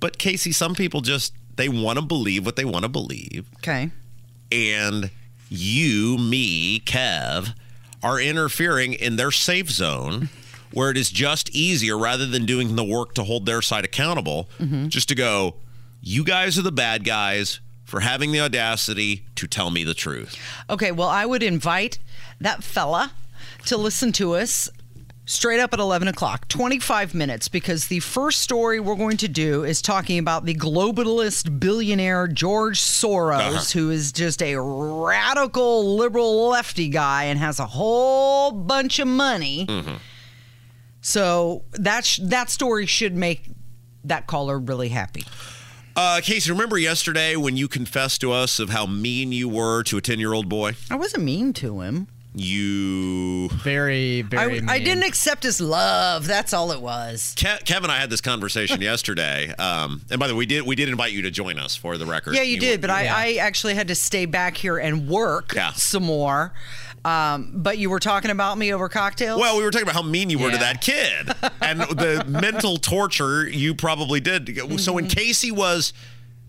But 0.00 0.18
Casey, 0.18 0.52
some 0.52 0.74
people 0.74 1.00
just 1.00 1.32
they 1.56 1.68
want 1.68 1.98
to 1.98 2.04
believe 2.04 2.44
what 2.44 2.56
they 2.56 2.64
want 2.64 2.84
to 2.84 2.88
believe. 2.88 3.46
Okay. 3.58 3.90
and 4.52 5.10
you, 5.48 6.16
me, 6.16 6.78
Kev, 6.80 7.54
are 8.02 8.20
interfering 8.20 8.92
in 8.92 9.16
their 9.16 9.30
safe 9.30 9.68
zone 9.70 10.28
where 10.72 10.90
it 10.90 10.96
is 10.96 11.10
just 11.10 11.50
easier 11.50 11.98
rather 11.98 12.26
than 12.26 12.46
doing 12.46 12.76
the 12.76 12.84
work 12.84 13.14
to 13.14 13.24
hold 13.24 13.46
their 13.46 13.62
side 13.62 13.84
accountable, 13.84 14.48
just 14.88 15.08
to 15.08 15.14
go, 15.14 15.56
you 16.00 16.24
guys 16.24 16.58
are 16.58 16.62
the 16.62 16.72
bad 16.72 17.04
guys 17.04 17.60
for 17.84 18.00
having 18.00 18.30
the 18.32 18.40
audacity 18.40 19.24
to 19.34 19.46
tell 19.46 19.70
me 19.70 19.82
the 19.84 19.94
truth. 19.94 20.36
Okay, 20.70 20.92
well, 20.92 21.08
I 21.08 21.26
would 21.26 21.42
invite 21.42 21.98
that 22.40 22.62
fella 22.62 23.12
to 23.66 23.76
listen 23.76 24.12
to 24.12 24.34
us 24.36 24.70
straight 25.26 25.60
up 25.60 25.72
at 25.72 25.78
11 25.78 26.08
o'clock, 26.08 26.48
25 26.48 27.14
minutes, 27.14 27.46
because 27.48 27.86
the 27.86 28.00
first 28.00 28.40
story 28.40 28.80
we're 28.80 28.96
going 28.96 29.16
to 29.16 29.28
do 29.28 29.62
is 29.64 29.80
talking 29.82 30.18
about 30.18 30.44
the 30.44 30.54
globalist 30.54 31.60
billionaire 31.60 32.26
George 32.26 32.80
Soros, 32.80 33.38
Uh-huh. 33.40 33.78
who 33.78 33.90
is 33.90 34.10
just 34.12 34.42
a 34.42 34.56
radical 35.10 35.96
liberal 35.96 36.48
lefty 36.48 36.88
guy 36.88 37.24
and 37.24 37.38
has 37.38 37.58
a 37.60 37.66
whole 37.66 38.52
bunch 38.52 38.98
of 38.98 39.08
money. 39.08 39.66
Mm-hmm. 39.66 39.94
So 41.00 41.64
that, 41.72 42.04
sh- 42.04 42.20
that 42.24 42.50
story 42.50 42.86
should 42.86 43.14
make 43.14 43.50
that 44.04 44.26
caller 44.26 44.58
really 44.58 44.88
happy. 44.88 45.24
Uh, 45.96 46.20
Casey, 46.22 46.50
remember 46.50 46.78
yesterday 46.78 47.36
when 47.36 47.56
you 47.56 47.68
confessed 47.68 48.20
to 48.22 48.32
us 48.32 48.58
of 48.58 48.70
how 48.70 48.86
mean 48.86 49.32
you 49.32 49.48
were 49.48 49.82
to 49.84 49.96
a 49.96 50.00
10 50.00 50.18
year 50.20 50.32
old 50.32 50.48
boy? 50.48 50.74
I 50.90 50.96
wasn't 50.96 51.24
mean 51.24 51.52
to 51.54 51.80
him. 51.80 52.06
You. 52.32 53.48
Very, 53.48 54.22
very. 54.22 54.60
I 54.60 54.74
mean. 54.76 54.84
didn't 54.84 55.02
accept 55.02 55.42
his 55.42 55.60
love. 55.60 56.28
That's 56.28 56.52
all 56.52 56.70
it 56.70 56.80
was. 56.80 57.34
Ke- 57.36 57.64
Kevin 57.64 57.84
and 57.84 57.92
I 57.92 57.98
had 57.98 58.08
this 58.08 58.20
conversation 58.20 58.80
yesterday, 58.82 59.52
um, 59.58 60.02
and 60.10 60.20
by 60.20 60.28
the 60.28 60.34
way, 60.34 60.38
we 60.38 60.46
did 60.46 60.62
we 60.64 60.76
did 60.76 60.88
invite 60.88 61.10
you 61.12 61.22
to 61.22 61.30
join 61.32 61.58
us 61.58 61.74
for 61.74 61.98
the 61.98 62.06
record. 62.06 62.36
Yeah, 62.36 62.42
you, 62.42 62.60
did, 62.60 62.80
but 62.80 62.88
I, 62.88 63.02
yeah. 63.02 63.16
I 63.16 63.32
actually 63.40 63.74
had 63.74 63.88
to 63.88 63.96
stay 63.96 64.26
back 64.26 64.56
here 64.56 64.78
and 64.78 65.08
work 65.08 65.54
Yeah. 65.56 65.72
some 65.72 66.04
more. 66.04 66.52
Um, 67.04 67.52
but 67.54 67.78
you 67.78 67.88
were 67.90 68.00
talking 68.00 68.30
about 68.30 68.58
me 68.58 68.72
over 68.74 68.88
cocktails. 68.88 69.40
Well, 69.40 69.56
we 69.56 69.64
were 69.64 69.70
talking 69.70 69.84
about 69.88 69.94
how 69.94 70.02
mean 70.02 70.28
you 70.28 70.38
were 70.38 70.50
to 70.50 70.58
that 70.58 70.80
kid 70.82 71.32
and 71.62 71.80
the 71.80 72.24
mental 72.28 72.76
torture 72.76 73.48
you 73.48 73.74
probably 73.74 74.20
did. 74.20 74.46
So 74.56 74.66
Mm-hmm. 74.66 74.92
when 74.94 75.08
Casey 75.08 75.50
was 75.50 75.92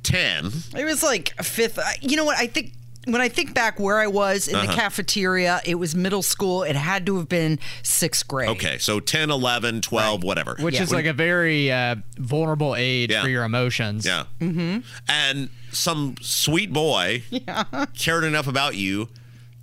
10, 0.03 0.51
it 0.77 0.83
was 0.85 1.03
like 1.03 1.33
a 1.37 1.43
fifth. 1.43 1.79
You 2.01 2.17
know 2.17 2.25
what? 2.25 2.37
I 2.37 2.47
think 2.47 2.73
when 3.07 3.19
I 3.21 3.29
think 3.29 3.53
back 3.55 3.79
where 3.79 3.99
I 3.99 4.07
was 4.07 4.47
in 4.47 4.55
Uh-huh. 4.55 4.67
the 4.67 4.73
cafeteria, 4.73 5.61
it 5.65 5.75
was 5.75 5.95
middle 5.95 6.21
school. 6.21 6.63
It 6.63 6.75
had 6.75 7.05
to 7.07 7.17
have 7.17 7.29
been 7.29 7.57
sixth 7.81 8.27
grade. 8.27 8.49
okay, 8.49 8.77
so 8.77 8.99
10, 8.99 9.31
11, 9.31 9.81
12, 9.81 10.23
whatever. 10.23 10.55
Which 10.59 10.75
Yeah. 10.75 10.83
is 10.83 10.91
like 10.91 11.05
a 11.05 11.13
very 11.13 11.71
uh, 11.71 11.95
vulnerable 12.17 12.75
age 12.75 13.09
Yeah. 13.11 13.23
for 13.23 13.29
your 13.29 13.43
emotions. 13.43 14.05
Yeah. 14.05 14.25
Mm-hmm. 14.39 14.79
And 15.07 15.49
some 15.71 16.15
sweet 16.21 16.71
boy 16.73 17.23
cared 17.97 18.23
enough 18.25 18.47
about 18.47 18.75
you 18.75 19.07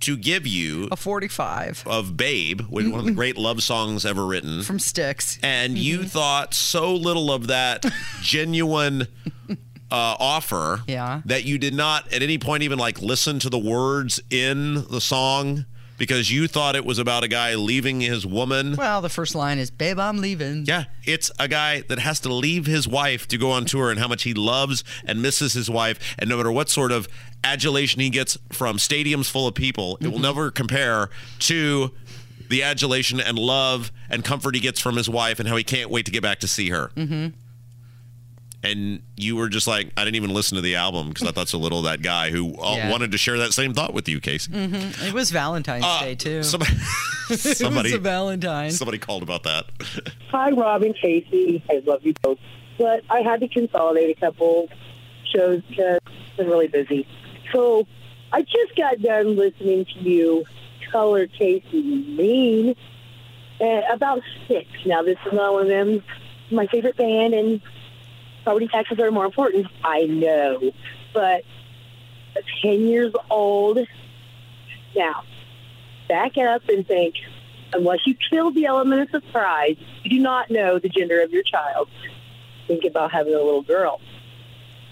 to 0.01 0.15
give 0.17 0.47
you 0.47 0.87
A 0.91 0.95
45 0.95 1.83
of 1.85 2.15
Babe, 2.15 2.61
one 2.61 2.93
of 2.93 3.05
the 3.05 3.11
great 3.11 3.37
love 3.37 3.61
songs 3.61 4.05
ever 4.05 4.25
written. 4.25 4.61
from 4.63 4.79
Styx. 4.79 5.37
and 5.43 5.77
you 5.77 6.03
thought 6.03 6.53
so 6.53 6.95
little 6.95 7.31
of 7.31 7.47
that 7.47 7.85
genuine 8.21 9.07
uh, 9.49 9.55
offer 9.91 10.81
Yeah. 10.87 11.21
that 11.25 11.43
you 11.45 11.57
did 11.57 11.73
not 11.73 12.11
at 12.13 12.21
any 12.21 12.37
point 12.37 12.63
even 12.63 12.79
like 12.79 13.01
listen 13.01 13.39
to 13.39 13.49
the 13.49 13.57
words 13.59 14.19
in 14.29 14.75
the 14.89 15.01
song 15.01 15.65
because 15.99 16.31
you 16.31 16.47
thought 16.47 16.75
it 16.75 16.85
was 16.85 16.97
about 16.97 17.23
a 17.23 17.27
guy 17.27 17.53
leaving 17.53 18.01
his 18.01 18.25
woman. 18.25 18.75
Well, 18.75 19.01
the 19.01 19.09
first 19.09 19.35
line 19.35 19.59
is, 19.59 19.69
"Babe, 19.69 19.99
I'm 19.99 20.17
leaving." 20.17 20.65
Yeah, 20.65 20.85
it's 21.03 21.29
a 21.37 21.47
guy 21.47 21.81
that 21.81 21.99
has 21.99 22.19
to 22.21 22.33
leave 22.33 22.65
his 22.65 22.87
wife 22.87 23.27
to 23.27 23.37
go 23.37 23.51
on 23.51 23.65
tour 23.65 23.91
and 23.91 23.99
how 23.99 24.07
much 24.07 24.23
he 24.23 24.33
loves 24.33 24.83
and 25.05 25.21
misses 25.21 25.53
his 25.53 25.69
wife. 25.69 25.99
And 26.17 26.29
no 26.29 26.37
matter 26.37 26.51
what 26.51 26.69
sort 26.69 26.91
of 26.91 27.07
adulation 27.43 28.01
he 28.01 28.09
gets 28.09 28.37
from 28.51 28.77
stadiums 28.77 29.29
full 29.29 29.47
of 29.47 29.53
people, 29.53 29.97
it 30.01 30.07
will 30.07 30.19
never 30.19 30.49
compare 30.49 31.09
to 31.39 31.91
the 32.49 32.63
adulation 32.63 33.19
and 33.19 33.37
love 33.37 33.91
and 34.09 34.25
comfort 34.25 34.55
he 34.55 34.61
gets 34.61 34.79
from 34.79 34.95
his 34.95 35.07
wife 35.07 35.39
and 35.39 35.47
how 35.47 35.55
he 35.55 35.63
can't 35.63 35.91
wait 35.91 36.05
to 36.05 36.11
get 36.11 36.23
back 36.23 36.39
to 36.39 36.47
see 36.47 36.69
her. 36.69 36.91
Mm-hmm. 36.95 37.27
And 38.61 39.01
you 39.15 39.37
were 39.37 39.47
just 39.47 39.67
like, 39.67 39.91
I 39.95 40.03
didn't 40.03 40.15
even 40.17 40.33
listen 40.33 40.55
to 40.57 40.61
the 40.61 40.75
album 40.75 41.09
because 41.09 41.25
I 41.27 41.31
thought 41.31 41.47
so 41.47 41.57
little 41.57 41.79
of 41.79 41.85
that 41.85 42.01
guy 42.01 42.29
who 42.29 42.55
uh, 42.61 42.75
Yeah. 42.75 42.91
wanted 42.91 43.11
to 43.13 43.17
share 43.17 43.37
that 43.37 43.53
same 43.53 43.73
thought 43.73 43.93
with 43.93 44.09
you, 44.09 44.19
Casey. 44.19 44.51
hmm 44.51 44.75
It 45.05 45.13
was 45.13 45.31
Valentine's 45.31 45.85
Day 46.01 46.15
too. 46.15 46.43
Somebody, 46.43 46.73
somebody, 46.75 47.89
it 47.89 47.93
was 47.93 47.93
a 47.93 47.99
Valentine. 47.99 48.71
somebody 48.71 48.97
called 48.97 49.23
about 49.23 49.43
that. 49.43 49.65
Hi, 50.31 50.51
Rob 50.51 50.83
and 50.83 50.93
Casey. 50.95 51.63
I 51.69 51.81
love 51.85 52.03
you 52.03 52.13
both. 52.21 52.37
But 52.77 53.03
I 53.09 53.21
had 53.21 53.39
to 53.41 53.47
consolidate 53.47 54.17
a 54.17 54.19
couple 54.19 54.69
shows 55.33 55.61
because 55.69 55.99
I've 56.05 56.37
been 56.37 56.47
really 56.47 56.67
busy. 56.67 57.07
So 57.53 57.87
I 58.33 58.41
just 58.41 58.75
got 58.75 59.01
done 59.01 59.35
listening 59.37 59.85
to 59.85 59.99
you 59.99 60.45
color 60.91 61.27
Casey 61.27 61.81
mean 61.81 62.75
uh, 63.61 63.81
about 63.93 64.21
six. 64.47 64.67
Now, 64.85 65.01
this 65.03 65.17
is 65.25 65.33
not 65.33 65.53
one 65.53 65.61
of 65.63 65.67
them, 65.69 66.03
my 66.51 66.67
favorite 66.67 66.97
band, 66.97 67.33
and 67.33 67.61
property 68.49 68.67
taxes 68.67 68.99
are 68.99 69.11
more 69.11 69.25
important. 69.25 69.67
I 69.83 70.05
know. 70.05 70.71
But 71.13 71.43
10 72.63 72.87
years 72.87 73.13
old. 73.29 73.77
Now, 74.95 75.23
back 76.07 76.35
up 76.35 76.67
and 76.67 76.87
think, 76.87 77.13
unless 77.73 77.99
you 78.07 78.15
kill 78.31 78.49
the 78.49 78.65
element 78.65 79.01
of 79.03 79.09
surprise, 79.11 79.75
you 80.03 80.09
do 80.09 80.19
not 80.19 80.49
know 80.49 80.79
the 80.79 80.89
gender 80.89 81.21
of 81.21 81.31
your 81.31 81.43
child. 81.43 81.89
Think 82.67 82.85
about 82.85 83.11
having 83.11 83.35
a 83.35 83.37
little 83.37 83.61
girl, 83.61 84.01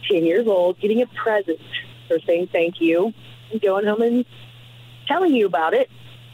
10 0.07 0.23
years 0.23 0.45
old, 0.45 0.79
getting 0.79 1.01
a 1.01 1.07
present 1.07 1.59
for 2.07 2.19
saying 2.27 2.49
thank 2.51 2.79
you 2.79 3.11
and 3.51 3.59
going 3.59 3.87
home 3.87 4.03
and 4.03 4.25
telling 5.07 5.33
you 5.33 5.47
about 5.47 5.73
it. 5.73 5.89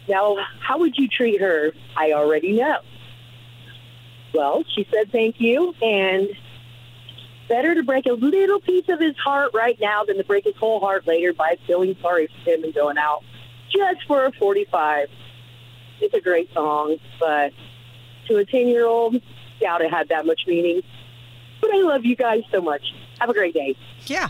Now, 0.09 0.35
how 0.59 0.79
would 0.79 0.97
you 0.97 1.07
treat 1.07 1.39
her? 1.39 1.71
I 1.95 2.11
already 2.11 2.51
know. 2.51 2.79
Well, 4.33 4.65
she 4.75 4.85
said 4.91 5.09
thank 5.13 5.39
you, 5.39 5.73
and 5.81 6.27
better 7.53 7.75
to 7.75 7.83
break 7.83 8.07
a 8.07 8.13
little 8.13 8.59
piece 8.59 8.89
of 8.89 8.99
his 8.99 9.15
heart 9.17 9.51
right 9.53 9.77
now 9.79 10.03
than 10.03 10.17
to 10.17 10.23
break 10.23 10.43
his 10.43 10.55
whole 10.55 10.79
heart 10.79 11.05
later 11.05 11.33
by 11.33 11.55
feeling 11.67 11.95
sorry 12.01 12.27
for 12.43 12.49
him 12.49 12.63
and 12.63 12.73
going 12.73 12.97
out 12.97 13.23
just 13.69 14.03
for 14.07 14.25
a 14.25 14.31
45. 14.31 15.07
It's 16.01 16.13
a 16.15 16.19
great 16.19 16.51
song, 16.51 16.97
but 17.19 17.51
to 18.27 18.37
a 18.37 18.45
10 18.45 18.67
year 18.69 18.87
old, 18.87 19.21
doubt 19.61 19.81
it 19.81 19.91
had 19.91 20.09
that 20.09 20.25
much 20.25 20.41
meaning. 20.47 20.81
But 21.61 21.69
I 21.75 21.81
love 21.83 22.03
you 22.05 22.15
guys 22.15 22.41
so 22.51 22.59
much. 22.59 22.81
Have 23.19 23.29
a 23.29 23.33
great 23.33 23.53
day. 23.53 23.75
Yeah. 24.07 24.29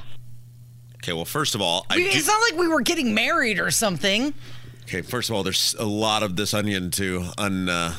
Okay, 0.98 1.14
well, 1.14 1.24
first 1.24 1.56
of 1.56 1.62
all, 1.62 1.86
I 1.90 1.96
We- 1.96 2.04
do, 2.04 2.10
it's 2.10 2.28
not 2.28 2.42
like 2.42 2.60
we 2.60 2.68
were 2.68 2.82
getting 2.82 3.14
married 3.14 3.58
or 3.58 3.72
something. 3.72 4.34
Okay, 4.84 5.02
first 5.02 5.30
of 5.30 5.36
all, 5.38 5.44
there's 5.44 5.76
a 5.80 5.86
lot 5.86 6.24
of 6.24 6.36
this 6.36 6.54
onion 6.54 6.92
to 6.92 7.24
un, 7.38 7.70
uh, 7.70 7.96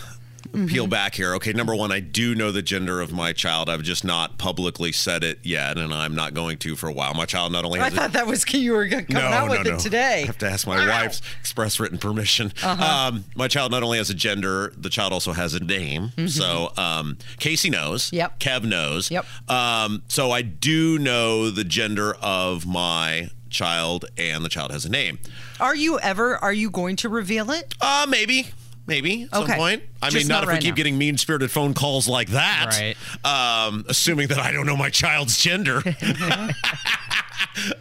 peel 0.69 0.87
back 0.87 1.15
here. 1.15 1.35
Okay, 1.35 1.53
number 1.53 1.75
one, 1.75 1.93
I 1.93 2.01
do 2.01 2.35
know 2.35 2.53
the 2.53 2.63
gender 2.63 3.01
of 3.01 3.13
my 3.13 3.33
child. 3.33 3.69
I've 3.69 3.83
just 3.83 4.05
not 4.05 4.39
publicly 4.39 4.93
said 4.93 5.25
it 5.25 5.41
yet, 5.43 5.77
and 5.77 5.93
I'm 5.93 6.15
not 6.15 6.35
going 6.35 6.59
to 6.59 6.77
for 6.77 6.89
a 6.89 6.93
while. 6.93 7.15
My 7.15 7.27
child 7.27 7.53
not 7.53 7.65
only 7.65 7.81
I 7.81 7.85
has 7.85 7.93
a- 7.93 7.97
thought 7.97 8.13
that 8.13 8.27
was 8.27 8.45
you 8.55 8.73
were 8.73 8.89
coming 8.89 9.07
no, 9.11 9.21
out 9.21 9.47
no, 9.49 9.59
with 9.59 9.67
no. 9.67 9.75
it 9.75 9.81
today. 9.81 10.23
I 10.23 10.27
have 10.27 10.39
to 10.39 10.49
ask 10.49 10.67
my 10.67 10.87
wife's 10.87 11.21
express 11.41 11.81
written 11.81 11.99
permission. 11.99 12.53
Uh-huh. 12.63 13.09
Um, 13.09 13.25
my 13.35 13.49
child 13.49 13.73
not 13.73 13.83
only 13.83 13.99
has 13.99 14.11
a 14.11 14.15
gender, 14.15 14.73
the 14.77 14.91
child 14.91 15.13
also 15.13 15.33
has 15.33 15.55
a 15.55 15.61
name. 15.61 16.13
Mhm. 16.17 16.31
So 16.31 16.73
um, 16.77 17.19
Casey 17.39 17.71
knows. 17.71 18.13
Yep. 18.13 18.39
Kev 18.41 18.65
knows. 18.65 19.11
Yep. 19.11 19.27
Um, 19.51 20.03
so 20.09 20.31
I 20.31 20.43
do 20.43 20.99
know 20.99 21.51
the 21.51 21.65
gender 21.65 22.15
of 22.21 22.67
my 22.67 23.31
child, 23.51 24.05
and 24.17 24.45
the 24.45 24.49
child 24.49 24.73
has 24.73 24.85
a 24.85 24.91
name. 24.91 25.19
Are 25.61 25.77
you 25.77 25.99
ever? 26.01 26.37
Are 26.37 26.53
you 26.53 26.71
going 26.71 26.97
to 26.97 27.09
reveal 27.09 27.51
it? 27.51 27.75
Uh, 27.81 28.07
maybe. 28.09 28.49
Maybe 28.87 29.23
at 29.33 29.39
Okay. 29.39 29.47
some 29.53 29.57
point. 29.59 29.83
I 30.03 30.11
Just 30.11 30.25
mean, 30.25 30.29
not, 30.29 30.35
not 30.35 30.43
if 30.45 30.49
right 30.51 30.55
we 30.57 30.61
keep 30.63 30.73
now. 30.73 30.77
getting 30.77 30.99
mean 30.99 31.17
spirited 31.17 31.51
phone 31.51 31.73
calls 31.75 32.07
like 32.07 32.29
that. 32.31 32.95
Right. 33.25 33.67
Um, 33.67 33.85
assuming 33.89 34.29
that 34.29 34.39
I 34.39 34.53
don't 34.53 34.67
know 34.67 34.77
my 34.77 34.91
child's 34.91 35.39
gender. 35.39 35.83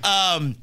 um, 0.04 0.56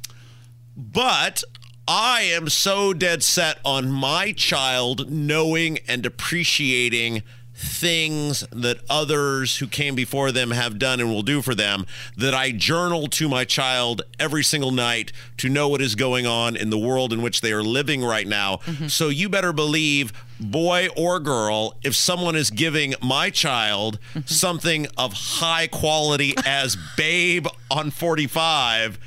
but 0.77 1.43
I 1.87 2.23
am 2.23 2.49
so 2.49 2.93
dead 2.93 3.23
set 3.23 3.59
on 3.65 3.91
my 3.91 4.33
child 4.33 5.11
knowing 5.11 5.79
and 5.89 6.07
appreciating 6.07 7.23
things 7.61 8.43
that 8.51 8.79
others 8.89 9.59
who 9.59 9.67
came 9.67 9.95
before 9.95 10.33
them 10.33 10.51
have 10.51 10.79
done 10.79 10.99
and 10.99 11.11
will 11.11 11.23
do 11.23 11.43
for 11.43 11.55
them 11.55 11.87
that 12.17 12.33
I 12.35 12.53
journal 12.53 13.07
to 13.09 13.29
my 13.29 13.45
child 13.45 14.03
every 14.19 14.43
single 14.43 14.71
night 14.71 15.13
to 15.39 15.49
know 15.49 15.69
what 15.69 15.83
is 15.83 15.95
going 15.95 16.27
on 16.27 16.57
in 16.57 16.71
the 16.71 16.79
world 16.79 17.13
in 17.13 17.21
which 17.21 17.43
they 17.43 17.53
are 17.53 17.63
living 17.63 18.03
right 18.03 18.27
now. 18.27 18.57
Mm-hmm. 18.57 18.89
So 18.89 19.09
you 19.09 19.29
better 19.29 19.53
believe 19.53 20.13
boy 20.41 20.89
or 20.97 21.21
girl 21.21 21.77
if 21.83 21.95
someone 21.95 22.35
is 22.35 22.51
giving 22.51 22.95
my 23.03 23.29
child 23.29 23.99
mm-hmm. 24.15 24.21
something 24.25 24.87
of 24.97 25.13
high 25.13 25.67
quality 25.67 26.33
as 26.47 26.79
babe 26.97 27.47
on 27.71 27.91
45 27.91 28.99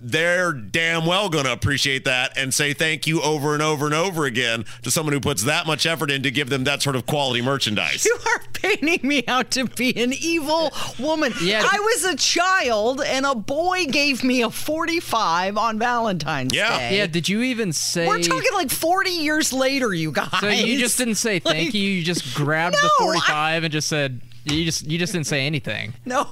they're 0.00 0.52
damn 0.52 1.04
well 1.06 1.28
going 1.28 1.44
to 1.44 1.52
appreciate 1.52 2.04
that 2.04 2.36
and 2.36 2.54
say 2.54 2.72
thank 2.72 3.06
you 3.06 3.20
over 3.22 3.52
and 3.54 3.62
over 3.62 3.84
and 3.86 3.94
over 3.94 4.24
again 4.26 4.64
to 4.82 4.90
someone 4.90 5.12
who 5.12 5.20
puts 5.20 5.42
that 5.44 5.66
much 5.66 5.86
effort 5.86 6.10
in 6.10 6.22
to 6.22 6.30
give 6.30 6.48
them 6.50 6.64
that 6.64 6.82
sort 6.82 6.94
of 6.96 7.04
quality 7.06 7.42
merchandise. 7.42 8.04
You 8.04 8.16
are 8.26 8.42
painting 8.52 9.06
me 9.06 9.24
out 9.26 9.50
to 9.52 9.64
be 9.66 10.00
an 10.00 10.12
evil 10.12 10.70
woman. 10.98 11.32
Yeah. 11.42 11.62
I 11.68 11.78
was 11.80 12.04
a 12.04 12.16
child 12.16 13.00
and 13.04 13.26
a 13.26 13.34
boy 13.34 13.86
gave 13.86 14.22
me 14.22 14.42
a 14.42 14.50
45 14.50 15.56
on 15.58 15.78
Valentine's 15.78 16.52
Day. 16.52 16.58
Yeah, 16.98 17.06
did 17.06 17.28
you 17.28 17.42
even 17.42 17.72
say 17.72 18.06
We're 18.06 18.22
talking 18.22 18.52
like 18.54 18.70
40 18.70 19.10
years 19.10 19.52
later, 19.52 19.92
you 19.92 20.12
guys. 20.12 20.28
So 20.40 20.48
you 20.48 20.78
just 20.78 20.96
didn't 20.98 21.16
say 21.16 21.38
thank 21.40 21.66
Like- 21.68 21.74
you, 21.74 21.82
you 21.88 22.04
just 22.04 22.34
grabbed 22.34 22.76
the 22.76 22.82
No, 23.00 23.06
45 23.06 23.64
and 23.64 23.72
just 23.72 23.88
said 23.88 24.20
you 24.50 24.64
just 24.64 24.86
you 24.86 24.98
just 24.98 25.12
didn't 25.12 25.26
say 25.26 25.46
anything. 25.46 25.94
No, 26.04 26.28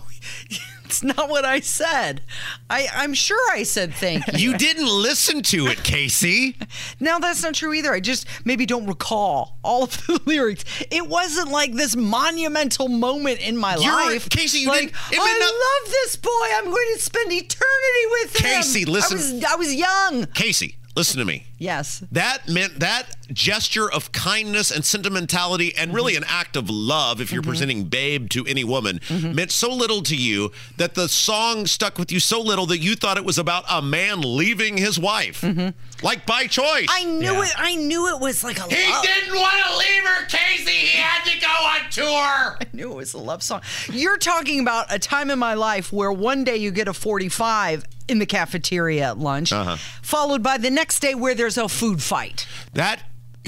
it's 0.85 1.02
not 1.02 1.29
what 1.29 1.44
I 1.44 1.61
said. 1.61 2.22
I, 2.70 2.87
I'm 2.94 3.12
sure 3.12 3.38
I 3.52 3.62
said 3.64 3.92
thank 3.92 4.26
you. 4.33 4.52
You 4.52 4.59
didn't 4.59 4.87
listen 4.87 5.42
to 5.42 5.66
it, 5.66 5.83
Casey. 5.85 6.57
No, 7.00 7.18
that's 7.20 7.42
not 7.42 7.55
true 7.55 7.74
either. 7.74 7.92
I 7.92 8.00
just 8.00 8.26
maybe 8.44 8.64
don't 8.64 8.87
recall 8.87 9.59
all 9.62 9.83
of 9.85 9.90
the 10.07 10.20
lyrics. 10.26 10.64
It 10.90 11.07
wasn't 11.09 11.50
like 11.50 11.74
this 11.74 11.94
monumental 11.94 12.88
moment 12.88 13.40
in 13.40 13.57
my 13.57 13.74
You're- 13.76 13.87
life. 14.14 14.29
Casey, 14.31 14.61
you 14.61 14.68
like, 14.68 14.81
didn't- 14.81 14.94
it 15.12 15.18
I 15.20 15.38
not- 15.38 15.85
love 15.85 15.92
this 15.92 16.16
boy. 16.16 16.46
I'm 16.55 16.64
going 16.64 16.87
to 16.94 17.00
spend 17.02 17.33
eternity 17.33 18.07
with 18.12 18.37
him. 18.37 18.42
Casey, 18.50 18.85
listen. 18.87 19.18
I 19.18 19.20
was, 19.20 19.44
I 19.44 19.55
was 19.57 19.74
young. 19.74 20.26
Casey, 20.33 20.76
listen 20.97 21.19
to 21.19 21.25
me. 21.25 21.45
Yes. 21.59 22.03
That 22.11 22.49
meant 22.49 22.81
that 22.81 23.05
gesture 23.33 23.91
of 23.91 24.13
kindness 24.13 24.71
and 24.71 24.85
sentimentality 24.85 25.75
and 25.77 25.95
really 25.95 26.15
mm-hmm. 26.15 26.23
an 26.23 26.29
act 26.31 26.57
of 26.57 26.71
love 26.71 27.21
if 27.21 27.31
you're 27.31 27.43
mm-hmm. 27.43 27.51
presenting 27.51 27.85
babe 27.85 28.31
to 28.31 28.45
any 28.47 28.65
woman 28.65 29.01
mm-hmm. 29.01 29.35
meant 29.35 29.53
so 29.53 29.73
little 29.73 30.03
to 30.03 30.17
you 30.17 30.53
that 30.77 30.95
the 30.95 31.09
song 31.09 31.67
stuck 31.67 31.99
with 31.99 32.11
you 32.11 32.21
so 32.21 32.41
little 32.41 32.67
that 32.67 32.79
you 32.79 32.95
thought 32.97 33.17
it 33.17 33.25
was 33.25 33.39
about 33.39 33.65
a 33.71 33.83
man 33.83 34.21
leaving 34.23 34.77
his 34.77 34.99
wife. 34.99 35.45
Like 36.03 36.27
by 36.27 36.47
choice. 36.47 36.87
I 36.91 37.05
knew 37.05 37.43
it. 37.43 37.53
I 37.57 37.75
knew 37.77 38.15
it 38.15 38.21
was 38.21 38.45
like 38.45 38.59
a 38.59 38.63
He 38.63 38.91
love. 38.91 39.03
didn't 39.03 39.35
want 39.35 39.65
to 39.67 39.77
leave 39.79 40.05
her, 40.05 40.27
Casey. 40.27 40.71
He 40.71 40.99
had 40.99 41.25
to 41.25 41.41
go 41.41 41.47
on 41.47 41.91
tour. 41.91 42.59
I 42.61 42.67
knew 42.73 42.93
it 42.93 42.97
was 42.97 43.15
a 43.15 43.19
love 43.19 43.43
song. 43.43 43.63
You're 43.91 44.19
talking 44.19 44.61
about 44.61 44.93
a 44.93 44.99
time 44.99 45.31
in 45.31 45.39
my 45.39 45.55
life 45.55 45.93
where 45.93 46.13
one 46.13 46.45
day 46.45 46.57
you 46.57 46.71
get 46.71 46.87
a 46.87 46.93
45 46.93 47.85
in 48.09 48.19
the 48.19 48.27
cafeteria 48.27 49.09
at 49.11 49.19
lunch, 49.19 49.53
Uh-huh. 49.53 49.77
followed 50.03 50.42
by 50.42 50.59
the 50.59 50.71
next 50.71 51.01
day 51.01 51.14
where 51.14 51.35
there's 51.35 51.59
a 51.59 51.69
food 51.69 52.03
fight. 52.03 52.47
That 52.75 53.03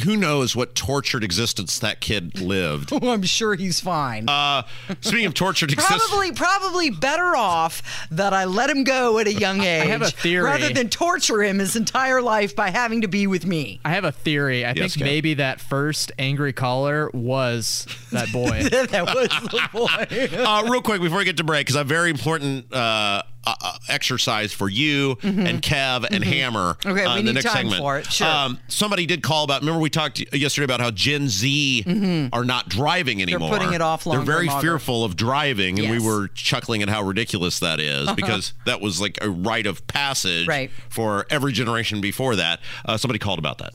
who 0.04 0.16
knows 0.16 0.54
what 0.54 0.76
tortured 0.76 1.24
existence 1.24 1.80
that 1.80 2.00
kid 2.00 2.40
lived. 2.40 2.92
Oh, 3.02 3.10
I'm 3.10 3.24
sure 3.24 3.56
he's 3.56 3.80
fine. 3.80 4.28
Uh, 4.28 4.62
speaking 5.00 5.26
of 5.26 5.34
tortured 5.34 5.72
existence, 5.72 6.04
Probably, 6.08 6.30
probably 6.30 6.90
better 6.90 7.34
off 7.34 8.06
that 8.12 8.32
I 8.32 8.44
let 8.44 8.70
him 8.70 8.84
go 8.84 9.18
at 9.18 9.26
a 9.26 9.32
young 9.32 9.60
age, 9.60 9.82
I 9.86 9.86
have 9.86 10.02
a 10.02 10.10
theory. 10.12 10.44
rather 10.44 10.68
than 10.72 10.88
torture 10.88 11.42
him 11.42 11.58
his 11.58 11.74
entire 11.74 12.22
life 12.22 12.54
by 12.54 12.70
having 12.70 13.00
to 13.02 13.08
be 13.08 13.26
with 13.26 13.44
me. 13.44 13.80
I 13.84 13.90
have 13.90 14.04
a 14.04 14.12
theory. 14.12 14.64
I 14.64 14.68
Yes, 14.68 14.94
think 14.94 15.02
Kev. 15.02 15.10
maybe 15.10 15.34
that 15.34 15.60
first 15.60 16.12
angry 16.16 16.52
caller 16.52 17.10
was 17.12 17.84
that 18.12 18.30
boy. 18.32 18.62
that 18.70 19.04
was 19.04 19.28
the 19.50 19.68
boy. 19.72 20.44
uh, 20.44 20.62
real 20.70 20.80
quick 20.82 21.00
before 21.02 21.18
we 21.18 21.24
get 21.24 21.38
to 21.38 21.44
break, 21.44 21.66
because 21.66 21.74
I 21.74 21.80
have 21.80 21.88
very 21.88 22.10
important 22.10 22.72
uh, 22.72 23.22
uh, 23.46 23.54
uh, 23.60 23.78
exercise 23.88 24.52
for 24.52 24.68
you 24.68 25.16
and 25.22 25.62
Kev 25.62 26.04
and 26.10 26.22
Hammer. 26.24 26.74
Mm-hmm. 26.80 26.88
Okay, 26.90 27.04
uh, 27.04 27.14
we 27.16 27.22
the 27.22 27.26
need 27.28 27.34
next 27.34 27.46
time 27.46 27.56
segment. 27.70 27.80
for 27.80 27.98
it, 27.98 28.06
sure. 28.12 28.26
Um, 28.26 28.58
somebody 28.68 29.06
did 29.06 29.22
call 29.22 29.44
about. 29.44 29.60
Remember 29.62 29.80
we 29.80 29.90
talked 29.90 30.20
yesterday 30.34 30.64
about 30.64 30.80
how 30.80 30.90
Gen 30.90 31.28
Z 31.28 32.28
are 32.32 32.44
not 32.44 32.68
driving 32.68 33.22
anymore. 33.22 33.48
Mm-hmm. 33.50 33.58
putting 33.58 33.74
it 33.74 33.80
off 33.80 34.04
They're 34.04 34.20
very 34.20 34.46
longer. 34.46 34.62
fearful 34.62 35.04
of 35.04 35.16
driving, 35.16 35.78
and 35.78 35.90
we 35.90 35.98
were 35.98 36.28
chuckling 36.28 36.82
at 36.82 36.88
how 36.88 37.02
ridiculous 37.02 37.60
that 37.60 37.80
is 37.80 38.10
because 38.12 38.52
that 38.66 38.80
was 38.80 39.00
like 39.00 39.18
a 39.22 39.30
rite 39.30 39.66
of 39.66 39.86
passage 39.86 40.46
Right. 40.46 40.70
for 40.88 41.26
every 41.30 41.52
generation 41.52 42.00
before 42.00 42.36
that. 42.36 42.60
Uh, 42.84 42.96
somebody 42.96 43.18
called 43.18 43.38
about 43.38 43.58
that. 43.58 43.72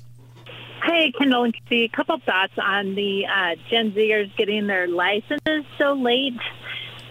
Hey, 0.85 1.13
Kendall 1.17 1.45
and 1.45 1.53
Casey, 1.53 1.85
a 1.85 1.89
couple 1.95 2.19
thoughts 2.19 2.53
on 2.61 2.93
the 2.95 3.25
uh, 3.25 3.55
Gen 3.69 3.91
Zers 3.93 4.35
getting 4.35 4.67
their 4.67 4.85
licenses 4.87 5.63
so 5.77 5.93
late. 5.93 6.33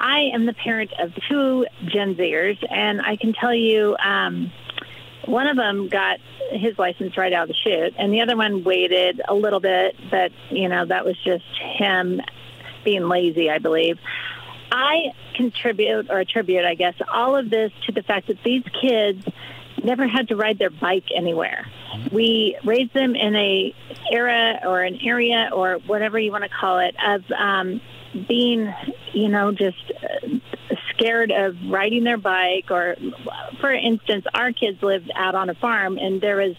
I 0.02 0.30
am 0.34 0.46
the 0.46 0.52
parent 0.52 0.92
of 0.98 1.12
two 1.28 1.64
Gen 1.86 2.16
Zers, 2.16 2.58
and 2.68 3.00
I 3.00 3.14
can 3.14 3.32
tell 3.32 3.54
you 3.54 3.96
um, 3.96 4.52
one 5.26 5.46
of 5.46 5.56
them 5.56 5.88
got 5.88 6.18
his 6.50 6.76
license 6.76 7.16
right 7.16 7.32
out 7.32 7.44
of 7.44 7.48
the 7.48 7.54
chute, 7.54 7.94
and 7.96 8.12
the 8.12 8.20
other 8.20 8.36
one 8.36 8.64
waited 8.64 9.22
a 9.26 9.34
little 9.34 9.60
bit, 9.60 9.96
but, 10.10 10.32
you 10.50 10.68
know, 10.68 10.84
that 10.84 11.04
was 11.04 11.16
just 11.22 11.44
him 11.78 12.20
being 12.84 13.08
lazy, 13.08 13.48
I 13.48 13.58
believe. 13.58 13.98
I 14.72 15.12
contribute 15.36 16.10
or 16.10 16.18
attribute, 16.18 16.64
I 16.64 16.74
guess, 16.74 16.94
all 17.12 17.36
of 17.36 17.48
this 17.48 17.70
to 17.86 17.92
the 17.92 18.02
fact 18.02 18.26
that 18.26 18.42
these 18.42 18.64
kids 18.80 19.24
never 19.84 20.08
had 20.08 20.28
to 20.28 20.36
ride 20.36 20.58
their 20.58 20.70
bike 20.70 21.06
anywhere. 21.16 21.66
We 22.10 22.56
raised 22.64 22.92
them 22.92 23.14
in 23.14 23.36
a 23.36 23.74
era 24.10 24.60
or 24.64 24.82
an 24.82 24.98
area 25.04 25.50
or 25.52 25.74
whatever 25.86 26.18
you 26.18 26.32
want 26.32 26.44
to 26.44 26.50
call 26.50 26.80
it 26.80 26.96
of 27.06 27.22
um, 27.30 27.80
being, 28.28 28.72
you 29.12 29.28
know, 29.28 29.52
just 29.52 29.90
uh, 29.90 30.28
scared 30.90 31.30
of 31.30 31.56
riding 31.68 32.04
their 32.04 32.18
bike. 32.18 32.70
Or, 32.70 32.96
for 33.60 33.72
instance, 33.72 34.26
our 34.34 34.52
kids 34.52 34.82
lived 34.82 35.10
out 35.14 35.34
on 35.34 35.50
a 35.50 35.54
farm 35.54 35.98
and 35.98 36.20
there 36.20 36.36
was 36.36 36.56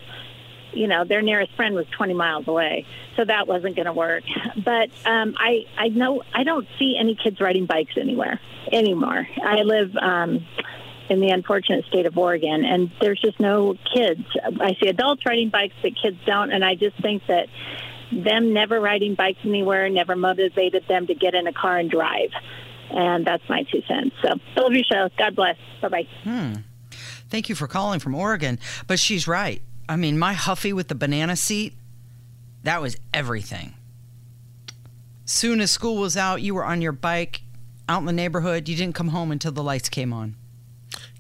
you 0.75 0.87
know, 0.87 1.05
their 1.05 1.21
nearest 1.21 1.53
friend 1.55 1.75
was 1.75 1.85
20 1.95 2.13
miles 2.13 2.47
away, 2.47 2.85
so 3.15 3.23
that 3.25 3.47
wasn't 3.47 3.75
going 3.75 3.85
to 3.85 3.93
work. 3.93 4.23
But 4.63 4.89
um, 5.05 5.35
I, 5.37 5.65
I 5.77 5.89
know 5.89 6.23
I 6.33 6.43
don't 6.43 6.67
see 6.79 6.97
any 6.99 7.15
kids 7.15 7.39
riding 7.39 7.65
bikes 7.65 7.93
anywhere 7.99 8.39
anymore. 8.71 9.27
I 9.43 9.63
live 9.63 9.95
um, 9.97 10.45
in 11.09 11.19
the 11.19 11.29
unfortunate 11.29 11.85
state 11.85 12.05
of 12.05 12.17
Oregon, 12.17 12.63
and 12.65 12.91
there's 13.01 13.19
just 13.19 13.39
no 13.39 13.75
kids. 13.93 14.25
I 14.59 14.75
see 14.81 14.87
adults 14.87 15.25
riding 15.25 15.49
bikes, 15.49 15.75
but 15.81 15.93
kids 16.01 16.17
don't, 16.25 16.51
and 16.51 16.63
I 16.63 16.75
just 16.75 16.97
think 17.01 17.25
that 17.27 17.47
them 18.23 18.53
never 18.53 18.79
riding 18.79 19.15
bikes 19.15 19.39
anywhere 19.43 19.89
never 19.89 20.15
motivated 20.15 20.85
them 20.87 21.07
to 21.07 21.15
get 21.15 21.33
in 21.33 21.47
a 21.47 21.53
car 21.53 21.77
and 21.77 21.89
drive. 21.89 22.29
And 22.89 23.25
that's 23.25 23.43
my 23.49 23.63
two 23.63 23.81
cents. 23.87 24.15
So, 24.21 24.29
I 24.55 24.59
love 24.61 24.73
your 24.73 24.83
show. 24.83 25.09
God 25.17 25.35
bless. 25.35 25.57
Bye 25.81 25.89
bye. 25.89 26.07
Hmm. 26.23 26.53
Thank 27.29 27.49
you 27.49 27.55
for 27.55 27.67
calling 27.67 27.99
from 27.99 28.13
Oregon. 28.13 28.59
But 28.85 28.99
she's 28.99 29.27
right. 29.27 29.61
I 29.89 29.95
mean, 29.95 30.17
my 30.19 30.33
Huffy 30.33 30.73
with 30.73 30.87
the 30.87 30.95
banana 30.95 31.35
seat, 31.35 31.73
that 32.63 32.81
was 32.81 32.95
everything. 33.13 33.73
Soon 35.25 35.61
as 35.61 35.71
school 35.71 35.97
was 35.97 36.15
out, 36.15 36.41
you 36.41 36.53
were 36.53 36.63
on 36.65 36.81
your 36.81 36.91
bike 36.91 37.41
out 37.89 37.99
in 37.99 38.05
the 38.05 38.13
neighborhood. 38.13 38.69
You 38.69 38.75
didn't 38.75 38.95
come 38.95 39.09
home 39.09 39.31
until 39.31 39.51
the 39.51 39.63
lights 39.63 39.89
came 39.89 40.13
on. 40.13 40.35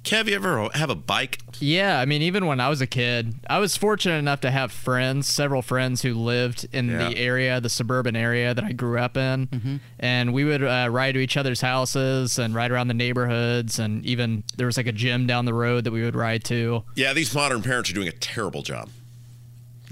Kev, 0.03 0.27
you 0.27 0.35
ever 0.35 0.67
have 0.73 0.89
a 0.89 0.95
bike? 0.95 1.39
Yeah, 1.59 1.97
I 1.99 2.03
mean, 2.05 2.21
even 2.21 2.45
when 2.45 2.59
I 2.59 2.67
was 2.67 2.81
a 2.81 2.87
kid, 2.87 3.35
I 3.49 3.59
was 3.59 3.77
fortunate 3.77 4.17
enough 4.17 4.41
to 4.41 4.51
have 4.51 4.69
friends, 4.73 5.27
several 5.29 5.61
friends 5.61 6.01
who 6.01 6.13
lived 6.13 6.67
in 6.73 6.89
Yeah. 6.89 7.07
the 7.09 7.17
area, 7.17 7.61
the 7.61 7.69
suburban 7.69 8.15
area 8.17 8.53
that 8.53 8.65
I 8.65 8.73
grew 8.73 8.99
up 8.99 9.15
in. 9.15 9.47
Mm-hmm. 9.47 9.75
And 9.99 10.33
we 10.33 10.43
would 10.43 10.61
uh, 10.61 10.89
ride 10.91 11.13
to 11.13 11.19
each 11.19 11.37
other's 11.37 11.61
houses 11.61 12.37
and 12.37 12.53
ride 12.53 12.71
around 12.71 12.89
the 12.89 12.93
neighborhoods. 12.93 13.79
And 13.79 14.05
even 14.05 14.43
there 14.57 14.65
was 14.65 14.75
like 14.75 14.87
a 14.87 14.91
gym 14.91 15.25
down 15.25 15.45
the 15.45 15.53
road 15.53 15.85
that 15.85 15.91
we 15.91 16.03
would 16.03 16.15
ride 16.15 16.43
to. 16.45 16.83
Yeah, 16.95 17.13
these 17.13 17.33
modern 17.33 17.61
parents 17.61 17.89
are 17.89 17.93
doing 17.93 18.09
a 18.09 18.13
terrible 18.13 18.61
job. 18.61 18.89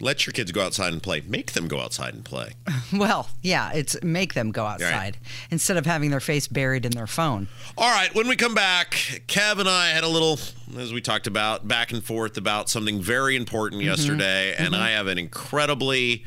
Let 0.02 0.26
your 0.26 0.34
kids 0.34 0.52
go 0.52 0.62
outside 0.64 0.92
and 0.94 1.02
play. 1.02 1.22
Make 1.28 1.52
them 1.54 1.68
go 1.68 1.80
outside 1.80 2.14
and 2.14 2.26
play. 2.26 2.54
Well, 2.94 3.30
yeah, 3.42 3.72
it's 3.72 3.96
make 4.04 4.34
them 4.34 4.52
go 4.52 4.66
outside 4.66 5.18
instead 5.50 5.78
of 5.78 5.86
having 5.86 6.10
their 6.10 6.20
face 6.20 6.46
buried 6.50 6.86
in 6.86 6.92
their 6.92 7.08
phone. 7.08 7.48
All 7.78 7.90
right, 7.90 8.14
when 8.14 8.28
we 8.28 8.36
come 8.36 8.54
back, 8.54 8.92
Kev 9.28 9.60
and 9.60 9.70
I 9.70 9.90
had 9.92 10.04
a 10.04 10.10
little, 10.10 10.38
as 10.78 10.92
we 10.92 11.00
talked 11.00 11.26
about, 11.26 11.66
back 11.70 11.94
and 11.94 12.04
forth 12.04 12.36
about 12.38 12.70
something 12.70 13.02
very 13.02 13.38
important 13.38 13.82
Mhm. 13.82 13.86
yesterday, 13.86 14.54
and 14.58 14.74
Mhm. 14.74 14.80
I 14.80 14.90
have 14.90 15.08
an 15.08 15.18
incredibly, 15.18 16.26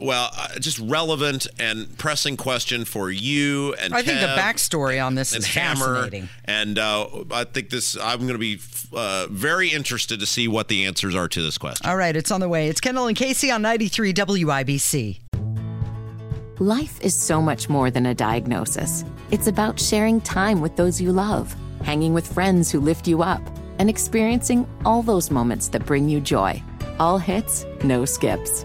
well, 0.00 0.30
uh, 0.36 0.58
just 0.58 0.78
relevant 0.78 1.46
and 1.58 1.96
pressing 1.98 2.36
question 2.36 2.84
for 2.84 3.10
you 3.10 3.74
and 3.74 3.92
I 3.94 4.02
think 4.02 4.20
the 4.20 4.26
backstory 4.28 5.04
on 5.04 5.14
this 5.14 5.32
and 5.34 5.42
is 5.42 5.46
Hammer, 5.54 5.94
fascinating. 5.96 6.28
and 6.44 6.78
uh, 6.78 7.06
I 7.32 7.44
think 7.44 7.70
this. 7.70 7.96
I'm 7.96 8.20
going 8.20 8.32
to 8.32 8.38
be 8.38 8.60
uh, 8.92 9.26
very 9.30 9.68
interested 9.70 10.20
to 10.20 10.26
see 10.26 10.46
what 10.48 10.68
the 10.68 10.84
answers 10.86 11.14
are 11.14 11.28
to 11.28 11.42
this 11.42 11.58
question. 11.58 11.88
All 11.88 11.96
right, 11.96 12.14
it's 12.14 12.30
on 12.30 12.40
the 12.40 12.48
way. 12.48 12.68
It's 12.68 12.80
Kendall 12.80 13.06
and 13.08 13.16
Casey 13.16 13.50
on 13.50 13.62
93 13.62 14.12
WIBC. 14.14 15.20
Life 16.60 17.00
is 17.00 17.14
so 17.14 17.40
much 17.40 17.68
more 17.68 17.90
than 17.90 18.06
a 18.06 18.14
diagnosis. 18.14 19.04
It's 19.30 19.46
about 19.46 19.78
sharing 19.78 20.20
time 20.20 20.60
with 20.60 20.74
those 20.76 21.00
you 21.00 21.12
love, 21.12 21.54
hanging 21.82 22.14
with 22.14 22.32
friends 22.32 22.70
who 22.70 22.80
lift 22.80 23.06
you 23.06 23.22
up, 23.22 23.40
and 23.78 23.88
experiencing 23.88 24.66
all 24.84 25.02
those 25.02 25.30
moments 25.30 25.68
that 25.68 25.86
bring 25.86 26.08
you 26.08 26.20
joy. 26.20 26.60
All 26.98 27.18
hits, 27.18 27.64
no 27.84 28.04
skips. 28.04 28.64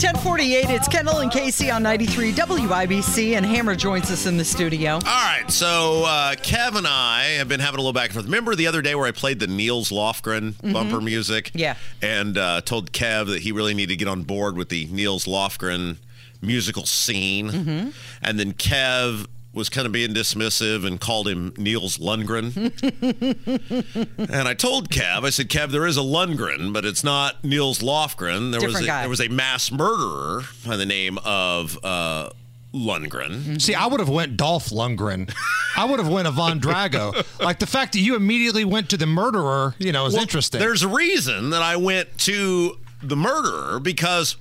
1048, 0.00 0.68
it's 0.68 0.88
Kendall 0.88 1.20
and 1.20 1.32
Casey 1.32 1.70
on 1.70 1.82
93 1.82 2.32
WIBC, 2.34 3.34
and 3.34 3.46
Hammer 3.46 3.74
joins 3.74 4.10
us 4.10 4.26
in 4.26 4.36
the 4.36 4.44
studio. 4.44 4.94
All 4.96 5.00
right, 5.00 5.44
so 5.50 6.04
uh, 6.06 6.34
Kev 6.34 6.76
and 6.76 6.86
I 6.86 7.22
have 7.38 7.48
been 7.48 7.60
having 7.60 7.78
a 7.78 7.80
little 7.80 7.94
back 7.94 8.06
and 8.10 8.12
forth. 8.12 8.26
Remember 8.26 8.54
the 8.54 8.66
other 8.66 8.82
day 8.82 8.94
where 8.94 9.06
I 9.06 9.12
played 9.12 9.40
the 9.40 9.46
Nils 9.46 9.88
Lofgren 9.90 10.52
Mhm. 10.56 10.74
bumper 10.74 11.00
music? 11.00 11.50
Yeah. 11.54 11.76
And 12.02 12.36
uh, 12.36 12.60
told 12.60 12.92
Kev 12.92 13.28
that 13.28 13.40
he 13.40 13.52
really 13.52 13.72
needed 13.72 13.94
to 13.94 13.96
get 13.96 14.06
on 14.08 14.24
board 14.24 14.58
with 14.58 14.68
the 14.68 14.86
Nils 14.90 15.24
Lofgren 15.24 15.96
musical 16.42 16.84
scene. 16.84 17.48
Mhm. 17.50 17.92
And 18.20 18.38
then 18.38 18.52
Kev 18.52 19.24
was 19.56 19.70
kind 19.70 19.86
of 19.86 19.92
being 19.92 20.10
dismissive 20.10 20.86
and 20.86 21.00
called 21.00 21.26
him 21.26 21.54
Nils 21.56 21.96
Lundgren. 21.96 22.54
and 24.18 24.46
I 24.48 24.52
told 24.52 24.90
Kev, 24.90 25.24
I 25.24 25.30
said, 25.30 25.48
Kev, 25.48 25.70
there 25.70 25.86
is 25.86 25.96
a 25.96 26.02
Lundgren, 26.02 26.74
but 26.74 26.84
it's 26.84 27.02
not 27.02 27.42
Nils 27.42 27.78
Lofgren. 27.78 28.52
There 28.52 28.60
was 28.60 28.78
a, 28.82 28.84
guy. 28.84 29.00
there 29.00 29.08
was 29.08 29.22
a 29.22 29.28
mass 29.28 29.72
murderer 29.72 30.42
by 30.66 30.76
the 30.76 30.84
name 30.84 31.18
of 31.24 31.78
uh, 31.82 32.28
Lundgren. 32.74 33.60
See, 33.60 33.74
I 33.74 33.86
would 33.86 33.98
have 33.98 34.10
went 34.10 34.36
Dolph 34.36 34.68
Lundgren. 34.68 35.32
I 35.74 35.86
would 35.86 36.00
have 36.00 36.08
went 36.08 36.28
Ivan 36.28 36.60
Drago. 36.60 37.24
like 37.42 37.58
the 37.58 37.66
fact 37.66 37.94
that 37.94 38.00
you 38.00 38.14
immediately 38.14 38.66
went 38.66 38.90
to 38.90 38.98
the 38.98 39.06
murderer, 39.06 39.74
you 39.78 39.90
know, 39.90 40.04
is 40.04 40.12
Well, 40.12 40.22
interesting. 40.22 40.60
There's 40.60 40.82
a 40.82 40.88
reason 40.88 41.50
that 41.50 41.62
I 41.62 41.76
went 41.76 42.18
to 42.20 42.76
the 43.02 43.16
murderer 43.16 43.80
because, 43.80 44.36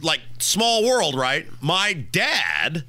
like, 0.00 0.20
small 0.38 0.84
world, 0.86 1.14
right? 1.14 1.46
My 1.60 1.92
dad 1.92 2.84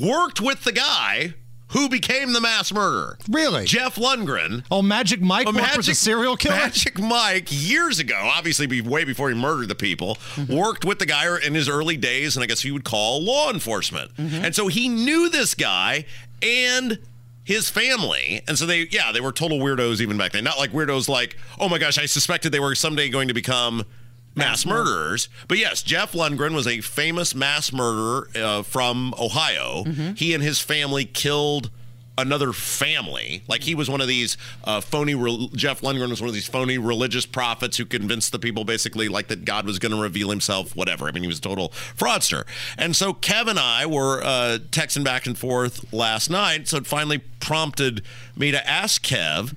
worked 0.00 0.40
with 0.40 0.64
the 0.64 0.72
guy 0.72 1.34
who 1.68 1.88
became 1.88 2.32
the 2.32 2.40
mass 2.40 2.72
murderer. 2.72 3.18
Really? 3.28 3.64
Jeff 3.64 3.96
Lundgren. 3.96 4.64
Oh, 4.70 4.82
Magic 4.82 5.20
Mike 5.20 5.48
oh, 5.48 5.52
worked 5.52 5.76
with 5.76 5.88
a 5.88 5.94
serial 5.94 6.36
killer? 6.36 6.56
Magic 6.56 6.98
Mike, 6.98 7.48
years 7.50 7.98
ago, 7.98 8.18
obviously 8.34 8.66
be 8.66 8.80
way 8.80 9.04
before 9.04 9.28
he 9.28 9.34
murdered 9.34 9.68
the 9.68 9.74
people, 9.74 10.16
mm-hmm. 10.34 10.54
worked 10.54 10.84
with 10.84 10.98
the 10.98 11.06
guy 11.06 11.26
in 11.44 11.54
his 11.54 11.68
early 11.68 11.96
days, 11.96 12.36
and 12.36 12.44
I 12.44 12.46
guess 12.46 12.60
he 12.60 12.70
would 12.70 12.84
call 12.84 13.22
law 13.22 13.50
enforcement. 13.50 14.14
Mm-hmm. 14.16 14.44
And 14.44 14.54
so 14.54 14.68
he 14.68 14.88
knew 14.88 15.28
this 15.28 15.54
guy 15.54 16.06
and 16.40 16.98
his 17.42 17.68
family. 17.68 18.42
And 18.46 18.56
so 18.56 18.66
they, 18.66 18.86
yeah, 18.90 19.10
they 19.12 19.20
were 19.20 19.32
total 19.32 19.58
weirdos 19.58 20.00
even 20.00 20.16
back 20.16 20.32
then. 20.32 20.44
Not 20.44 20.58
like 20.58 20.70
weirdos 20.70 21.08
like, 21.08 21.36
oh 21.58 21.68
my 21.68 21.78
gosh, 21.78 21.98
I 21.98 22.06
suspected 22.06 22.52
they 22.52 22.60
were 22.60 22.74
someday 22.74 23.08
going 23.08 23.28
to 23.28 23.34
become 23.34 23.84
mass 24.36 24.64
murderers. 24.66 25.28
But 25.48 25.58
yes, 25.58 25.82
Jeff 25.82 26.12
Lundgren 26.12 26.54
was 26.54 26.66
a 26.66 26.80
famous 26.80 27.34
mass 27.34 27.72
murderer 27.72 28.28
uh, 28.36 28.62
from 28.62 29.14
Ohio. 29.18 29.84
He 30.16 30.34
and 30.34 30.42
his 30.42 30.60
family 30.60 31.04
killed 31.04 31.70
another 32.18 32.52
family. 32.52 33.42
Like 33.48 33.62
he 33.62 33.74
was 33.74 33.90
one 33.90 34.00
of 34.00 34.08
these 34.08 34.36
uh, 34.64 34.80
phony. 34.80 35.14
Re- 35.14 35.50
Jeff 35.54 35.80
Lundgren 35.80 36.10
was 36.10 36.20
one 36.20 36.28
of 36.28 36.34
these 36.34 36.48
phony 36.48 36.78
religious 36.78 37.26
prophets 37.26 37.76
who 37.76 37.84
convinced 37.84 38.32
the 38.32 38.38
people 38.38 38.64
basically 38.64 39.08
like 39.08 39.28
that 39.28 39.44
God 39.44 39.66
was 39.66 39.78
going 39.78 39.92
to 39.92 40.00
reveal 40.00 40.30
Himself. 40.30 40.74
Whatever. 40.74 41.06
I 41.08 41.12
mean, 41.12 41.22
he 41.22 41.28
was 41.28 41.38
a 41.38 41.42
total 41.42 41.70
fraudster. 41.70 42.44
And 42.78 42.94
so 42.96 43.12
Kev 43.12 43.48
and 43.48 43.58
I 43.58 43.86
were 43.86 44.22
uh, 44.22 44.58
texting 44.70 45.04
back 45.04 45.26
and 45.26 45.36
forth 45.38 45.92
last 45.92 46.30
night. 46.30 46.68
So 46.68 46.76
it 46.78 46.86
finally 46.86 47.18
prompted 47.40 48.02
me 48.36 48.50
to 48.50 48.68
ask 48.68 49.04
Kev 49.04 49.54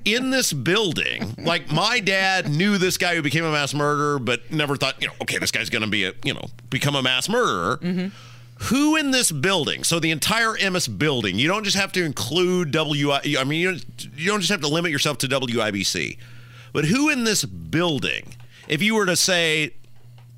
in 0.04 0.30
this 0.30 0.52
building. 0.52 1.34
Like 1.38 1.70
my 1.70 2.00
dad 2.00 2.48
knew 2.50 2.78
this 2.78 2.96
guy 2.98 3.14
who 3.14 3.22
became 3.22 3.44
a 3.44 3.52
mass 3.52 3.74
murderer, 3.74 4.18
but 4.18 4.50
never 4.50 4.76
thought, 4.76 5.00
you 5.00 5.08
know, 5.08 5.14
okay, 5.22 5.38
this 5.38 5.50
guy's 5.50 5.70
going 5.70 5.82
to 5.82 5.88
be 5.88 6.04
a, 6.04 6.12
you 6.24 6.34
know, 6.34 6.46
become 6.70 6.94
a 6.96 7.02
mass 7.02 7.28
murderer. 7.28 7.78
Who 8.66 8.96
in 8.96 9.10
this 9.10 9.30
building? 9.32 9.84
So 9.84 9.98
the 10.00 10.10
entire 10.10 10.54
Emmis 10.54 10.88
building. 10.98 11.38
You 11.38 11.48
don't 11.48 11.64
just 11.64 11.76
have 11.76 11.92
to 11.92 12.04
include 12.04 12.70
WI. 12.72 13.20
I 13.38 13.44
mean, 13.44 13.60
you 13.60 13.70
don't, 13.72 14.08
you 14.16 14.26
don't 14.30 14.40
just 14.40 14.50
have 14.52 14.60
to 14.62 14.68
limit 14.68 14.90
yourself 14.90 15.18
to 15.18 15.28
WIBC, 15.28 16.18
but 16.72 16.84
who 16.86 17.10
in 17.10 17.24
this 17.24 17.44
building? 17.44 18.34
If 18.68 18.82
you 18.82 18.94
were 18.94 19.06
to 19.06 19.16
say 19.16 19.74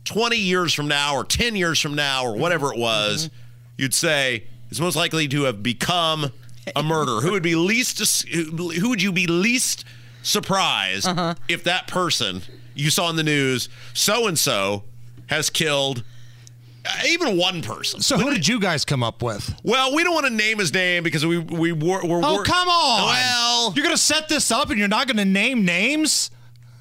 20 0.07 0.37
years 0.37 0.73
from 0.75 0.89
now, 0.89 1.15
or 1.15 1.25
10 1.25 1.57
years 1.57 1.81
from 1.81 1.95
now, 1.95 2.25
or 2.25 2.37
whatever 2.37 2.73
it 2.73 2.79
was, 2.79 3.31
you'd 3.77 3.95
say 3.95 4.45
is 4.71 4.81
most 4.81 4.97
likely 4.97 5.29
to 5.29 5.43
have 5.45 5.63
become 5.63 6.33
a 6.75 6.83
murder, 6.83 7.21
who 7.21 7.31
would 7.33 7.43
be 7.45 7.55
least 7.55 8.27
who 8.29 8.89
would 8.89 9.01
you 9.01 9.13
be 9.13 9.27
least 9.29 9.85
surprised 10.23 11.07
Uh-huh. 11.07 11.35
if 11.49 11.63
that 11.63 11.87
person 11.87 12.43
you 12.75 12.91
saw 12.91 13.09
in 13.09 13.15
the 13.17 13.23
news 13.23 13.69
so 13.95 14.27
and 14.27 14.37
so 14.37 14.83
has 15.29 15.49
killed 15.51 16.03
even 17.07 17.37
one 17.37 17.63
person. 17.63 18.01
So 18.01 18.19
who 18.19 18.31
did 18.33 18.47
you 18.47 18.61
guys 18.61 18.85
come 18.85 19.03
up 19.03 19.23
with? 19.23 19.55
Well, 19.63 19.95
we 19.95 20.05
don't 20.05 20.15
want 20.15 20.27
to 20.27 20.33
name 20.33 20.59
his 20.59 20.73
name 20.73 21.03
because 21.03 21.25
we 21.27 21.39
we 21.39 21.73
were. 21.73 22.05
we're 22.05 22.21
Oh 22.25 22.35
we're- 22.37 22.45
come 22.45 22.69
on! 22.69 23.07
Well, 23.07 23.73
you're 23.75 23.85
gonna 23.85 23.97
set 23.97 24.29
this 24.29 24.51
up 24.51 24.71
and 24.71 24.79
you're 24.79 24.89
not 24.89 25.07
gonna 25.07 25.25
name 25.25 25.65
names. 25.65 26.31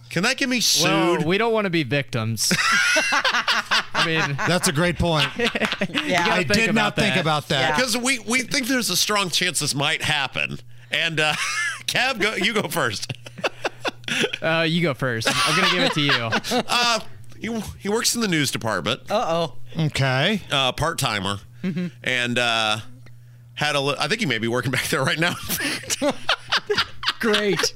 Can 0.10 0.24
that 0.24 0.38
get 0.38 0.48
me 0.48 0.62
sued? 0.62 0.86
Well, 0.90 1.24
we 1.26 1.38
don't 1.38 1.52
want 1.52 1.66
to 1.66 1.70
be 1.70 1.84
victims. 1.84 2.54
I 3.12 4.04
mean, 4.06 4.38
That's 4.48 4.68
a 4.68 4.72
great 4.72 4.98
point. 4.98 5.28
Yeah. 5.38 6.26
I 6.30 6.44
did 6.44 6.68
not 6.68 6.94
about 6.94 6.96
think 6.96 7.16
about 7.16 7.48
that. 7.50 7.76
because 7.76 7.98
we 7.98 8.20
we 8.20 8.42
think 8.44 8.68
there's 8.68 8.90
a 8.90 8.96
strong 8.96 9.30
chance 9.30 9.60
this 9.60 9.76
might 9.76 10.02
happen. 10.04 10.60
And 10.92 11.20
uh, 11.20 11.34
Cab, 11.88 12.22
go, 12.22 12.36
you 12.36 12.54
go 12.54 12.68
first. 12.70 13.12
uh, 14.42 14.66
you 14.70 14.82
go 14.82 14.94
first. 14.94 15.28
I'm 15.32 15.60
gonna 15.60 15.74
give 15.74 15.84
it 15.84 15.92
to 15.94 16.02
you. 16.02 16.64
Uh, 16.68 17.00
he, 17.54 17.64
he 17.80 17.90
works 17.90 18.16
in 18.16 18.22
the 18.22 18.28
news 18.28 18.52
department. 18.52 19.02
Uh 19.10 19.26
oh. 19.78 19.84
Okay. 19.86 20.42
Uh, 20.52 20.72
part 20.72 20.98
timer, 21.00 21.40
Mm-hmm. 21.64 21.88
and 22.04 22.38
uh, 22.40 22.78
had 23.56 23.76
a. 23.76 23.80
li- 23.82 23.96
I 24.00 24.08
think 24.08 24.20
he 24.22 24.26
may 24.28 24.38
be 24.38 24.48
working 24.48 24.72
back 24.78 24.88
there 24.90 25.04
right 25.04 25.20
now. 25.20 25.36
Great. 27.20 27.74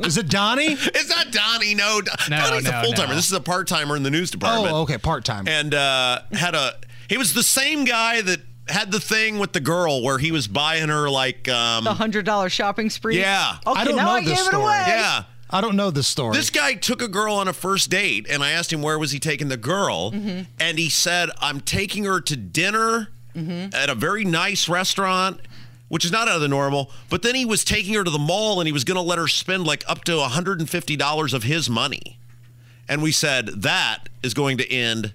Is 0.00 0.18
it 0.18 0.28
Donnie? 0.28 0.72
It's 0.72 1.08
not 1.08 1.30
Donnie. 1.30 1.74
No, 1.74 2.00
Don- 2.02 2.16
No, 2.30 2.36
Donnie's 2.38 2.68
a 2.68 2.72
no, 2.72 2.82
full 2.82 2.92
timer. 2.92 3.08
no. 3.10 3.14
This 3.14 3.26
is 3.26 3.32
a 3.32 3.40
part 3.40 3.66
timer 3.68 3.96
in 3.96 4.02
the 4.02 4.10
news 4.10 4.30
department. 4.30 4.72
Oh, 4.74 4.82
okay, 4.82 4.98
part 4.98 5.24
time. 5.24 5.48
and 5.48 5.74
uh, 5.74 6.20
had 6.32 6.54
a 6.54 6.74
he 7.08 7.16
was 7.16 7.32
the 7.34 7.42
same 7.42 7.84
guy 7.84 8.20
that 8.20 8.40
had 8.68 8.90
the 8.92 9.00
thing 9.00 9.38
with 9.38 9.52
the 9.52 9.60
girl 9.60 10.02
where 10.02 10.18
he 10.18 10.32
was 10.32 10.48
buying 10.48 10.88
her 10.88 11.08
like 11.08 11.48
um 11.48 11.84
The 11.84 11.94
hundred 11.94 12.26
dollar 12.26 12.48
shopping 12.50 12.90
spree. 12.90 13.18
Yeah. 13.18 13.56
Okay, 13.66 13.80
I 13.80 13.84
don't 13.84 13.96
now 13.96 14.06
know 14.06 14.10
I 14.12 14.20
this 14.20 14.30
gave 14.30 14.38
it 14.40 14.44
story. 14.48 14.64
away. 14.64 14.84
yeah 14.88 15.22
I 15.48 15.60
don't 15.60 15.76
know 15.76 15.90
this 15.90 16.08
story. 16.08 16.36
this 16.36 16.50
guy 16.50 16.74
took 16.74 17.00
a 17.00 17.08
girl 17.08 17.34
on 17.34 17.46
a 17.46 17.52
first 17.52 17.88
date 17.88 18.26
and 18.28 18.42
i 18.42 18.50
asked 18.50 18.72
him 18.72 18.82
where 18.82 18.98
was 18.98 19.12
he 19.12 19.20
taking 19.20 19.48
the 19.48 19.56
girl 19.56 20.10
mm-hmm. 20.10 20.42
and 20.58 20.78
he 20.78 20.88
said 20.88 21.30
i'm 21.40 21.60
taking 21.60 22.04
her 22.04 22.20
to 22.20 22.36
dinner 22.36 23.08
mm-hmm. 23.34 23.74
at 23.74 23.88
a 23.88 23.94
very 23.94 24.24
nice 24.24 24.68
restaurant 24.68 25.40
which 25.88 26.04
is 26.04 26.10
not 26.10 26.28
out 26.28 26.34
of 26.34 26.40
the 26.40 26.48
normal 26.48 26.90
but 27.08 27.22
then 27.22 27.34
he 27.34 27.44
was 27.44 27.64
taking 27.64 27.94
her 27.94 28.04
to 28.04 28.10
the 28.10 28.18
mall 28.18 28.60
and 28.60 28.66
he 28.66 28.72
was 28.72 28.84
going 28.84 28.96
to 28.96 29.02
let 29.02 29.18
her 29.18 29.28
spend 29.28 29.64
like 29.64 29.84
up 29.88 30.04
to 30.04 30.12
$150 30.12 31.34
of 31.34 31.42
his 31.42 31.70
money. 31.70 32.18
And 32.88 33.02
we 33.02 33.12
said 33.12 33.46
that 33.62 34.08
is 34.22 34.34
going 34.34 34.58
to 34.58 34.72
end 34.72 35.12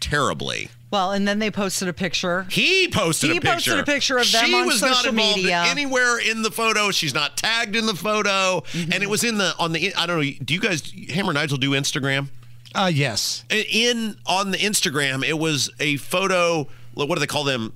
terribly 0.00 0.68
Well, 0.92 1.10
and 1.12 1.26
then 1.26 1.38
they 1.40 1.50
posted 1.50 1.88
a 1.88 1.92
picture. 1.92 2.46
He 2.50 2.86
posted 2.88 3.30
He 3.30 3.38
a 3.38 3.40
picture. 3.40 3.50
He 3.50 3.56
posted 3.56 3.78
a 3.80 3.84
picture 3.84 4.18
of 4.18 4.30
them 4.30 4.44
she 4.46 4.54
on 4.54 4.66
was 4.66 4.82
not 4.82 5.06
involved 5.06 5.36
media. 5.38 5.64
anywhere 5.66 6.20
in 6.20 6.42
the 6.42 6.50
photo. 6.50 6.90
She's 6.90 7.14
not 7.14 7.36
tagged 7.38 7.74
in 7.74 7.86
the 7.86 7.94
photo, 7.96 8.62
Mm-hmm. 8.72 8.92
and 8.92 9.02
it 9.02 9.08
was 9.08 9.24
in 9.24 9.38
the 9.38 9.54
on 9.58 9.72
the. 9.72 9.94
I 9.94 10.06
don't 10.06 10.20
know. 10.20 10.30
Do 10.44 10.52
you 10.54 10.60
guys, 10.60 10.92
Hammer 11.10 11.30
and 11.30 11.34
Nigel, 11.36 11.56
do 11.58 11.70
Instagram? 11.70 12.28
uh, 12.74 12.90
yes. 12.92 13.44
In 13.50 14.16
on 14.26 14.50
the 14.50 14.58
Instagram, 14.58 15.26
it 15.26 15.38
was 15.38 15.70
a 15.80 15.96
photo. 15.96 16.68
What 16.94 17.08
do 17.14 17.20
they 17.20 17.26
call 17.26 17.44
them? 17.44 17.72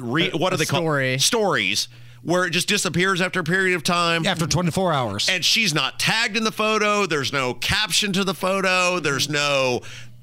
Re, 0.00 0.30
what 0.30 0.52
A 0.52 0.54
are 0.54 0.58
they 0.58 0.64
story. 0.64 1.12
called? 1.12 1.20
Stories. 1.22 1.88
Where 2.22 2.44
it 2.44 2.50
just 2.50 2.68
disappears 2.68 3.20
after 3.22 3.40
a 3.40 3.44
period 3.44 3.74
of 3.76 3.82
time. 3.82 4.26
After 4.26 4.46
24 4.46 4.92
hours. 4.92 5.28
And 5.30 5.42
she's 5.42 5.72
not 5.72 5.98
tagged 5.98 6.36
in 6.36 6.44
the 6.44 6.52
photo. 6.52 7.06
There's 7.06 7.32
no 7.32 7.54
caption 7.54 8.12
to 8.12 8.24
the 8.24 8.34
photo. 8.34 9.00
There's 9.00 9.30
no, 9.30 9.80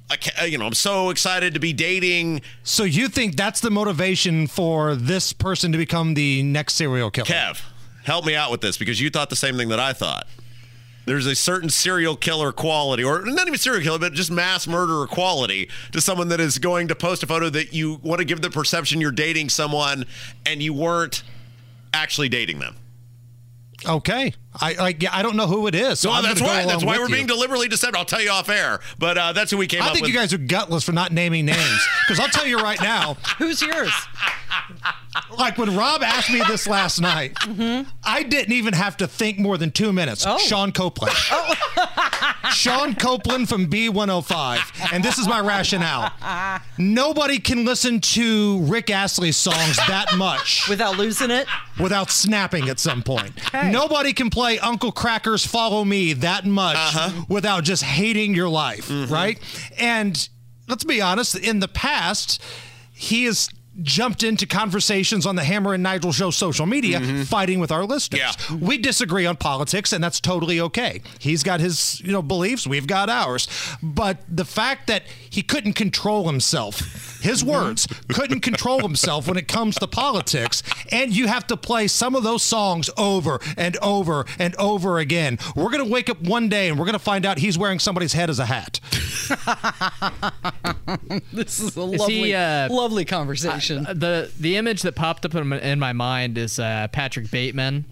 I 0.10 0.18
uh, 0.42 0.46
you 0.46 0.58
know, 0.58 0.66
I'm 0.66 0.74
so 0.74 1.10
excited 1.10 1.54
to 1.54 1.60
be 1.60 1.74
dating. 1.74 2.42
So 2.64 2.84
you 2.84 3.10
think 3.10 3.36
that's 3.36 3.60
the 3.60 3.70
motivation 3.70 4.48
for 4.48 4.96
this 4.96 5.34
person 5.34 5.72
to 5.74 5.78
become 5.78 6.14
the 6.14 6.44
next 6.44 6.76
serial 6.76 7.12
killer? 7.12 7.26
Kev, 7.26 7.62
help 8.04 8.26
me 8.26 8.36
out 8.36 8.52
with 8.52 8.62
this 8.62 8.78
because 8.78 9.02
you 9.02 9.10
thought 9.10 9.30
the 9.30 9.36
same 9.36 9.58
thing 9.58 9.70
that 9.70 9.80
I 9.80 9.94
thought. 9.94 10.28
There's 11.06 11.26
a 11.26 11.36
certain 11.36 11.70
serial 11.70 12.18
killer 12.18 12.52
quality, 12.52 13.02
or 13.02 13.22
not 13.26 13.48
even 13.48 13.58
serial 13.58 13.82
killer, 13.82 14.00
but 14.00 14.12
just 14.12 14.30
mass 14.30 14.68
murderer 14.68 15.08
quality 15.08 15.70
to 15.94 16.02
someone 16.02 16.28
that 16.30 16.42
is 16.42 16.58
going 16.58 16.90
to 16.90 16.96
post 16.96 17.24
a 17.24 17.28
photo 17.28 17.50
that 17.50 17.74
you 17.74 18.00
want 18.04 18.20
to 18.20 18.26
give 18.26 18.42
the 18.42 18.50
perception 18.50 19.00
you're 19.00 19.12
dating 19.12 19.48
someone 19.48 20.06
and 20.46 20.62
you 20.62 20.74
weren't 20.74 21.24
actually 21.94 22.28
dating 22.28 22.60
them. 22.60 22.76
Okay. 23.86 24.34
I 24.62 24.76
I, 24.80 24.96
yeah, 25.00 25.10
I 25.14 25.22
don't 25.22 25.36
know 25.36 25.48
who 25.48 25.68
it 25.68 25.76
is. 25.76 26.00
So 26.00 26.10
So 26.10 26.12
I'm 26.16 26.24
that's 26.24 26.42
why 26.42 26.66
that's 26.66 26.84
why 26.84 26.98
we're 26.98 27.08
you. 27.08 27.16
being 27.16 27.28
deliberately 27.28 27.68
deceptive. 27.68 27.98
I'll 27.98 28.06
tell 28.06 28.22
you 28.22 28.30
off 28.32 28.50
air, 28.50 28.80
but 29.00 29.18
uh, 29.18 29.34
that's 29.34 29.52
who 29.52 29.58
we 29.58 29.68
came 29.68 29.82
I 29.82 29.88
up 29.88 29.94
think 29.94 30.04
with. 30.06 30.14
you 30.14 30.20
guys 30.20 30.34
are 30.34 30.38
gutless 30.38 30.84
for 30.84 30.92
not 30.94 31.12
naming 31.12 31.46
names. 31.46 31.88
Because 32.08 32.20
I'll 32.20 32.30
tell 32.30 32.46
you 32.48 32.58
right 32.58 32.82
now, 32.82 33.16
Who's 33.38 33.62
yours? 33.62 33.92
like 35.38 35.58
when 35.58 35.76
Rob 35.76 36.04
asked 36.04 36.32
me 36.32 36.42
this 36.48 36.68
last 36.68 37.00
night, 37.02 37.34
I 38.04 38.24
didn't 38.24 38.54
even 38.54 38.74
have 38.74 38.98
to 38.98 39.08
think 39.08 39.40
more 39.40 39.58
than 39.58 39.72
two 39.72 39.92
minutes. 39.94 40.26
Oh. 40.28 40.38
Sean 40.38 40.72
Copeland. 40.72 41.16
Sean 42.52 42.96
Copeland 42.96 43.50
from 43.50 43.68
B105. 43.68 44.94
And 44.94 45.04
this 45.04 45.18
is 45.18 45.28
my 45.28 45.40
rationale. 45.40 46.12
Nobody 46.78 47.40
can 47.40 47.66
listen 47.66 48.00
to 48.02 48.60
Rick 48.62 48.90
Astley's 48.90 49.38
songs 49.38 49.76
that 49.88 50.16
much 50.18 50.68
Without 50.70 50.98
losing 50.98 51.30
it. 51.32 51.48
without 51.80 52.10
snapping 52.10 52.70
at 52.70 52.80
some 52.80 53.04
point. 53.04 53.32
Okay. 53.48 53.70
Nobody 53.72 54.14
can 54.14 54.30
play 54.30 54.47
Uncle 54.56 54.94
Kracker's 54.94 55.46
Follow 55.46 55.84
Me 55.84 56.14
that 56.14 56.46
much 56.46 56.78
uh-huh. 56.78 57.26
without 57.28 57.66
just 57.66 57.84
hating 57.84 58.34
your 58.34 58.48
life, 58.48 58.88
mm-hmm. 58.88 59.14
right? 59.14 59.38
And 59.78 60.30
let's 60.70 60.86
be 60.86 61.02
honest, 61.02 61.36
in 61.36 61.60
the 61.60 61.68
past, 61.68 62.42
he 62.94 63.26
has 63.26 63.50
jumped 63.82 64.24
into 64.24 64.48
conversations 64.48 65.26
on 65.26 65.36
the 65.36 65.44
Hammer 65.44 65.74
and 65.74 65.84
Nigel 65.84 66.12
show 66.12 66.32
social 66.32 66.66
media 66.66 67.00
mm-hmm. 67.00 67.24
fighting 67.24 67.60
with 67.60 67.72
our 67.72 67.86
listeners. 67.86 68.22
Yeah. 68.22 68.56
We 68.56 68.78
disagree 68.78 69.26
on 69.26 69.36
politics 69.36 69.94
and 69.94 70.04
that's 70.04 70.20
totally 70.20 70.60
okay. 70.62 71.02
He's 71.20 71.44
got 71.44 71.60
his, 71.60 72.02
you 72.02 72.12
know, 72.12 72.22
beliefs, 72.22 72.66
we've 72.66 72.88
got 72.88 73.10
ours. 73.10 73.48
But 73.84 74.18
the 74.28 74.46
fact 74.46 74.88
that 74.88 75.04
he 75.38 75.44
couldn't 75.44 75.74
control 75.74 76.26
himself, 76.26 77.22
his 77.22 77.44
words, 77.44 77.88
couldn't 78.08 78.40
control 78.40 78.80
himself 78.80 79.28
when 79.28 79.38
it 79.38 79.48
comes 79.48 79.76
to 79.76 79.86
politics, 79.86 80.64
and 80.92 81.16
you 81.16 81.28
have 81.28 81.46
to 81.46 81.56
play 81.56 81.88
some 81.88 82.16
of 82.16 82.24
those 82.24 82.42
songs 82.42 82.90
over 82.98 83.40
and 83.56 83.78
over 83.78 84.26
and 84.40 84.56
over 84.56 84.98
again. 84.98 85.38
We're 85.56 85.70
going 85.70 85.86
to 85.86 85.92
wake 85.92 86.10
up 86.10 86.20
one 86.24 86.50
day 86.50 86.70
and 86.70 86.80
we're 86.80 86.86
going 86.86 86.94
to 86.94 87.00
find 87.00 87.24
out 87.24 87.38
he's 87.38 87.56
wearing 87.56 87.78
somebody's 87.78 88.14
head 88.14 88.32
as 88.32 88.40
a 88.40 88.46
hat. 88.48 88.80
This 91.32 91.60
is 91.60 91.78
a 91.78 91.82
Is 91.82 92.00
lovely, 92.00 92.16
he, 92.16 92.34
uh, 92.34 92.70
lovely 92.74 93.06
conversation. 93.06 93.86
Uh, 93.86 93.94
the 93.94 94.32
the 94.40 94.56
image 94.56 94.82
that 94.82 94.96
popped 94.96 95.26
up 95.26 95.36
in 95.36 95.48
my, 95.50 95.60
in 95.60 95.78
my 95.80 95.94
mind 95.94 96.38
is 96.38 96.58
uh, 96.58 96.88
Patrick 96.92 97.30
Bateman 97.30 97.86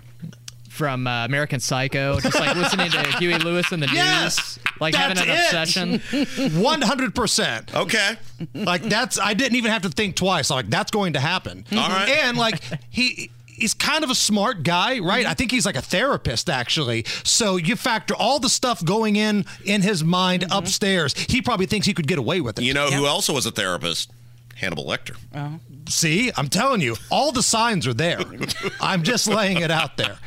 from 0.75 1.07
uh, 1.07 1.25
American 1.25 1.59
Psycho, 1.59 2.19
just 2.19 2.39
like 2.39 2.55
listening 2.55 2.91
to 2.91 3.01
Huey 3.17 3.37
Lewis 3.39 3.71
in 3.71 3.79
the 3.79 3.89
Yes! 3.91 4.37
news, 4.37 4.59
like 4.79 4.93
having 4.93 5.17
an 5.17 5.29
it! 5.29 5.39
obsession. 5.39 5.99
100%. 5.99 7.75
Okay. 7.75 8.17
like 8.53 8.83
that's 8.83 9.19
I 9.19 9.33
didn't 9.33 9.55
even 9.55 9.71
have 9.71 9.83
to 9.83 9.89
think 9.89 10.15
twice. 10.15 10.49
Like 10.49 10.69
that's 10.69 10.91
going 10.91 11.13
to 11.13 11.19
happen. 11.19 11.65
All 11.71 11.77
mm-hmm. 11.77 11.93
right. 11.93 12.09
And 12.09 12.37
like 12.37 12.61
he 12.89 13.31
he's 13.45 13.73
kind 13.73 14.03
of 14.03 14.09
a 14.09 14.15
smart 14.15 14.63
guy, 14.63 14.99
right? 14.99 15.23
Mm-hmm. 15.23 15.31
I 15.31 15.33
think 15.33 15.51
he's 15.51 15.65
like 15.65 15.75
a 15.75 15.81
therapist 15.81 16.49
actually. 16.49 17.05
So 17.23 17.55
you 17.57 17.75
factor 17.75 18.13
all 18.15 18.39
the 18.39 18.49
stuff 18.49 18.83
going 18.83 19.15
in 19.15 19.45
in 19.63 19.81
his 19.81 20.03
mind 20.03 20.43
mm-hmm. 20.43 20.57
upstairs. 20.57 21.13
He 21.13 21.41
probably 21.41 21.65
thinks 21.65 21.87
he 21.87 21.93
could 21.93 22.07
get 22.07 22.19
away 22.19 22.41
with 22.41 22.59
it. 22.59 22.63
You 22.63 22.73
know 22.73 22.89
who 22.89 23.05
also 23.05 23.33
was 23.33 23.45
a 23.45 23.51
therapist? 23.51 24.11
Hannibal 24.55 24.85
Lecter. 24.85 25.17
Oh. 25.33 25.59
See, 25.89 26.31
I'm 26.35 26.47
telling 26.47 26.81
you, 26.81 26.95
all 27.09 27.31
the 27.31 27.43
signs 27.43 27.85
are 27.85 27.93
there. 27.93 28.21
I'm 28.81 29.03
just 29.03 29.27
laying 29.27 29.57
it 29.57 29.69
out 29.69 29.97
there. 29.97 30.17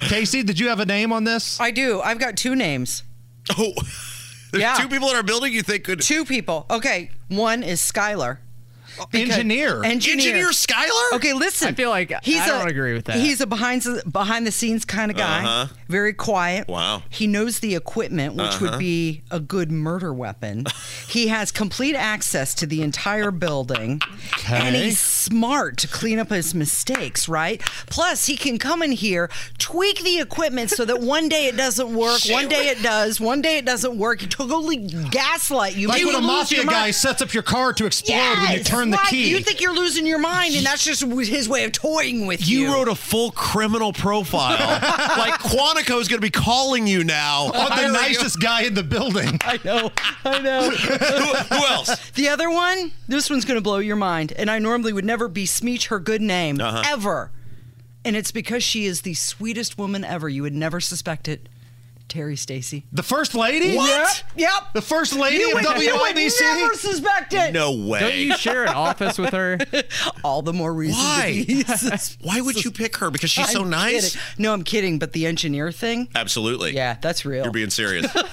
Casey, 0.00 0.42
did 0.42 0.58
you 0.58 0.68
have 0.68 0.80
a 0.80 0.86
name 0.86 1.12
on 1.12 1.24
this? 1.24 1.60
I 1.60 1.70
do. 1.70 2.00
I've 2.00 2.18
got 2.18 2.36
two 2.36 2.54
names. 2.54 3.02
Oh, 3.58 3.72
there's 4.52 4.62
Yeah. 4.62 4.76
two 4.78 4.88
people 4.88 5.08
in 5.10 5.16
our 5.16 5.22
building 5.22 5.52
you 5.52 5.62
think 5.62 5.84
could. 5.84 6.00
Two 6.02 6.24
people. 6.24 6.66
Okay. 6.70 7.10
One 7.28 7.62
is 7.62 7.80
Skylar. 7.80 8.38
Because- 9.10 9.30
Engineer. 9.36 9.84
Engineer. 9.84 10.16
Engineer 10.36 10.50
Skylar? 10.50 11.12
Okay, 11.14 11.32
listen. 11.32 11.68
I 11.68 11.72
feel 11.72 11.90
like 11.90 12.12
he's 12.22 12.40
I 12.40 12.46
a, 12.46 12.58
don't 12.58 12.68
agree 12.70 12.92
with 12.94 13.06
that. 13.06 13.16
He's 13.16 13.40
a 13.40 13.46
behind 13.46 13.82
the 13.82 14.02
behind 14.10 14.46
the 14.46 14.52
scenes 14.52 14.84
kind 14.84 15.10
of 15.10 15.16
guy. 15.16 15.44
Uh-huh. 15.44 15.66
Very 15.88 16.12
quiet. 16.12 16.68
Wow. 16.68 17.02
He 17.10 17.26
knows 17.26 17.60
the 17.60 17.74
equipment, 17.74 18.34
which 18.34 18.46
Uh-huh. 18.46 18.70
would 18.72 18.78
be 18.78 19.22
a 19.30 19.38
good 19.40 19.70
murder 19.70 20.12
weapon. 20.12 20.66
he 21.08 21.28
has 21.28 21.52
complete 21.52 21.94
access 21.94 22.54
to 22.56 22.66
the 22.66 22.82
entire 22.82 23.30
building, 23.30 24.00
and 24.48 24.74
he's 24.76 24.98
smart 25.00 25.76
to 25.78 25.88
clean 25.88 26.18
up 26.18 26.30
his 26.30 26.54
mistakes. 26.54 27.28
Right. 27.28 27.60
Plus, 27.86 28.26
he 28.26 28.36
can 28.36 28.58
come 28.58 28.82
in 28.82 28.92
here, 28.92 29.30
tweak 29.58 30.02
the 30.02 30.18
equipment 30.20 30.70
so 30.70 30.84
that 30.84 31.00
one 31.00 31.28
day 31.28 31.46
it 31.46 31.56
doesn't 31.56 31.94
work, 31.94 32.20
one 32.28 32.48
day 32.48 32.68
it 32.68 32.82
does, 32.82 33.20
one 33.20 33.40
day 33.42 33.58
it 33.58 33.64
doesn't 33.64 33.96
work. 33.98 34.20
He 34.20 34.26
totally 34.26 34.76
gaslight 35.10 35.76
you. 35.76 35.88
Like 35.88 36.00
You 36.00 36.06
when 36.08 36.16
a 36.16 36.18
lose 36.18 36.26
mafia 36.26 36.64
guy 36.64 36.90
sets 36.90 37.22
up 37.22 37.32
your 37.34 37.42
car 37.42 37.72
to 37.74 37.86
explode 37.86 38.16
when 38.16 38.50
you 38.52 38.56
Yes, 38.58 38.68
turn 38.92 39.04
the 39.04 39.10
key. 39.10 39.30
You 39.30 39.40
think 39.40 39.60
you're 39.60 39.74
losing 39.74 40.06
your 40.06 40.18
mind, 40.18 40.54
and 40.54 40.64
that's 40.64 40.84
just 40.84 41.02
his 41.02 41.48
way 41.48 41.64
of 41.64 41.72
toying 41.72 42.26
with 42.26 42.46
you. 42.48 42.60
You 42.60 42.72
wrote 42.74 42.88
a 42.88 42.94
full 42.94 43.30
criminal 43.32 43.92
profile. 43.92 44.58
like 45.18 45.34
Quantico 45.40 46.00
is 46.00 46.08
going 46.08 46.18
to 46.18 46.26
be 46.26 46.30
calling 46.30 46.86
you 46.86 47.04
now. 47.04 47.46
I'm 47.54 47.68
the 47.68 47.74
Hiring 47.74 47.86
you. 47.88 47.92
nicest 48.18 48.40
guy 48.40 48.62
in 48.62 48.74
the 48.74 48.82
building. 48.82 49.38
I 49.44 49.58
know. 49.64 49.90
I 50.24 50.40
know. 50.40 50.70
who, 50.70 51.54
who 51.56 51.66
else? 51.66 52.10
the 52.12 52.28
other 52.28 52.50
one, 52.50 52.92
this 53.08 53.28
one's 53.30 53.44
going 53.44 53.56
to 53.58 53.62
blow 53.62 53.78
your 53.78 53.96
mind, 53.96 54.32
and 54.36 54.50
I 54.50 54.58
normally 54.58 54.92
would 54.92 55.04
never 55.04 55.28
besmirch 55.28 55.86
her 55.88 55.98
good 55.98 56.22
name 56.22 56.60
Uh-huh. 56.60 56.82
ever. 56.86 57.30
And 58.04 58.14
it's 58.16 58.30
because 58.30 58.62
she 58.62 58.86
is 58.86 59.00
the 59.02 59.14
sweetest 59.14 59.78
woman 59.78 60.04
ever. 60.04 60.28
You 60.28 60.42
would 60.42 60.54
never 60.54 60.80
suspect 60.80 61.26
it. 61.26 61.48
Terry 62.16 62.36
Stacy. 62.36 62.86
The 62.92 63.02
first 63.02 63.34
lady? 63.34 63.66
Yep. 63.74 64.08
Yep. 64.36 64.50
The 64.72 64.80
first 64.80 65.14
lady 65.14 65.36
you 65.36 65.48
of 65.48 65.54
would, 65.62 65.82
you 65.82 65.92
would 65.98 66.16
WIBC? 66.16 66.40
never 66.40 66.72
suspect 66.74 67.34
it. 67.34 67.52
No 67.52 67.72
way. 67.72 68.00
Don't 68.00 68.14
you 68.14 68.36
share 68.38 68.62
an 68.62 68.70
office 68.70 69.18
with 69.18 69.34
her? 69.34 69.58
All 70.24 70.40
the 70.40 70.54
more 70.54 70.72
reason. 70.72 70.96
Why? 70.96 71.44
To 71.46 71.46
be 71.46 71.64
Why 72.26 72.40
would 72.40 72.64
you 72.64 72.70
pick 72.70 72.96
her? 72.96 73.10
Because 73.10 73.28
she's 73.30 73.50
so 73.50 73.64
I'm 73.64 73.68
nice? 73.68 74.14
kidding. 74.14 74.42
No, 74.42 74.54
I'm 74.54 74.62
kidding. 74.64 74.98
But 74.98 75.12
the 75.12 75.26
engineer 75.26 75.70
thing. 75.70 76.08
Absolutely. 76.14 76.74
Yeah, 76.74 76.96
that's 77.02 77.26
real. 77.26 77.42
You're 77.44 77.52
being 77.52 77.68
serious. 77.70 78.06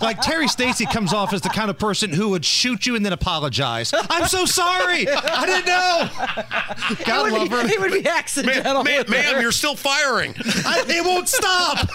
Like 0.00 0.20
Terry 0.20 0.48
Stacy 0.48 0.86
comes 0.86 1.12
off 1.12 1.32
as 1.32 1.40
the 1.40 1.48
kind 1.48 1.70
of 1.70 1.78
person 1.78 2.10
who 2.10 2.30
would 2.30 2.44
shoot 2.44 2.86
you 2.86 2.94
and 2.94 3.04
then 3.04 3.12
apologize. 3.12 3.92
I'm 4.10 4.26
so 4.26 4.44
sorry. 4.44 5.08
I 5.08 5.46
didn't 5.46 5.66
know. 5.66 7.04
God 7.04 7.28
it 7.28 7.32
love 7.32 7.42
would, 7.42 7.50
her. 7.50 7.66
Be, 7.68 7.74
it 7.74 7.80
would 7.80 7.92
be 8.02 8.08
accidental. 8.08 8.84
ma'am, 8.84 8.98
with 8.98 9.08
ma'am, 9.08 9.40
you're 9.40 9.52
still 9.52 9.74
firing. 9.74 10.34
I, 10.38 10.84
it 10.86 11.04
won't 11.04 11.28
stop. 11.28 11.88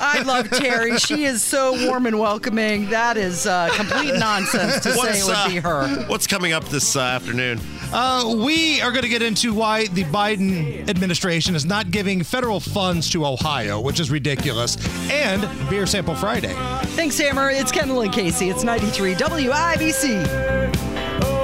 I 0.00 0.22
love 0.22 0.50
Terry. 0.50 0.98
She 0.98 1.24
is 1.24 1.42
so 1.42 1.86
warm 1.86 2.06
and 2.06 2.18
welcoming. 2.18 2.88
That 2.90 3.16
is 3.16 3.46
uh, 3.46 3.68
complete 3.74 4.14
nonsense 4.18 4.80
to 4.80 4.92
say 4.92 5.20
it 5.20 5.24
would 5.24 5.34
uh, 5.34 5.48
be 5.48 5.56
her. 5.56 5.88
What's 6.06 6.26
coming 6.26 6.52
up 6.52 6.64
this 6.64 6.96
uh, 6.96 7.00
afternoon? 7.00 7.60
Uh, 7.92 8.34
we 8.44 8.80
are 8.80 8.90
going 8.90 9.02
to 9.02 9.08
get 9.08 9.22
into 9.22 9.54
why 9.54 9.86
the 9.88 10.04
Biden 10.04 10.88
administration 10.88 11.54
is 11.54 11.64
not 11.64 11.90
giving 11.90 12.22
federal 12.22 12.60
funds 12.60 13.10
to 13.10 13.26
Ohio, 13.26 13.80
which 13.80 14.00
is 14.00 14.10
ridiculous, 14.10 14.76
and 15.10 15.48
Beer 15.70 15.86
Sample 15.86 16.14
Friday. 16.14 16.54
Thanks, 16.96 17.18
Hammer. 17.18 17.50
It's 17.50 17.70
Kendall 17.70 18.02
and 18.02 18.12
Casey. 18.12 18.50
It's 18.50 18.64
93 18.64 19.14
WIBC. 19.14 21.35